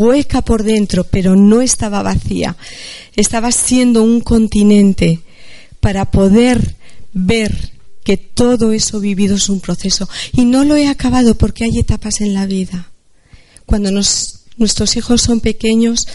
hueca 0.00 0.42
por 0.42 0.62
dentro, 0.62 1.04
pero 1.04 1.36
no 1.36 1.60
estaba 1.60 2.02
vacía. 2.02 2.56
Estaba 3.16 3.52
siendo 3.52 4.02
un 4.02 4.20
continente 4.20 5.20
para 5.80 6.10
poder 6.10 6.76
ver 7.12 7.72
que 8.04 8.16
todo 8.16 8.72
eso 8.72 9.00
vivido 9.00 9.36
es 9.36 9.48
un 9.48 9.60
proceso. 9.60 10.08
Y 10.32 10.44
no 10.44 10.64
lo 10.64 10.76
he 10.76 10.88
acabado 10.88 11.34
porque 11.36 11.64
hay 11.64 11.78
etapas 11.78 12.20
en 12.20 12.34
la 12.34 12.46
vida. 12.46 12.90
Cuando 13.66 13.90
Nuestros 13.90 14.96
hijos 14.96 15.22
son 15.22 15.40
pequeños, 15.40 16.06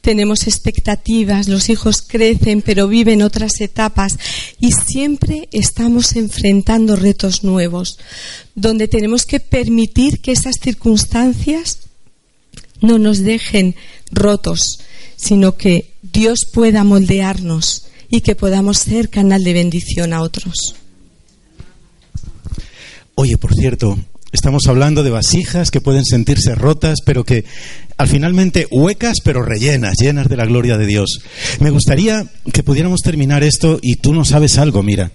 tenemos 0.00 0.48
expectativas, 0.48 1.48
los 1.48 1.68
hijos 1.70 2.02
crecen, 2.02 2.60
pero 2.60 2.88
viven 2.88 3.22
otras 3.22 3.60
etapas 3.60 4.18
y 4.60 4.72
siempre 4.72 5.48
estamos 5.52 6.16
enfrentando 6.16 6.96
retos 6.96 7.44
nuevos, 7.44 7.98
donde 8.54 8.88
tenemos 8.88 9.24
que 9.24 9.38
permitir 9.40 10.20
que 10.20 10.32
esas 10.32 10.56
circunstancias 10.60 11.83
no 12.80 12.98
nos 12.98 13.18
dejen 13.18 13.74
rotos, 14.10 14.78
sino 15.16 15.56
que 15.56 15.92
Dios 16.02 16.40
pueda 16.52 16.84
moldearnos 16.84 17.86
y 18.10 18.20
que 18.20 18.34
podamos 18.34 18.78
ser 18.78 19.10
canal 19.10 19.42
de 19.42 19.52
bendición 19.52 20.12
a 20.12 20.22
otros. 20.22 20.74
Oye, 23.16 23.38
por 23.38 23.54
cierto, 23.54 23.98
Estamos 24.34 24.66
hablando 24.66 25.04
de 25.04 25.10
vasijas 25.10 25.70
que 25.70 25.80
pueden 25.80 26.04
sentirse 26.04 26.56
rotas, 26.56 26.98
pero 27.06 27.22
que 27.22 27.44
al 27.96 28.08
finalmente 28.08 28.66
huecas, 28.68 29.18
pero 29.22 29.42
rellenas, 29.42 29.94
llenas 30.02 30.28
de 30.28 30.36
la 30.36 30.44
gloria 30.44 30.76
de 30.76 30.86
Dios. 30.86 31.20
Me 31.60 31.70
gustaría 31.70 32.26
que 32.52 32.64
pudiéramos 32.64 33.00
terminar 33.02 33.44
esto 33.44 33.78
y 33.80 33.94
tú 33.94 34.12
no 34.12 34.24
sabes 34.24 34.58
algo, 34.58 34.82
mira. 34.82 35.12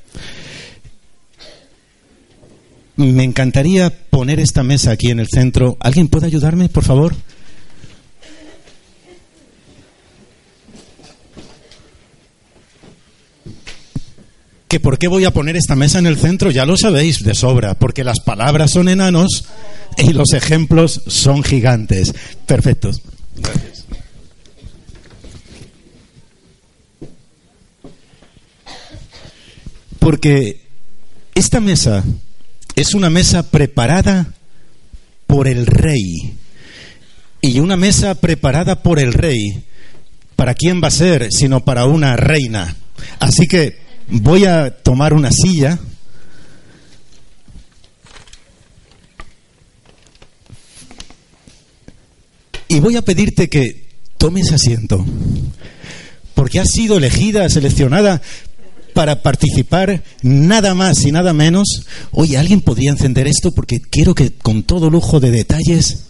Me 2.96 3.26
encantaría 3.26 3.90
poner 4.10 4.40
esta 4.40 4.64
mesa 4.64 4.92
aquí 4.92 5.12
en 5.12 5.20
el 5.20 5.28
centro. 5.28 5.76
¿Alguien 5.82 6.08
puede 6.08 6.28
ayudarme, 6.28 6.70
por 6.70 6.86
favor? 6.86 7.14
Que 14.70 14.80
por 14.80 15.00
qué 15.00 15.08
voy 15.08 15.26
a 15.26 15.32
poner 15.32 15.58
esta 15.58 15.76
mesa 15.76 15.98
en 15.98 16.06
el 16.06 16.18
centro, 16.18 16.52
ya 16.52 16.64
lo 16.64 16.78
sabéis 16.78 17.24
de 17.24 17.34
sobra, 17.34 17.74
porque 17.74 18.04
las 18.04 18.20
palabras 18.20 18.72
son 18.72 18.88
enanos 18.88 19.46
y 19.98 20.14
los 20.14 20.34
ejemplos 20.34 21.02
son 21.08 21.44
gigantes. 21.44 22.14
Perfectos. 22.46 23.02
Gracias. 23.36 23.86
Porque 29.98 30.62
esta 31.34 31.60
mesa 31.60 32.04
es 32.76 32.94
una 32.94 33.10
mesa 33.10 33.50
preparada 33.50 34.34
por 35.26 35.48
el 35.48 35.66
rey. 35.66 36.36
Y 37.42 37.60
una 37.60 37.76
mesa 37.76 38.14
preparada 38.14 38.84
por 38.84 39.00
el 39.00 39.14
rey, 39.14 39.64
¿para 40.36 40.54
quién 40.54 40.80
va 40.84 40.90
a 40.90 40.92
ser? 40.92 41.32
Sino 41.32 41.66
para 41.66 41.86
una 41.86 42.16
reina. 42.16 42.76
Así 43.20 43.48
que 43.48 43.89
voy 44.10 44.46
a 44.46 44.72
tomar 44.72 45.14
una 45.14 45.32
silla. 45.32 45.80
Y 52.68 52.80
voy 52.80 52.96
a 52.98 53.02
pedirte 53.02 53.50
que 53.50 53.88
tomes 54.18 54.52
asiento, 54.52 55.04
porque 56.36 56.60
has 56.60 56.70
sido 56.70 56.98
elegida, 56.98 57.50
seleccionada 57.50 58.22
para 58.94 59.24
participar 59.24 60.04
nada 60.22 60.76
más 60.76 61.04
y 61.06 61.12
nada 61.12 61.34
menos. 61.34 61.86
Oye, 62.12 62.38
¿alguien 62.38 62.62
podría 62.62 62.92
encender 62.92 63.28
esto? 63.28 63.52
Porque 63.52 63.80
quiero 63.82 64.14
que 64.14 64.34
con 64.34 64.64
todo 64.64 64.90
lujo 64.90 65.20
de 65.20 65.32
detalles, 65.32 66.06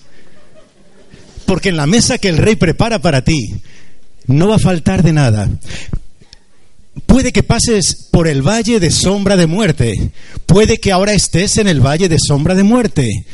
porque 1.45 1.69
en 1.69 1.77
la 1.77 1.87
mesa 1.87 2.17
que 2.17 2.29
el 2.29 2.37
rey 2.37 2.55
prepara 2.55 2.99
para 2.99 3.23
ti, 3.23 3.61
no 4.27 4.47
va 4.47 4.55
a 4.55 4.59
faltar 4.59 5.01
de 5.01 5.13
nada. 5.13 5.49
Puede 7.05 7.31
que 7.31 7.43
pases 7.43 8.07
por 8.11 8.27
el 8.27 8.41
valle 8.41 8.79
de 8.79 8.91
sombra 8.91 9.37
de 9.37 9.47
muerte, 9.47 10.11
puede 10.45 10.77
que 10.77 10.91
ahora 10.91 11.13
estés 11.13 11.57
en 11.57 11.67
el 11.67 11.81
valle 11.85 12.09
de 12.09 12.17
sombra 12.19 12.55
de 12.55 12.63
muerte, 12.63 13.25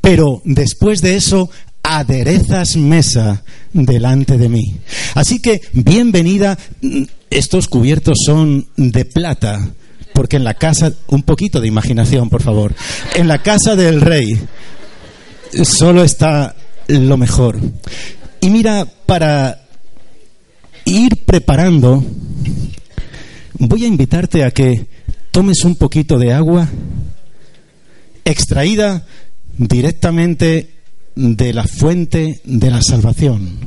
pero 0.00 0.42
después 0.44 1.00
de 1.00 1.16
eso 1.16 1.50
aderezas 1.82 2.76
mesa 2.76 3.44
delante 3.72 4.38
de 4.38 4.48
mí. 4.48 4.76
Así 5.14 5.40
que 5.40 5.60
bienvenida, 5.72 6.58
estos 7.30 7.68
cubiertos 7.68 8.18
son 8.24 8.66
de 8.76 9.04
plata, 9.04 9.68
porque 10.14 10.36
en 10.36 10.44
la 10.44 10.54
casa, 10.54 10.92
un 11.08 11.22
poquito 11.22 11.60
de 11.60 11.68
imaginación, 11.68 12.30
por 12.30 12.42
favor, 12.42 12.74
en 13.14 13.28
la 13.28 13.42
casa 13.42 13.76
del 13.76 14.00
rey 14.00 14.38
solo 15.62 16.02
está 16.02 16.54
lo 16.88 17.16
mejor. 17.16 17.58
Y 18.40 18.50
mira, 18.50 18.86
para 19.06 19.60
ir 20.84 21.24
preparando 21.24 22.04
voy 23.58 23.84
a 23.84 23.88
invitarte 23.88 24.44
a 24.44 24.50
que 24.50 24.86
tomes 25.30 25.64
un 25.64 25.76
poquito 25.76 26.18
de 26.18 26.32
agua 26.32 26.68
extraída 28.24 29.04
directamente 29.56 30.74
de 31.14 31.52
la 31.52 31.64
fuente 31.64 32.40
de 32.44 32.70
la 32.70 32.82
salvación. 32.82 33.58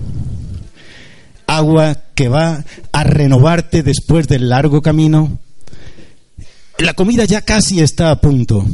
Agua 1.45 1.97
que 2.13 2.27
va 2.27 2.63
a 2.91 3.03
renovarte 3.03 3.83
después 3.83 4.27
del 4.27 4.49
largo 4.49 4.81
camino. 4.81 5.39
La 6.79 6.93
comida 6.93 7.25
ya 7.25 7.41
casi 7.41 7.79
está 7.79 8.11
a 8.11 8.19
punto. 8.19 8.65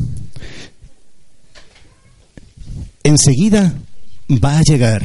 Enseguida 3.03 3.73
va 4.29 4.57
a 4.57 4.61
llegar. 4.63 5.03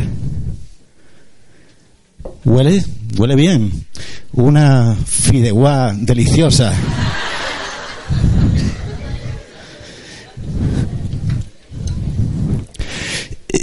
Huele, 2.45 2.85
huele 3.17 3.37
bien. 3.37 3.87
Una 4.33 4.97
fideuá 4.97 5.93
deliciosa. 5.95 6.73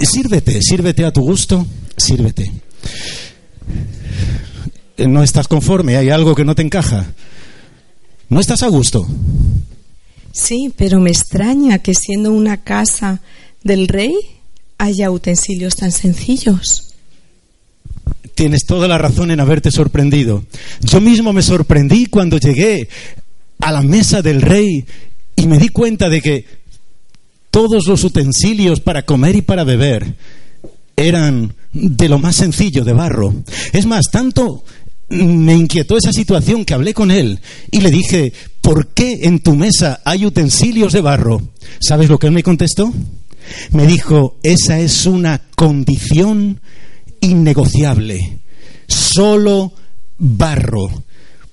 Sírvete, 0.02 0.60
sírvete 0.62 1.04
a 1.04 1.12
tu 1.12 1.20
gusto, 1.22 1.66
sírvete. 1.96 2.52
no 4.98 5.22
estás 5.22 5.48
conforme, 5.48 5.96
hay 5.96 6.10
algo 6.10 6.34
que 6.34 6.44
no 6.44 6.54
te 6.54 6.62
encaja. 6.62 7.06
¿No 8.28 8.40
estás 8.40 8.62
a 8.62 8.68
gusto? 8.68 9.06
Sí, 10.32 10.72
pero 10.76 11.00
me 11.00 11.10
extraña 11.10 11.78
que 11.78 11.94
siendo 11.94 12.32
una 12.32 12.58
casa 12.58 13.20
del 13.62 13.88
rey 13.88 14.14
haya 14.78 15.10
utensilios 15.10 15.76
tan 15.76 15.92
sencillos. 15.92 16.95
Tienes 18.36 18.66
toda 18.66 18.86
la 18.86 18.98
razón 18.98 19.30
en 19.30 19.40
haberte 19.40 19.70
sorprendido. 19.70 20.44
Yo 20.82 21.00
mismo 21.00 21.32
me 21.32 21.40
sorprendí 21.40 22.04
cuando 22.04 22.36
llegué 22.36 22.86
a 23.60 23.72
la 23.72 23.80
mesa 23.80 24.20
del 24.20 24.42
rey 24.42 24.84
y 25.36 25.46
me 25.46 25.58
di 25.58 25.70
cuenta 25.70 26.10
de 26.10 26.20
que 26.20 26.44
todos 27.50 27.86
los 27.86 28.04
utensilios 28.04 28.80
para 28.80 29.06
comer 29.06 29.36
y 29.36 29.40
para 29.40 29.64
beber 29.64 30.16
eran 30.96 31.54
de 31.72 32.10
lo 32.10 32.18
más 32.18 32.36
sencillo, 32.36 32.84
de 32.84 32.92
barro. 32.92 33.34
Es 33.72 33.86
más, 33.86 34.10
tanto 34.12 34.64
me 35.08 35.54
inquietó 35.54 35.96
esa 35.96 36.12
situación 36.12 36.66
que 36.66 36.74
hablé 36.74 36.92
con 36.92 37.10
él 37.10 37.40
y 37.70 37.80
le 37.80 37.90
dije, 37.90 38.34
¿por 38.60 38.88
qué 38.88 39.20
en 39.22 39.40
tu 39.40 39.54
mesa 39.54 40.02
hay 40.04 40.26
utensilios 40.26 40.92
de 40.92 41.00
barro? 41.00 41.40
¿Sabes 41.80 42.10
lo 42.10 42.18
que 42.18 42.26
él 42.26 42.34
me 42.34 42.42
contestó? 42.42 42.92
Me 43.70 43.86
dijo, 43.86 44.36
esa 44.42 44.78
es 44.78 45.06
una 45.06 45.40
condición 45.54 46.60
innegociable, 47.20 48.38
solo 48.86 49.72
barro, 50.18 51.04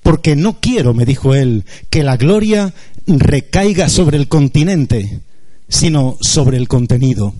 porque 0.02 0.36
no 0.36 0.60
quiero, 0.60 0.94
me 0.94 1.06
dijo 1.06 1.34
él, 1.34 1.66
que 1.90 2.04
la 2.04 2.18
gloria 2.18 2.74
recaiga 3.08 3.90
sobre 3.90 4.18
el 4.18 4.28
continente, 4.28 5.22
sino 5.68 6.18
sobre 6.22 6.58
el 6.58 6.68
contenido. 6.68 7.34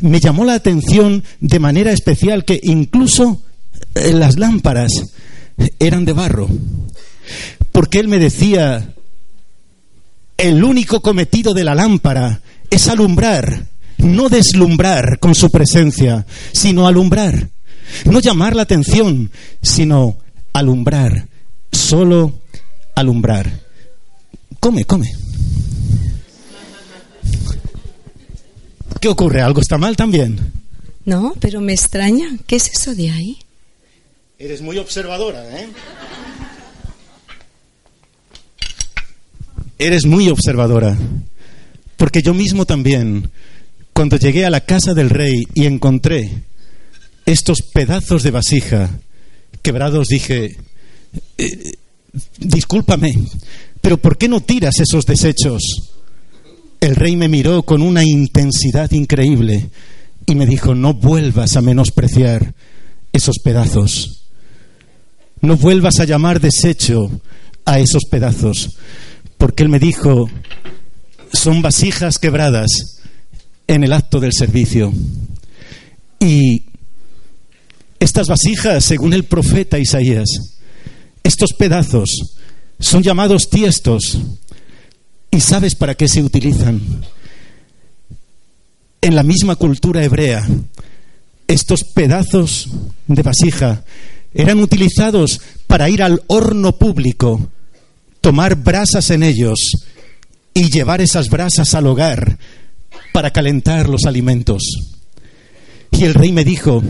Me 0.00 0.20
llamó 0.20 0.44
la 0.44 0.54
atención 0.54 1.24
de 1.40 1.58
manera 1.58 1.92
especial 1.92 2.44
que 2.44 2.60
incluso 2.62 3.42
eh, 3.94 4.12
las 4.12 4.38
lámparas 4.38 4.90
eran 5.78 6.04
de 6.04 6.12
barro, 6.12 6.48
porque 7.72 7.98
él 7.98 8.08
me 8.08 8.18
decía, 8.18 8.94
el 10.36 10.64
único 10.64 11.00
cometido 11.00 11.52
de 11.52 11.64
la 11.64 11.74
lámpara 11.74 12.40
es 12.70 12.88
alumbrar, 12.88 13.66
no 13.98 14.28
deslumbrar 14.28 15.18
con 15.18 15.34
su 15.34 15.50
presencia, 15.50 16.26
sino 16.52 16.86
alumbrar. 16.86 17.48
No 18.04 18.20
llamar 18.20 18.56
la 18.56 18.62
atención, 18.62 19.30
sino 19.62 20.18
alumbrar. 20.52 21.28
Solo 21.72 22.40
alumbrar. 22.94 23.50
Come, 24.58 24.84
come. 24.84 25.10
¿Qué 29.00 29.08
ocurre? 29.08 29.40
¿Algo 29.40 29.60
está 29.60 29.78
mal 29.78 29.96
también? 29.96 30.38
No, 31.06 31.34
pero 31.40 31.60
me 31.60 31.72
extraña. 31.72 32.36
¿Qué 32.46 32.56
es 32.56 32.68
eso 32.68 32.94
de 32.94 33.10
ahí? 33.10 33.38
Eres 34.38 34.60
muy 34.60 34.78
observadora, 34.78 35.60
¿eh? 35.60 35.68
Eres 39.78 40.04
muy 40.04 40.28
observadora. 40.28 40.96
Porque 41.96 42.22
yo 42.22 42.34
mismo 42.34 42.66
también, 42.66 43.30
cuando 43.94 44.16
llegué 44.16 44.44
a 44.44 44.50
la 44.50 44.60
casa 44.60 44.92
del 44.92 45.08
rey 45.08 45.44
y 45.54 45.64
encontré 45.64 46.30
estos 47.32 47.62
pedazos 47.62 48.22
de 48.22 48.30
vasija 48.30 48.90
quebrados, 49.62 50.08
dije, 50.08 50.56
eh, 51.38 51.72
discúlpame, 52.38 53.14
pero 53.80 53.98
¿por 53.98 54.18
qué 54.18 54.28
no 54.28 54.40
tiras 54.40 54.80
esos 54.80 55.06
desechos? 55.06 55.62
El 56.80 56.96
rey 56.96 57.16
me 57.16 57.28
miró 57.28 57.62
con 57.62 57.82
una 57.82 58.04
intensidad 58.04 58.90
increíble 58.92 59.70
y 60.26 60.34
me 60.34 60.46
dijo, 60.46 60.74
no 60.74 60.94
vuelvas 60.94 61.56
a 61.56 61.62
menospreciar 61.62 62.54
esos 63.12 63.38
pedazos. 63.38 64.24
No 65.40 65.56
vuelvas 65.56 66.00
a 66.00 66.04
llamar 66.04 66.40
desecho 66.40 67.10
a 67.64 67.78
esos 67.78 68.04
pedazos, 68.10 68.76
porque 69.38 69.62
él 69.62 69.68
me 69.68 69.78
dijo, 69.78 70.28
son 71.32 71.62
vasijas 71.62 72.18
quebradas 72.18 73.00
en 73.66 73.84
el 73.84 73.92
acto 73.92 74.20
del 74.20 74.32
servicio. 74.32 74.92
Y 76.18 76.64
estas 78.00 78.28
vasijas, 78.28 78.84
según 78.84 79.12
el 79.12 79.24
profeta 79.24 79.78
Isaías, 79.78 80.28
estos 81.22 81.52
pedazos 81.52 82.38
son 82.80 83.02
llamados 83.02 83.50
tiestos. 83.50 84.18
¿Y 85.30 85.40
sabes 85.40 85.74
para 85.74 85.94
qué 85.94 86.08
se 86.08 86.22
utilizan? 86.22 86.80
En 89.02 89.14
la 89.14 89.22
misma 89.22 89.54
cultura 89.54 90.02
hebrea, 90.02 90.46
estos 91.46 91.84
pedazos 91.84 92.68
de 93.06 93.22
vasija 93.22 93.84
eran 94.32 94.60
utilizados 94.60 95.40
para 95.66 95.90
ir 95.90 96.02
al 96.02 96.22
horno 96.26 96.76
público, 96.76 97.50
tomar 98.20 98.56
brasas 98.56 99.10
en 99.10 99.22
ellos 99.22 99.72
y 100.54 100.70
llevar 100.70 101.00
esas 101.00 101.28
brasas 101.28 101.74
al 101.74 101.86
hogar 101.86 102.38
para 103.12 103.30
calentar 103.30 103.88
los 103.88 104.04
alimentos. 104.04 104.62
Y 105.90 106.04
el 106.04 106.14
rey 106.14 106.32
me 106.32 106.44
dijo, 106.44 106.82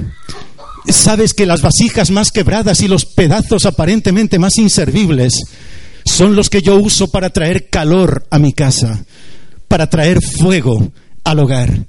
Sabes 0.89 1.35
que 1.35 1.47
las 1.47 1.63
vasijas 1.63 2.11
más 2.11 2.31
quebradas 2.31 2.81
y 2.81 2.89
los 2.89 3.05
pedazos 3.05 3.67
aparentemente 3.67 4.39
más 4.39 4.57
inservibles 4.59 5.35
son 6.05 6.35
los 6.35 6.51
que 6.51 6.63
yo 6.63 6.77
uso 6.77 7.09
para 7.09 7.31
traer 7.31 7.69
calor 7.69 8.27
a 8.31 8.39
mi 8.39 8.53
casa, 8.53 9.05
para 9.69 9.89
traer 9.89 10.21
fuego 10.23 10.93
al 11.25 11.39
hogar. 11.39 11.87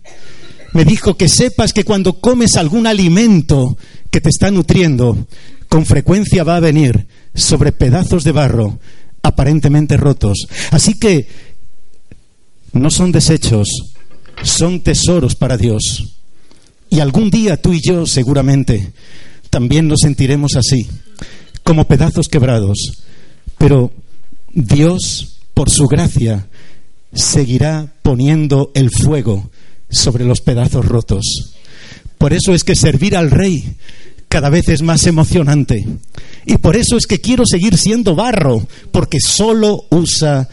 Me 0.73 0.85
dijo 0.85 1.17
que 1.17 1.27
sepas 1.27 1.73
que 1.73 1.83
cuando 1.83 2.19
comes 2.19 2.55
algún 2.55 2.87
alimento 2.87 3.77
que 4.09 4.21
te 4.21 4.29
está 4.29 4.51
nutriendo, 4.51 5.27
con 5.67 5.85
frecuencia 5.85 6.43
va 6.43 6.57
a 6.57 6.61
venir 6.61 7.07
sobre 7.33 7.71
pedazos 7.71 8.23
de 8.23 8.31
barro 8.31 8.79
aparentemente 9.23 9.97
rotos. 9.97 10.47
Así 10.71 10.95
que 10.95 11.27
no 12.73 12.89
son 12.89 13.11
desechos, 13.11 13.67
son 14.43 14.81
tesoros 14.81 15.35
para 15.35 15.57
Dios. 15.57 16.10
Y 16.91 16.99
algún 16.99 17.31
día 17.31 17.55
tú 17.55 17.71
y 17.71 17.79
yo 17.81 18.05
seguramente 18.05 18.91
también 19.49 19.87
nos 19.87 20.01
sentiremos 20.01 20.51
así, 20.57 20.87
como 21.63 21.87
pedazos 21.87 22.27
quebrados. 22.27 22.77
Pero 23.57 23.91
Dios, 24.53 25.39
por 25.53 25.69
su 25.69 25.87
gracia, 25.87 26.49
seguirá 27.13 27.93
poniendo 28.03 28.71
el 28.75 28.89
fuego 28.91 29.49
sobre 29.89 30.25
los 30.25 30.41
pedazos 30.41 30.85
rotos. 30.85 31.55
Por 32.17 32.33
eso 32.33 32.53
es 32.53 32.65
que 32.65 32.75
servir 32.75 33.15
al 33.15 33.31
Rey 33.31 33.77
cada 34.27 34.49
vez 34.49 34.67
es 34.67 34.81
más 34.81 35.07
emocionante. 35.07 35.87
Y 36.45 36.57
por 36.57 36.75
eso 36.75 36.97
es 36.97 37.07
que 37.07 37.21
quiero 37.21 37.45
seguir 37.45 37.77
siendo 37.77 38.15
barro, 38.15 38.67
porque 38.91 39.19
solo 39.21 39.85
usa 39.91 40.49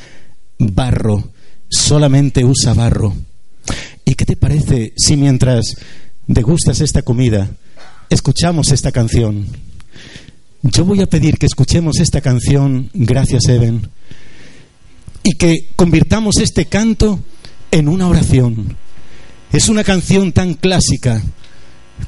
barro, 0.57 1.33
solamente 1.69 2.45
usa 2.45 2.75
barro. 2.75 3.13
¿Y 4.05 4.15
qué 4.15 4.25
te 4.25 4.37
parece 4.37 4.93
si 4.97 5.17
mientras 5.17 5.77
degustas 6.29 6.81
esta 6.81 7.03
comida, 7.03 7.51
escuchamos 8.09 8.71
esta 8.71 8.93
canción. 8.93 9.47
Yo 10.63 10.85
voy 10.85 11.03
a 11.03 11.07
pedir 11.07 11.39
que 11.39 11.47
escuchemos 11.47 11.99
esta 11.99 12.21
canción, 12.21 12.91
gracias 12.95 13.49
Eben, 13.49 13.91
y 15.25 15.33
que 15.33 15.71
convirtamos 15.75 16.37
este 16.37 16.67
canto 16.67 17.19
en 17.73 17.89
una 17.89 18.07
oración. 18.07 18.77
Es 19.53 19.69
una 19.69 19.83
canción 19.83 20.31
tan 20.31 20.55
clásica 20.55 21.21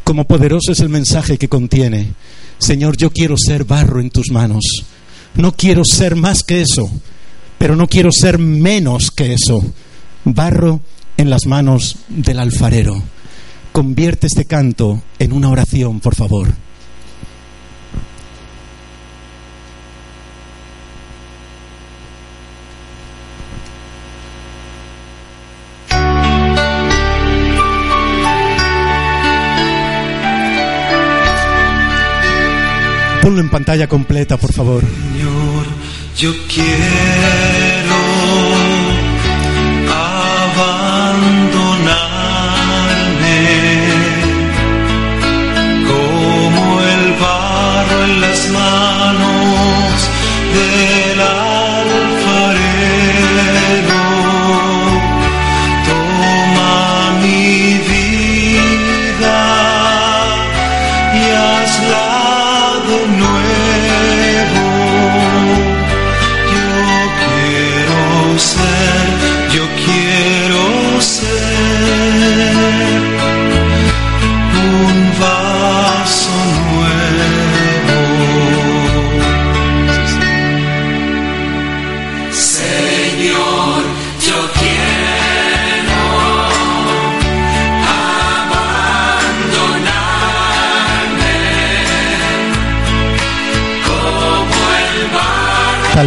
como 0.04 0.24
poderoso 0.24 0.72
es 0.72 0.80
el 0.80 0.88
mensaje 0.88 1.38
que 1.38 1.48
contiene. 1.48 2.12
Señor, 2.58 2.96
yo 2.96 3.10
quiero 3.10 3.36
ser 3.36 3.64
barro 3.64 4.00
en 4.00 4.10
tus 4.10 4.30
manos. 4.30 4.64
No 5.34 5.52
quiero 5.52 5.84
ser 5.84 6.16
más 6.16 6.42
que 6.42 6.62
eso, 6.62 6.90
pero 7.58 7.76
no 7.76 7.86
quiero 7.86 8.10
ser 8.12 8.38
menos 8.38 9.10
que 9.10 9.34
eso. 9.34 9.62
Barro 10.24 10.80
en 11.16 11.30
las 11.30 11.46
manos 11.46 11.96
del 12.08 12.38
alfarero. 12.38 13.02
Convierte 13.72 14.26
este 14.26 14.44
canto 14.46 15.00
en 15.18 15.32
una 15.32 15.48
oración, 15.48 16.00
por 16.00 16.14
favor. 16.14 16.48
Ponlo 33.22 33.40
en 33.40 33.50
pantalla 33.50 33.86
completa, 33.86 34.36
por 34.36 34.52
favor. 34.52 34.82
Señor, 34.82 35.66
yo 36.16 36.32
quiero 36.52 37.59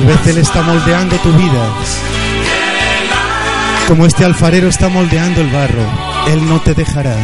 Tal 0.03 0.17
vez 0.17 0.27
Él 0.27 0.37
está 0.39 0.61
moldeando 0.61 1.15
tu 1.19 1.31
vida. 1.31 1.73
Como 3.87 4.05
este 4.05 4.25
alfarero 4.25 4.67
está 4.67 4.89
moldeando 4.89 5.39
el 5.39 5.49
barro. 5.49 5.85
Él 6.27 6.45
no 6.45 6.59
te 6.59 6.73
dejará. 6.73 7.15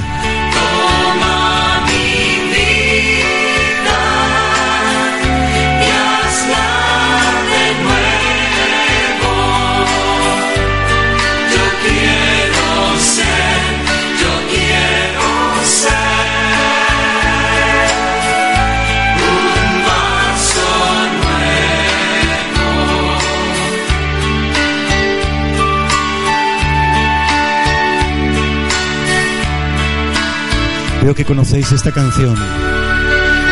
Que 31.16 31.26
conocéis 31.26 31.72
esta 31.72 31.91
canción. 31.91 32.36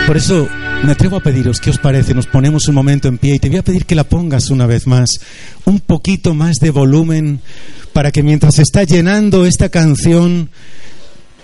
Por 0.06 0.16
eso 0.16 0.48
me 0.84 0.92
atrevo 0.92 1.18
a 1.18 1.22
pediros, 1.22 1.60
¿qué 1.60 1.72
os 1.72 1.80
parece? 1.80 2.14
Nos 2.14 2.28
ponemos 2.28 2.68
un 2.68 2.76
momento 2.76 3.08
en 3.08 3.18
pie 3.18 3.36
y 3.36 3.40
te 3.40 3.50
voy 3.50 3.58
a 3.58 3.64
pedir 3.64 3.86
que 3.86 3.96
la 3.96 4.04
pongas 4.04 4.52
una 4.52 4.68
vez 4.68 4.86
más, 4.86 5.10
un 5.66 5.80
poquito 5.80 6.36
más 6.36 6.58
de 6.58 6.70
volumen, 6.70 7.42
para 7.94 8.12
que 8.12 8.22
mientras 8.22 8.60
está 8.60 8.84
llenando 8.84 9.46
esta 9.46 9.70
canción, 9.70 10.52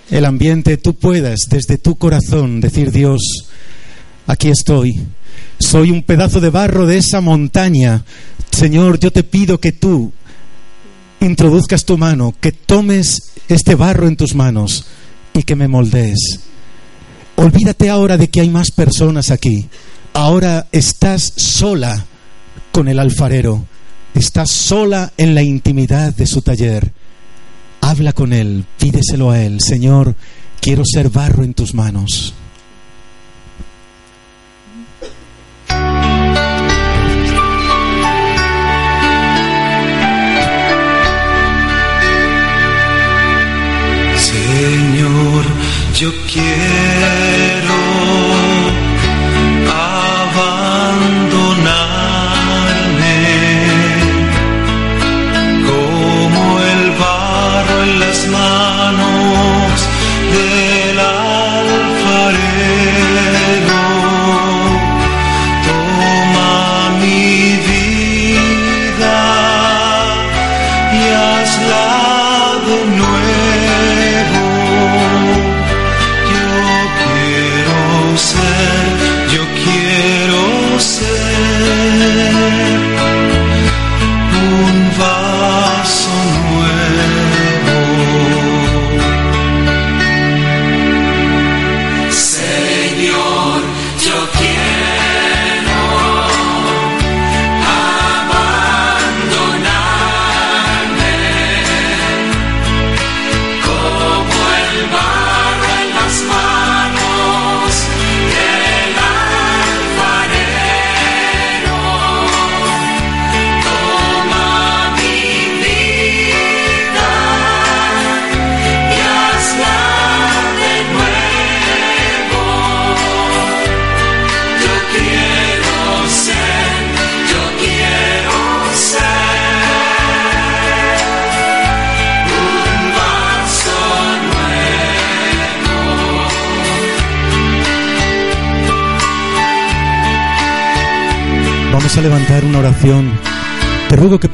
el 0.08 0.24
ambiente, 0.24 0.76
tú 0.76 0.94
puedas 0.94 1.40
desde 1.50 1.78
tu 1.78 1.96
corazón 1.96 2.60
decir, 2.60 2.92
Dios, 2.92 3.20
aquí 4.28 4.50
estoy. 4.50 5.00
Soy 5.58 5.90
un 5.90 6.04
pedazo 6.04 6.40
de 6.40 6.50
barro 6.50 6.86
de 6.86 6.98
esa 6.98 7.20
montaña. 7.20 8.04
Señor, 8.52 9.00
yo 9.00 9.10
te 9.10 9.24
pido 9.24 9.58
que 9.58 9.72
tú 9.72 10.12
introduzcas 11.20 11.84
tu 11.84 11.98
mano, 11.98 12.34
que 12.40 12.52
tomes 12.52 13.32
este 13.48 13.74
barro 13.74 14.06
en 14.06 14.16
tus 14.16 14.36
manos 14.36 14.86
y 15.34 15.42
que 15.42 15.56
me 15.56 15.68
moldees. 15.68 16.40
Olvídate 17.36 17.90
ahora 17.90 18.16
de 18.16 18.28
que 18.28 18.40
hay 18.40 18.48
más 18.48 18.70
personas 18.70 19.30
aquí. 19.30 19.68
Ahora 20.14 20.68
estás 20.72 21.32
sola 21.36 22.06
con 22.72 22.88
el 22.88 22.98
alfarero. 22.98 23.66
Estás 24.14 24.50
sola 24.50 25.12
en 25.16 25.34
la 25.34 25.42
intimidad 25.42 26.14
de 26.14 26.26
su 26.26 26.40
taller. 26.40 26.92
Habla 27.80 28.12
con 28.12 28.32
él, 28.32 28.64
pídeselo 28.78 29.30
a 29.30 29.42
él. 29.42 29.60
Señor, 29.60 30.14
quiero 30.60 30.84
ser 30.84 31.10
barro 31.10 31.42
en 31.42 31.52
tus 31.52 31.74
manos. 31.74 32.34
Señor, 44.64 45.44
yo 45.94 46.10
quiero 46.32 47.74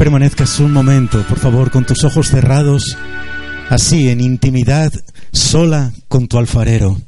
permanezcas 0.00 0.60
un 0.60 0.72
momento, 0.72 1.22
por 1.28 1.38
favor, 1.38 1.70
con 1.70 1.84
tus 1.84 2.04
ojos 2.04 2.28
cerrados, 2.28 2.96
así, 3.68 4.08
en 4.08 4.22
intimidad, 4.22 4.90
sola 5.30 5.92
con 6.08 6.26
tu 6.26 6.38
alfarero. 6.38 6.98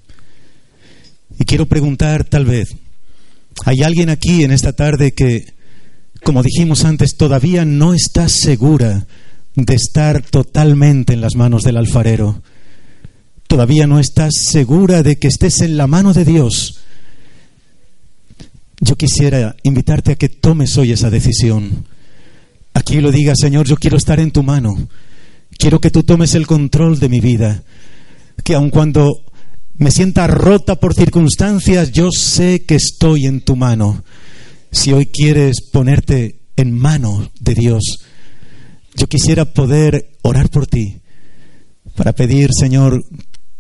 Y 1.41 1.47
quiero 1.47 1.65
preguntar, 1.65 2.25
tal 2.25 2.45
vez, 2.45 2.77
¿hay 3.65 3.83
alguien 3.83 4.11
aquí 4.11 4.45
en 4.45 4.51
esta 4.51 4.75
tarde 4.75 5.13
que, 5.13 5.55
como 6.23 6.43
dijimos 6.43 6.85
antes, 6.85 7.17
todavía 7.17 7.65
no 7.65 7.95
está 7.95 8.29
segura 8.29 9.07
de 9.55 9.75
estar 9.75 10.21
totalmente 10.21 11.15
en 11.15 11.23
las 11.23 11.35
manos 11.35 11.63
del 11.63 11.79
alfarero? 11.79 12.43
Todavía 13.47 13.87
no 13.87 14.01
estás 14.01 14.35
segura 14.51 15.03
de 15.03 15.17
que 15.17 15.29
estés 15.29 15.63
en 15.63 15.79
la 15.79 15.87
mano 15.87 16.13
de 16.13 16.27
Dios. 16.27 16.81
Yo 18.83 18.97
quisiera 18.97 19.57
invitarte 19.63 20.13
a 20.13 20.17
que 20.17 20.29
tomes 20.29 20.77
hoy 20.77 20.93
esa 20.93 21.09
decisión. 21.09 21.87
Aquí 22.75 23.01
lo 23.01 23.11
diga, 23.13 23.35
Señor, 23.37 23.67
yo 23.67 23.77
quiero 23.77 23.97
estar 23.97 24.21
en 24.21 24.31
tu 24.31 24.43
mano. 24.43 24.89
Quiero 25.59 25.81
que 25.81 25.91
tú 25.91 26.03
tomes 26.03 26.35
el 26.35 26.47
control 26.47 26.99
de 26.99 27.09
mi 27.09 27.21
vida. 27.21 27.63
Que 28.43 28.55
aun 28.55 28.71
cuando 28.71 29.25
me 29.75 29.91
sienta 29.91 30.27
rota 30.27 30.77
por 30.77 30.95
circunstancias, 30.95 31.93
yo 31.93 32.11
sé 32.11 32.65
que 32.65 32.77
estoy 32.77 33.27
en 33.27 33.41
tu 33.41 33.57
mano. 33.57 34.05
Si 34.71 34.93
hoy 34.93 35.07
quieres 35.07 35.57
ponerte 35.71 36.41
en 36.57 36.77
mano 36.77 37.31
de 37.41 37.55
Dios, 37.55 37.83
yo 38.95 39.07
quisiera 39.07 39.45
poder 39.45 40.17
orar 40.23 40.49
por 40.49 40.67
ti 40.67 41.03
para 41.95 42.13
pedir, 42.13 42.51
Señor, 42.59 43.05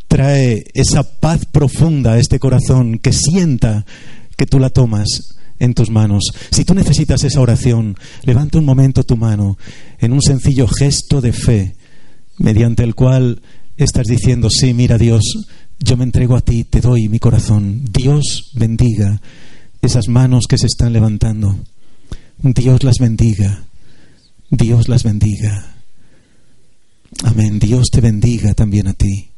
trae 0.08 0.64
esa 0.74 1.02
paz 1.20 1.44
profunda 1.46 2.12
a 2.12 2.18
este 2.18 2.38
corazón 2.38 2.98
que 2.98 3.12
sienta 3.12 3.84
que 4.36 4.46
tú 4.46 4.58
la 4.58 4.70
tomas 4.70 5.36
en 5.62 5.74
tus 5.74 5.90
manos. 5.90 6.24
Si 6.50 6.64
tú 6.64 6.74
necesitas 6.74 7.22
esa 7.22 7.40
oración, 7.40 7.96
levanta 8.24 8.58
un 8.58 8.64
momento 8.64 9.04
tu 9.04 9.16
mano 9.16 9.56
en 10.00 10.12
un 10.12 10.20
sencillo 10.20 10.66
gesto 10.66 11.20
de 11.20 11.32
fe, 11.32 11.76
mediante 12.38 12.82
el 12.82 12.96
cual 12.96 13.40
estás 13.76 14.06
diciendo, 14.08 14.50
sí, 14.50 14.74
mira 14.74 14.98
Dios, 14.98 15.22
yo 15.78 15.96
me 15.96 16.02
entrego 16.02 16.34
a 16.34 16.40
ti, 16.40 16.64
te 16.64 16.80
doy 16.80 17.08
mi 17.08 17.20
corazón. 17.20 17.84
Dios 17.92 18.50
bendiga 18.54 19.22
esas 19.80 20.08
manos 20.08 20.46
que 20.48 20.58
se 20.58 20.66
están 20.66 20.92
levantando. 20.92 21.56
Dios 22.38 22.82
las 22.82 22.98
bendiga. 22.98 23.62
Dios 24.50 24.88
las 24.88 25.04
bendiga. 25.04 25.76
Amén. 27.22 27.60
Dios 27.60 27.86
te 27.92 28.00
bendiga 28.00 28.52
también 28.54 28.88
a 28.88 28.94
ti. 28.94 29.28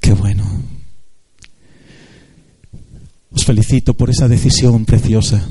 Qué 0.00 0.12
bueno. 0.12 0.44
Os 3.34 3.44
felicito 3.44 3.94
por 3.94 4.10
esa 4.10 4.28
decisión 4.28 4.84
preciosa. 4.84 5.48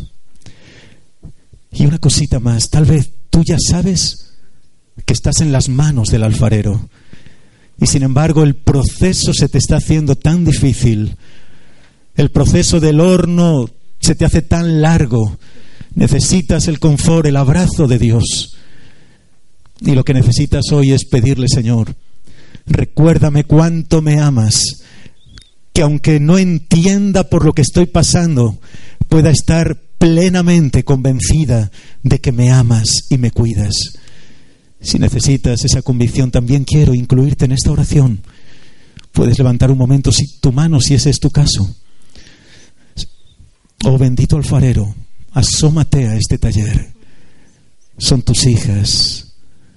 Y 1.71 1.86
una 1.86 1.97
cosita 1.97 2.39
más, 2.39 2.69
tal 2.69 2.86
vez 2.86 3.09
tú 3.29 3.43
ya 3.43 3.57
sabes 3.59 4.34
que 5.05 5.13
estás 5.13 5.41
en 5.41 5.51
las 5.51 5.69
manos 5.69 6.09
del 6.09 6.23
alfarero 6.23 6.89
y 7.82 7.88
sin 7.88 8.03
embargo 8.03 8.43
el 8.43 8.55
proceso 8.55 9.34
se 9.34 9.49
te 9.49 9.57
está 9.57 9.77
haciendo 9.77 10.15
tan 10.15 10.45
difícil, 10.45 11.15
el 12.15 12.29
proceso 12.29 12.79
del 12.79 12.99
horno 12.99 13.69
se 13.99 14.13
te 14.13 14.23
hace 14.23 14.43
tan 14.43 14.82
largo, 14.82 15.39
necesitas 15.95 16.67
el 16.67 16.79
confort, 16.79 17.25
el 17.25 17.38
abrazo 17.38 17.88
de 17.88 17.97
Dios. 17.97 18.55
Y 19.79 19.91
lo 19.95 20.03
que 20.03 20.13
necesitas 20.13 20.71
hoy 20.71 20.91
es 20.91 21.05
pedirle, 21.05 21.47
Señor, 21.47 21.95
recuérdame 22.67 23.45
cuánto 23.45 24.03
me 24.03 24.19
amas, 24.19 24.61
que 25.74 25.82
aunque 25.82 26.19
no 26.19 26.38
entienda 26.38 27.30
por 27.30 27.45
lo 27.45 27.53
que 27.53 27.61
estoy 27.61 27.86
pasando, 27.86 28.59
pueda 29.07 29.30
estar 29.30 29.78
plenamente 29.97 30.84
convencida 30.84 31.72
de 32.03 32.19
que 32.19 32.32
me 32.32 32.51
amas 32.51 32.89
y 33.09 33.17
me 33.17 33.32
cuidas. 33.32 33.74
Si 34.82 34.97
necesitas 34.97 35.63
esa 35.63 35.82
convicción, 35.82 36.32
también 36.32 36.63
quiero 36.63 36.95
incluirte 36.95 37.45
en 37.45 37.51
esta 37.51 37.72
oración. 37.72 38.22
Puedes 39.11 39.38
levantar 39.38 39.69
un 39.69 39.78
momento 39.78 40.09
tu 40.39 40.51
mano 40.51 40.80
si 40.80 40.95
ese 40.95 41.09
es 41.09 41.19
tu 41.19 41.30
caso. 41.30 41.76
Oh 43.84 43.97
bendito 43.97 44.38
alfarero, 44.38 44.95
asómate 45.34 46.07
a 46.07 46.15
este 46.15 46.38
taller. 46.38 46.93
Son 47.97 48.22
tus 48.22 48.47
hijas, 48.47 49.36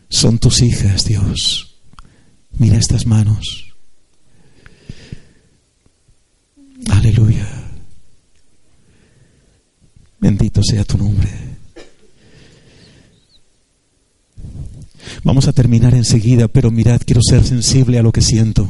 son 0.09 0.39
tus 0.39 0.63
hijas, 0.63 1.05
Dios. 1.05 1.77
Mira 2.59 2.79
estas 2.79 3.07
manos. 3.07 3.64
Aleluya. 6.91 7.47
Bendito 10.21 10.63
sea 10.63 10.85
tu 10.85 10.97
nombre. 10.97 11.29
Vamos 15.23 15.49
a 15.49 15.53
terminar 15.53 15.95
enseguida, 15.95 16.49
pero 16.49 16.71
mirad, 16.71 17.01
quiero 17.05 17.21
ser 17.23 17.45
sensible 17.45 17.99
a 17.99 18.03
lo 18.03 18.13
que 18.13 18.23
siento. 18.23 18.69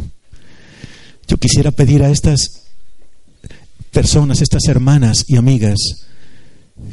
Yo 1.27 1.37
quisiera 1.37 1.71
pedir 1.71 2.03
a 2.03 2.11
estas 2.11 2.65
personas, 3.91 4.43
estas 4.43 4.67
hermanas 4.67 5.25
y 5.29 5.37
amigas, 5.37 5.77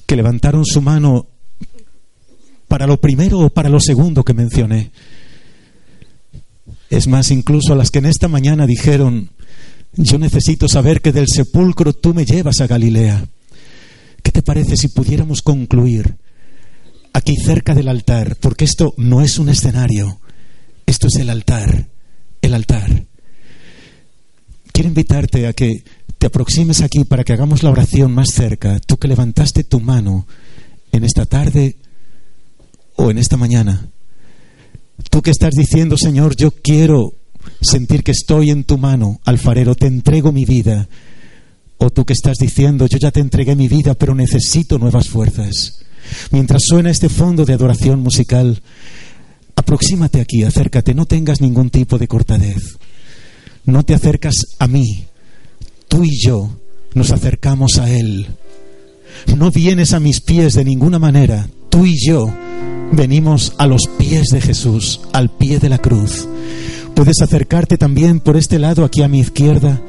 que 0.06 0.16
levantaron 0.16 0.66
su 0.66 0.82
mano 0.82 1.28
para 2.68 2.88
lo 2.88 3.02
primero 3.02 3.40
o 3.40 3.50
para 3.50 3.70
lo 3.70 3.80
segundo 3.80 4.24
que 4.24 4.34
mencioné. 4.34 4.92
Es 6.90 7.08
más, 7.08 7.32
incluso 7.32 7.74
a 7.74 7.76
las 7.76 7.90
que 7.90 8.00
en 8.00 8.06
esta 8.06 8.28
mañana 8.28 8.66
dijeron, 8.66 9.32
yo 9.94 10.18
necesito 10.18 10.68
saber 10.68 11.02
que 11.02 11.12
del 11.12 11.28
sepulcro 11.28 11.94
tú 11.94 12.14
me 12.14 12.26
llevas 12.26 12.62
a 12.62 12.68
Galilea. 12.68 13.26
¿Qué 14.24 14.32
te 14.32 14.42
parece 14.42 14.78
si 14.78 14.88
pudiéramos 14.90 15.42
concluir 15.42 16.16
aquí 17.14 17.36
cerca 17.36 17.76
del 17.76 17.90
altar? 17.90 18.38
Porque 18.40 18.66
esto 18.66 18.94
no 18.98 19.22
es 19.22 19.40
un 19.40 19.50
escenario, 19.50 20.20
esto 20.86 21.08
es 21.08 21.16
el 21.16 21.30
altar, 21.30 21.90
el 22.42 22.54
altar. 22.54 23.06
Quiero 24.72 24.90
invitarte 24.90 25.48
a 25.48 25.54
que 25.54 25.84
te 26.18 26.28
aproximes 26.28 26.82
aquí 26.82 27.04
para 27.04 27.24
que 27.24 27.34
hagamos 27.34 27.64
la 27.64 27.72
oración 27.72 28.14
más 28.14 28.30
cerca, 28.32 28.80
tú 28.80 28.98
que 28.98 29.08
levantaste 29.08 29.64
tu 29.64 29.80
mano 29.80 30.28
en 30.92 31.04
esta 31.04 31.26
tarde 31.26 31.78
o 32.96 33.12
en 33.12 33.18
esta 33.18 33.38
mañana. 33.38 33.88
Tú 35.10 35.22
que 35.22 35.32
estás 35.32 35.52
diciendo, 35.56 35.98
Señor, 35.98 36.36
yo 36.36 36.52
quiero 36.52 37.16
sentir 37.62 38.04
que 38.04 38.12
estoy 38.12 38.50
en 38.50 38.64
tu 38.64 38.78
mano, 38.78 39.20
alfarero, 39.26 39.76
te 39.76 39.88
entrego 39.88 40.32
mi 40.32 40.46
vida. 40.46 40.88
O 41.78 41.90
tú 41.90 42.06
que 42.06 42.14
estás 42.14 42.38
diciendo, 42.38 42.86
yo 42.88 42.98
ya 42.98 43.12
te 43.12 43.20
entregué 43.20 43.56
mi 43.56 43.68
vida, 43.68 43.96
pero 43.96 44.14
necesito 44.14 44.78
nuevas 44.78 45.10
fuerzas. 45.10 45.84
Mientras 46.32 46.64
suena 46.66 46.92
este 46.92 47.10
fondo 47.10 47.46
de 47.46 47.54
adoración 47.54 48.02
musical, 48.02 48.62
aproxímate 49.56 50.22
aquí, 50.22 50.44
acércate, 50.44 50.94
no 50.94 51.06
tengas 51.06 51.42
ningún 51.42 51.70
tipo 51.70 51.98
de 51.98 52.08
cortadez. 52.08 52.78
No 53.66 53.84
te 53.84 53.94
acercas 53.94 54.36
a 54.60 54.68
mí, 54.68 55.06
tú 55.88 56.04
y 56.04 56.20
yo 56.24 56.50
nos 56.94 57.12
acercamos 57.12 57.78
a 57.78 57.90
Él. 57.90 58.28
No 59.38 59.52
vienes 59.52 59.94
a 59.94 60.00
mis 60.00 60.22
pies 60.22 60.54
de 60.54 60.66
ninguna 60.66 61.00
manera, 61.00 61.48
tú 61.70 61.86
y 61.86 61.96
yo 62.06 62.32
venimos 62.92 63.54
a 63.58 63.68
los 63.68 63.84
pies 63.98 64.28
de 64.32 64.42
Jesús, 64.42 65.02
al 65.14 65.30
pie 65.30 65.60
de 65.60 65.70
la 65.70 65.78
cruz. 65.78 66.28
Puedes 67.02 67.20
acercarte 67.24 67.80
también 67.80 68.20
por 68.20 68.38
este 68.38 68.60
lado, 68.60 68.86
aquí 68.86 69.02
a 69.02 69.08
mi 69.08 69.22
izquierda. 69.22 69.82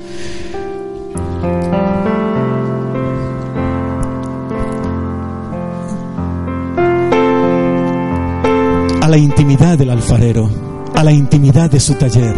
A 9.02 9.08
la 9.10 9.18
intimidad 9.18 9.76
del 9.76 9.90
alfarero, 9.90 10.48
a 10.94 11.04
la 11.04 11.12
intimidad 11.12 11.70
de 11.70 11.80
su 11.80 11.92
taller. 11.96 12.34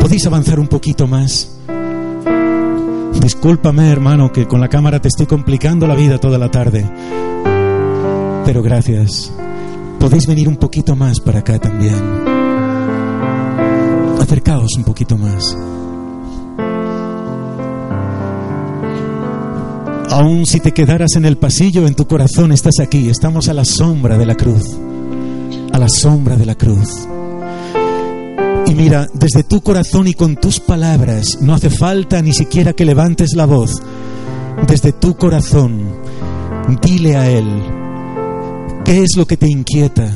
¿Podéis 0.00 0.26
avanzar 0.26 0.58
un 0.58 0.66
poquito 0.66 1.06
más? 1.06 1.56
Discúlpame, 3.20 3.88
hermano, 3.88 4.32
que 4.32 4.48
con 4.48 4.60
la 4.60 4.68
cámara 4.68 5.00
te 5.00 5.06
estoy 5.06 5.26
complicando 5.26 5.86
la 5.86 5.94
vida 5.94 6.18
toda 6.18 6.38
la 6.38 6.50
tarde. 6.50 6.90
Pero 8.44 8.64
gracias. 8.64 9.32
Podéis 10.00 10.26
venir 10.26 10.48
un 10.48 10.56
poquito 10.56 10.96
más 10.96 11.20
para 11.20 11.38
acá 11.38 11.60
también. 11.60 12.37
Acercaos 14.20 14.74
un 14.76 14.84
poquito 14.84 15.16
más. 15.16 15.56
Aún 20.10 20.46
si 20.46 20.58
te 20.60 20.72
quedaras 20.72 21.16
en 21.16 21.24
el 21.24 21.36
pasillo, 21.36 21.86
en 21.86 21.94
tu 21.94 22.06
corazón 22.06 22.52
estás 22.52 22.80
aquí. 22.80 23.08
Estamos 23.08 23.48
a 23.48 23.54
la 23.54 23.64
sombra 23.64 24.16
de 24.16 24.26
la 24.26 24.34
cruz. 24.34 24.64
A 25.72 25.78
la 25.78 25.88
sombra 25.88 26.36
de 26.36 26.46
la 26.46 26.54
cruz. 26.54 27.06
Y 28.66 28.74
mira, 28.74 29.06
desde 29.14 29.44
tu 29.44 29.60
corazón 29.60 30.08
y 30.08 30.14
con 30.14 30.36
tus 30.36 30.60
palabras, 30.60 31.38
no 31.40 31.54
hace 31.54 31.70
falta 31.70 32.20
ni 32.20 32.32
siquiera 32.32 32.72
que 32.72 32.84
levantes 32.84 33.34
la 33.34 33.46
voz. 33.46 33.82
Desde 34.66 34.92
tu 34.92 35.16
corazón, 35.16 35.84
dile 36.82 37.16
a 37.16 37.30
Él, 37.30 37.46
¿qué 38.84 39.04
es 39.04 39.16
lo 39.16 39.26
que 39.26 39.36
te 39.36 39.48
inquieta? 39.48 40.10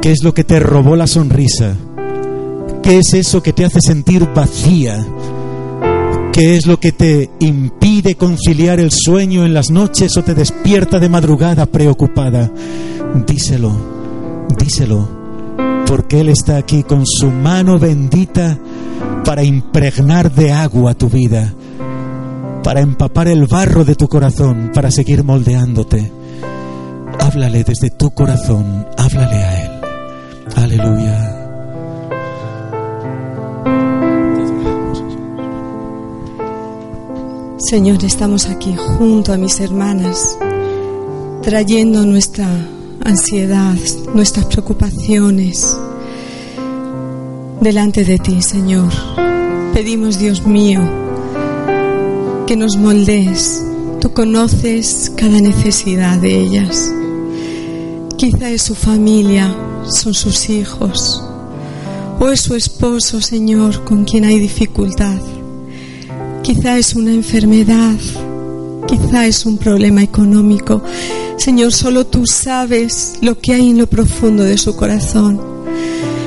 ¿Qué 0.00 0.12
es 0.12 0.22
lo 0.22 0.34
que 0.34 0.44
te 0.44 0.60
robó 0.60 0.94
la 0.94 1.06
sonrisa? 1.06 1.76
¿Qué 2.82 2.98
es 2.98 3.14
eso 3.14 3.42
que 3.42 3.52
te 3.52 3.64
hace 3.64 3.80
sentir 3.80 4.28
vacía? 4.34 5.04
¿Qué 6.32 6.56
es 6.56 6.66
lo 6.66 6.80
que 6.80 6.92
te 6.92 7.30
impide 7.40 8.14
conciliar 8.16 8.80
el 8.80 8.90
sueño 8.90 9.44
en 9.44 9.54
las 9.54 9.70
noches 9.70 10.16
o 10.16 10.22
te 10.22 10.34
despierta 10.34 10.98
de 10.98 11.08
madrugada 11.08 11.66
preocupada? 11.66 12.50
Díselo, 13.26 13.72
díselo 14.58 15.22
porque 15.92 16.20
Él 16.20 16.30
está 16.30 16.56
aquí 16.56 16.84
con 16.84 17.04
su 17.04 17.30
mano 17.30 17.78
bendita 17.78 18.58
para 19.26 19.44
impregnar 19.44 20.32
de 20.32 20.50
agua 20.50 20.94
tu 20.94 21.10
vida, 21.10 21.52
para 22.64 22.80
empapar 22.80 23.28
el 23.28 23.46
barro 23.46 23.84
de 23.84 23.94
tu 23.94 24.08
corazón, 24.08 24.70
para 24.74 24.90
seguir 24.90 25.22
moldeándote. 25.22 26.10
Háblale 27.20 27.62
desde 27.62 27.90
tu 27.90 28.10
corazón, 28.10 28.86
háblale 28.96 29.36
a 29.36 29.64
Él. 29.64 29.70
Aleluya. 30.56 31.31
Señor, 37.64 38.04
estamos 38.04 38.46
aquí 38.46 38.74
junto 38.74 39.32
a 39.32 39.36
mis 39.36 39.60
hermanas, 39.60 40.36
trayendo 41.42 42.04
nuestra 42.04 42.48
ansiedad, 43.04 43.76
nuestras 44.14 44.46
preocupaciones 44.46 45.76
delante 47.60 48.04
de 48.04 48.18
ti, 48.18 48.42
Señor. 48.42 48.90
Pedimos, 49.72 50.18
Dios 50.18 50.44
mío, 50.44 50.80
que 52.48 52.56
nos 52.56 52.76
moldees. 52.76 53.62
Tú 54.00 54.12
conoces 54.12 55.12
cada 55.16 55.40
necesidad 55.40 56.18
de 56.18 56.40
ellas. 56.40 56.92
Quizá 58.16 58.50
es 58.50 58.62
su 58.62 58.74
familia, 58.74 59.54
son 59.86 60.14
sus 60.14 60.50
hijos, 60.50 61.22
o 62.18 62.28
es 62.28 62.40
su 62.40 62.56
esposo, 62.56 63.20
Señor, 63.20 63.84
con 63.84 64.04
quien 64.04 64.24
hay 64.24 64.40
dificultad. 64.40 65.31
Quizá 66.42 66.76
es 66.76 66.96
una 66.96 67.12
enfermedad, 67.12 67.94
quizá 68.88 69.26
es 69.26 69.46
un 69.46 69.58
problema 69.58 70.02
económico. 70.02 70.82
Señor, 71.36 71.72
solo 71.72 72.06
tú 72.06 72.26
sabes 72.26 73.14
lo 73.20 73.38
que 73.38 73.54
hay 73.54 73.70
en 73.70 73.78
lo 73.78 73.86
profundo 73.86 74.42
de 74.42 74.58
su 74.58 74.74
corazón. 74.74 75.40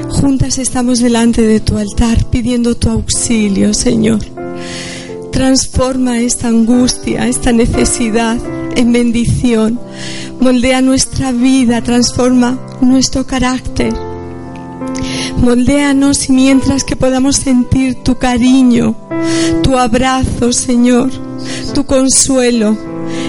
Juntas 0.10 0.58
estamos 0.58 1.00
delante 1.00 1.42
de 1.42 1.60
tu 1.60 1.78
altar 1.78 2.24
pidiendo 2.30 2.76
tu 2.76 2.90
auxilio, 2.90 3.74
Señor. 3.74 4.20
Transforma 5.34 6.20
esta 6.20 6.48
angustia, 6.48 7.28
esta 7.28 7.52
necesidad 7.52 8.38
en 8.78 8.94
bendición. 8.94 9.80
Moldea 10.40 10.82
nuestra 10.82 11.34
vida, 11.34 11.82
transforma 11.82 12.58
nuestro 12.80 13.28
carácter. 13.28 13.94
Moldéanos 15.38 16.30
mientras 16.30 16.84
que 16.84 16.96
podamos 16.96 17.36
sentir 17.36 18.04
tu 18.04 18.18
cariño, 18.18 18.96
tu 19.64 19.78
abrazo, 19.78 20.52
Señor, 20.52 21.12
tu 21.74 21.86
consuelo, 21.86 22.78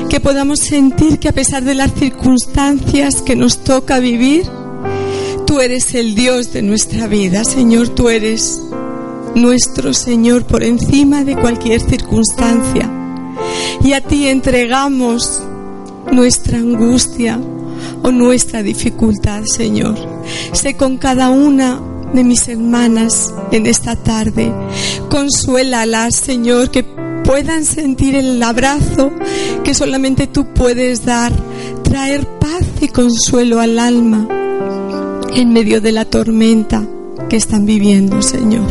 que 0.08 0.20
podamos 0.20 0.60
sentir 0.60 1.18
que 1.18 1.28
a 1.28 1.32
pesar 1.32 1.64
de 1.64 1.74
las 1.74 1.92
circunstancias 1.92 3.22
que 3.22 3.36
nos 3.36 3.58
toca 3.58 3.98
vivir, 3.98 4.46
tú 5.46 5.60
eres 5.60 5.94
el 5.94 6.14
Dios 6.14 6.52
de 6.52 6.62
nuestra 6.62 7.06
vida, 7.06 7.44
Señor, 7.44 7.90
tú 7.90 8.08
eres 8.08 8.60
nuestro 9.34 9.92
Señor 9.92 10.44
por 10.46 10.62
encima 10.62 11.22
de 11.24 11.36
cualquier 11.36 11.80
circunstancia. 11.80 12.90
Y 13.84 13.92
a 13.92 14.00
ti 14.00 14.28
entregamos 14.28 15.42
nuestra 16.10 16.58
angustia 16.58 17.38
o 18.02 18.10
nuestra 18.10 18.62
dificultad, 18.62 19.44
Señor. 19.44 19.96
Sé 20.52 20.76
con 20.76 20.96
cada 20.96 21.30
una 21.30 21.80
de 22.14 22.24
mis 22.24 22.48
hermanas 22.48 23.32
en 23.50 23.66
esta 23.66 23.96
tarde. 23.96 24.52
Consuélalas, 25.08 26.16
Señor, 26.16 26.70
que 26.70 26.84
puedan 27.24 27.64
sentir 27.64 28.14
el 28.14 28.42
abrazo 28.42 29.12
que 29.64 29.74
solamente 29.74 30.26
tú 30.26 30.46
puedes 30.54 31.04
dar, 31.04 31.32
traer 31.82 32.26
paz 32.38 32.64
y 32.80 32.88
consuelo 32.88 33.60
al 33.60 33.78
alma 33.78 34.28
en 35.34 35.52
medio 35.52 35.80
de 35.80 35.92
la 35.92 36.04
tormenta 36.04 36.86
que 37.28 37.36
están 37.36 37.66
viviendo, 37.66 38.22
Señor. 38.22 38.66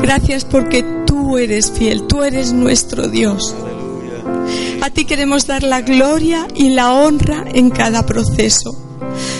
Gracias 0.00 0.44
porque 0.44 0.84
tú 1.06 1.36
eres 1.36 1.70
fiel, 1.70 2.06
tú 2.06 2.22
eres 2.22 2.52
nuestro 2.52 3.08
Dios. 3.08 3.54
A 4.80 4.90
ti 4.90 5.04
queremos 5.04 5.46
dar 5.46 5.62
la 5.62 5.82
gloria 5.82 6.46
y 6.54 6.70
la 6.70 6.92
honra 6.94 7.44
en 7.52 7.70
cada 7.70 8.06
proceso. 8.06 8.87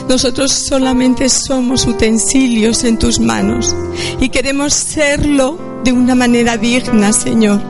Nosotros 0.09 0.53
solamente 0.53 1.29
somos 1.29 1.87
utensilios 1.87 2.85
en 2.85 2.99
tus 2.99 3.21
manos 3.21 3.75
y 4.21 4.29
queremos 4.31 4.73
serlo 4.75 5.59
de 5.85 5.93
una 5.93 6.15
manera 6.15 6.57
digna, 6.57 7.13
Señor. 7.13 7.61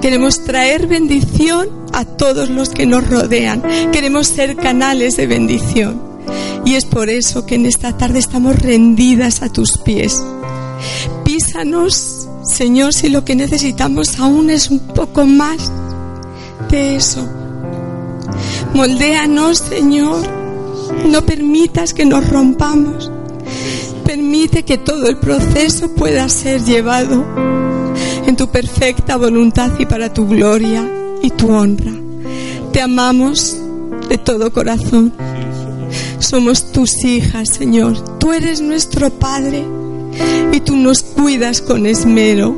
Queremos 0.00 0.44
traer 0.44 0.86
bendición 0.86 1.68
a 1.92 2.04
todos 2.04 2.50
los 2.50 2.70
que 2.70 2.86
nos 2.86 3.08
rodean. 3.08 3.62
Queremos 3.92 4.26
ser 4.28 4.56
canales 4.56 5.16
de 5.16 5.26
bendición. 5.26 6.00
Y 6.64 6.74
es 6.74 6.84
por 6.84 7.10
eso 7.10 7.46
que 7.46 7.56
en 7.56 7.66
esta 7.66 7.96
tarde 7.96 8.18
estamos 8.18 8.56
rendidas 8.58 9.42
a 9.42 9.48
tus 9.48 9.78
pies. 9.78 10.22
Písanos, 11.24 12.28
Señor, 12.44 12.92
si 12.92 13.08
lo 13.08 13.24
que 13.24 13.34
necesitamos 13.34 14.18
aún 14.18 14.50
es 14.50 14.70
un 14.70 14.80
poco 14.80 15.26
más 15.26 15.70
de 16.70 16.96
eso. 16.96 17.26
Moldéanos, 18.74 19.58
Señor. 19.58 20.43
No 21.06 21.24
permitas 21.24 21.94
que 21.94 22.04
nos 22.04 22.28
rompamos. 22.28 23.10
Permite 24.04 24.64
que 24.64 24.78
todo 24.78 25.08
el 25.08 25.16
proceso 25.16 25.94
pueda 25.94 26.28
ser 26.28 26.62
llevado 26.62 27.24
en 28.26 28.36
tu 28.36 28.48
perfecta 28.48 29.16
voluntad 29.16 29.72
y 29.78 29.86
para 29.86 30.12
tu 30.12 30.26
gloria 30.26 30.88
y 31.22 31.30
tu 31.30 31.50
honra. 31.50 31.92
Te 32.72 32.80
amamos 32.80 33.56
de 34.08 34.18
todo 34.18 34.52
corazón. 34.52 35.12
Somos 36.18 36.72
tus 36.72 37.04
hijas, 37.04 37.48
Señor. 37.48 38.18
Tú 38.18 38.32
eres 38.32 38.60
nuestro 38.60 39.10
Padre 39.10 39.64
y 40.52 40.60
tú 40.60 40.76
nos 40.76 41.02
cuidas 41.02 41.60
con 41.60 41.86
esmero. 41.86 42.54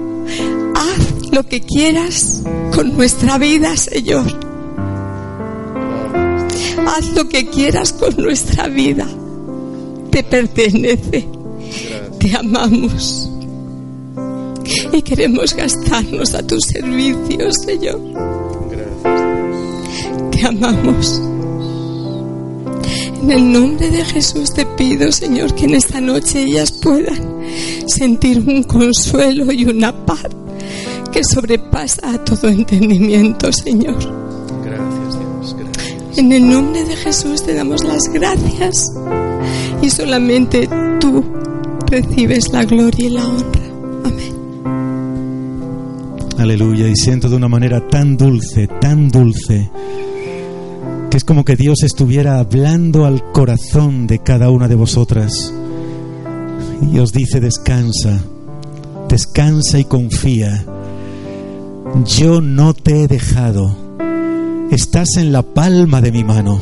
Haz 0.75 1.33
lo 1.33 1.47
que 1.47 1.61
quieras 1.61 2.43
con 2.75 2.97
nuestra 2.97 3.39
vida, 3.39 3.77
Señor. 3.77 4.46
Haz 6.87 7.13
lo 7.15 7.29
que 7.29 7.47
quieras 7.49 7.93
con 7.93 8.17
nuestra 8.17 8.69
vida. 8.69 9.07
Te 10.11 10.23
pertenece. 10.23 11.29
Te 12.19 12.37
amamos. 12.37 13.29
Y 14.93 15.03
queremos 15.03 15.55
gastarnos 15.55 16.35
a 16.35 16.47
tu 16.47 16.61
servicio, 16.61 17.53
Señor. 17.53 18.01
Te 20.31 20.47
amamos. 20.47 21.21
En 23.23 23.33
el 23.33 23.53
nombre 23.53 23.91
de 23.91 24.05
Jesús 24.05 24.55
te 24.55 24.65
pido, 24.65 25.11
Señor, 25.11 25.55
que 25.55 25.65
en 25.65 25.75
esta 25.75 26.01
noche 26.01 26.43
ellas 26.43 26.71
puedan 26.71 27.43
sentir 27.89 28.39
un 28.39 28.63
consuelo 28.63 29.51
y 29.51 29.65
una 29.65 30.07
paz 30.07 30.29
que 31.11 31.25
sobrepasa 31.25 32.13
a 32.13 32.25
todo 32.25 32.49
entendimiento, 32.49 33.53
Señor. 33.53 34.26
En 36.17 36.33
el 36.33 36.49
nombre 36.49 36.83
de 36.83 36.97
Jesús 36.97 37.43
te 37.45 37.53
damos 37.53 37.85
las 37.85 38.05
gracias 38.11 38.91
y 39.83 39.91
solamente 39.91 40.67
tú 40.99 41.23
recibes 41.89 42.51
la 42.53 42.65
gloria 42.65 43.07
y 43.07 43.11
la 43.11 43.29
honra. 43.29 43.61
Amén. 44.05 44.33
Aleluya. 46.39 46.89
Y 46.89 46.97
siento 46.97 47.29
de 47.29 47.37
una 47.37 47.49
manera 47.49 47.87
tan 47.87 48.17
dulce, 48.17 48.67
tan 48.67 49.11
dulce, 49.11 49.71
que 51.11 51.19
es 51.19 51.25
como 51.25 51.45
que 51.45 51.55
Dios 51.55 51.83
estuviera 51.83 52.39
hablando 52.39 53.05
al 53.05 53.31
corazón 53.33 54.07
de 54.07 54.21
cada 54.21 54.49
una 54.49 54.69
de 54.69 54.75
vosotras. 54.75 55.53
Y 56.81 56.99
os 56.99 57.13
dice, 57.13 57.41
descansa, 57.41 58.25
descansa 59.11 59.79
y 59.79 59.85
confía. 59.85 60.65
Yo 62.07 62.41
no 62.41 62.73
te 62.73 63.03
he 63.03 63.07
dejado. 63.07 63.86
Estás 64.71 65.17
en 65.17 65.31
la 65.31 65.43
palma 65.43 66.01
de 66.01 66.11
mi 66.11 66.25
mano. 66.25 66.61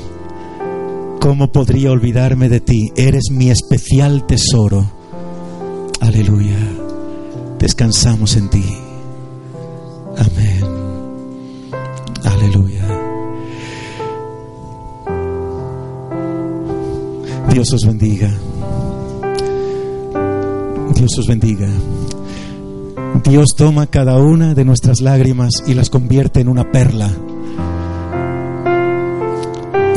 ¿Cómo 1.21 1.51
podría 1.51 1.91
olvidarme 1.91 2.51
de 2.51 2.61
ti? 2.61 2.93
Eres 2.97 3.31
mi 3.31 3.51
especial 3.51 4.27
tesoro. 4.27 4.85
Aleluya. 6.01 6.59
Descansamos 7.59 8.37
en 8.37 8.51
ti. 8.51 8.65
Amén. 10.19 10.65
Aleluya. 12.25 12.85
Dios 17.51 17.73
os 17.73 17.87
bendiga. 17.87 18.31
Dios 20.95 21.19
os 21.19 21.27
bendiga. 21.27 21.69
Dios 23.25 23.55
toma 23.57 23.87
cada 23.87 24.19
una 24.19 24.55
de 24.55 24.67
nuestras 24.67 25.01
lágrimas 25.01 25.63
y 25.67 25.73
las 25.73 25.89
convierte 25.89 26.41
en 26.41 26.49
una 26.49 26.71
perla. 26.71 27.11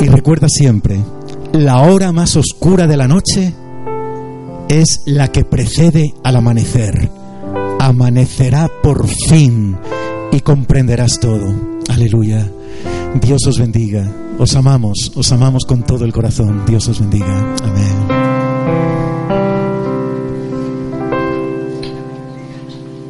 Y 0.02 0.08
recuerda 0.08 0.48
siempre, 0.50 1.00
la 1.54 1.82
hora 1.82 2.12
más 2.12 2.36
oscura 2.36 2.88
de 2.88 2.98
la 2.98 3.08
noche 3.08 3.54
es 4.70 5.02
la 5.06 5.32
que 5.32 5.44
precede 5.44 6.14
al 6.24 6.36
amanecer. 6.36 7.10
Amanecerá 7.80 8.70
por 8.84 9.08
fin 9.08 9.78
y 10.32 10.42
comprenderás 10.42 11.20
todo. 11.20 11.54
Aleluya. 11.90 12.50
Dios 13.22 13.42
os 13.48 13.60
bendiga. 13.60 14.12
Os 14.40 14.56
amamos, 14.56 15.12
os 15.16 15.32
amamos 15.32 15.66
con 15.66 15.84
todo 15.84 16.06
el 16.06 16.14
corazón. 16.14 16.64
Dios 16.68 16.88
os 16.88 17.00
bendiga. 17.00 17.56
Amén. 17.64 18.07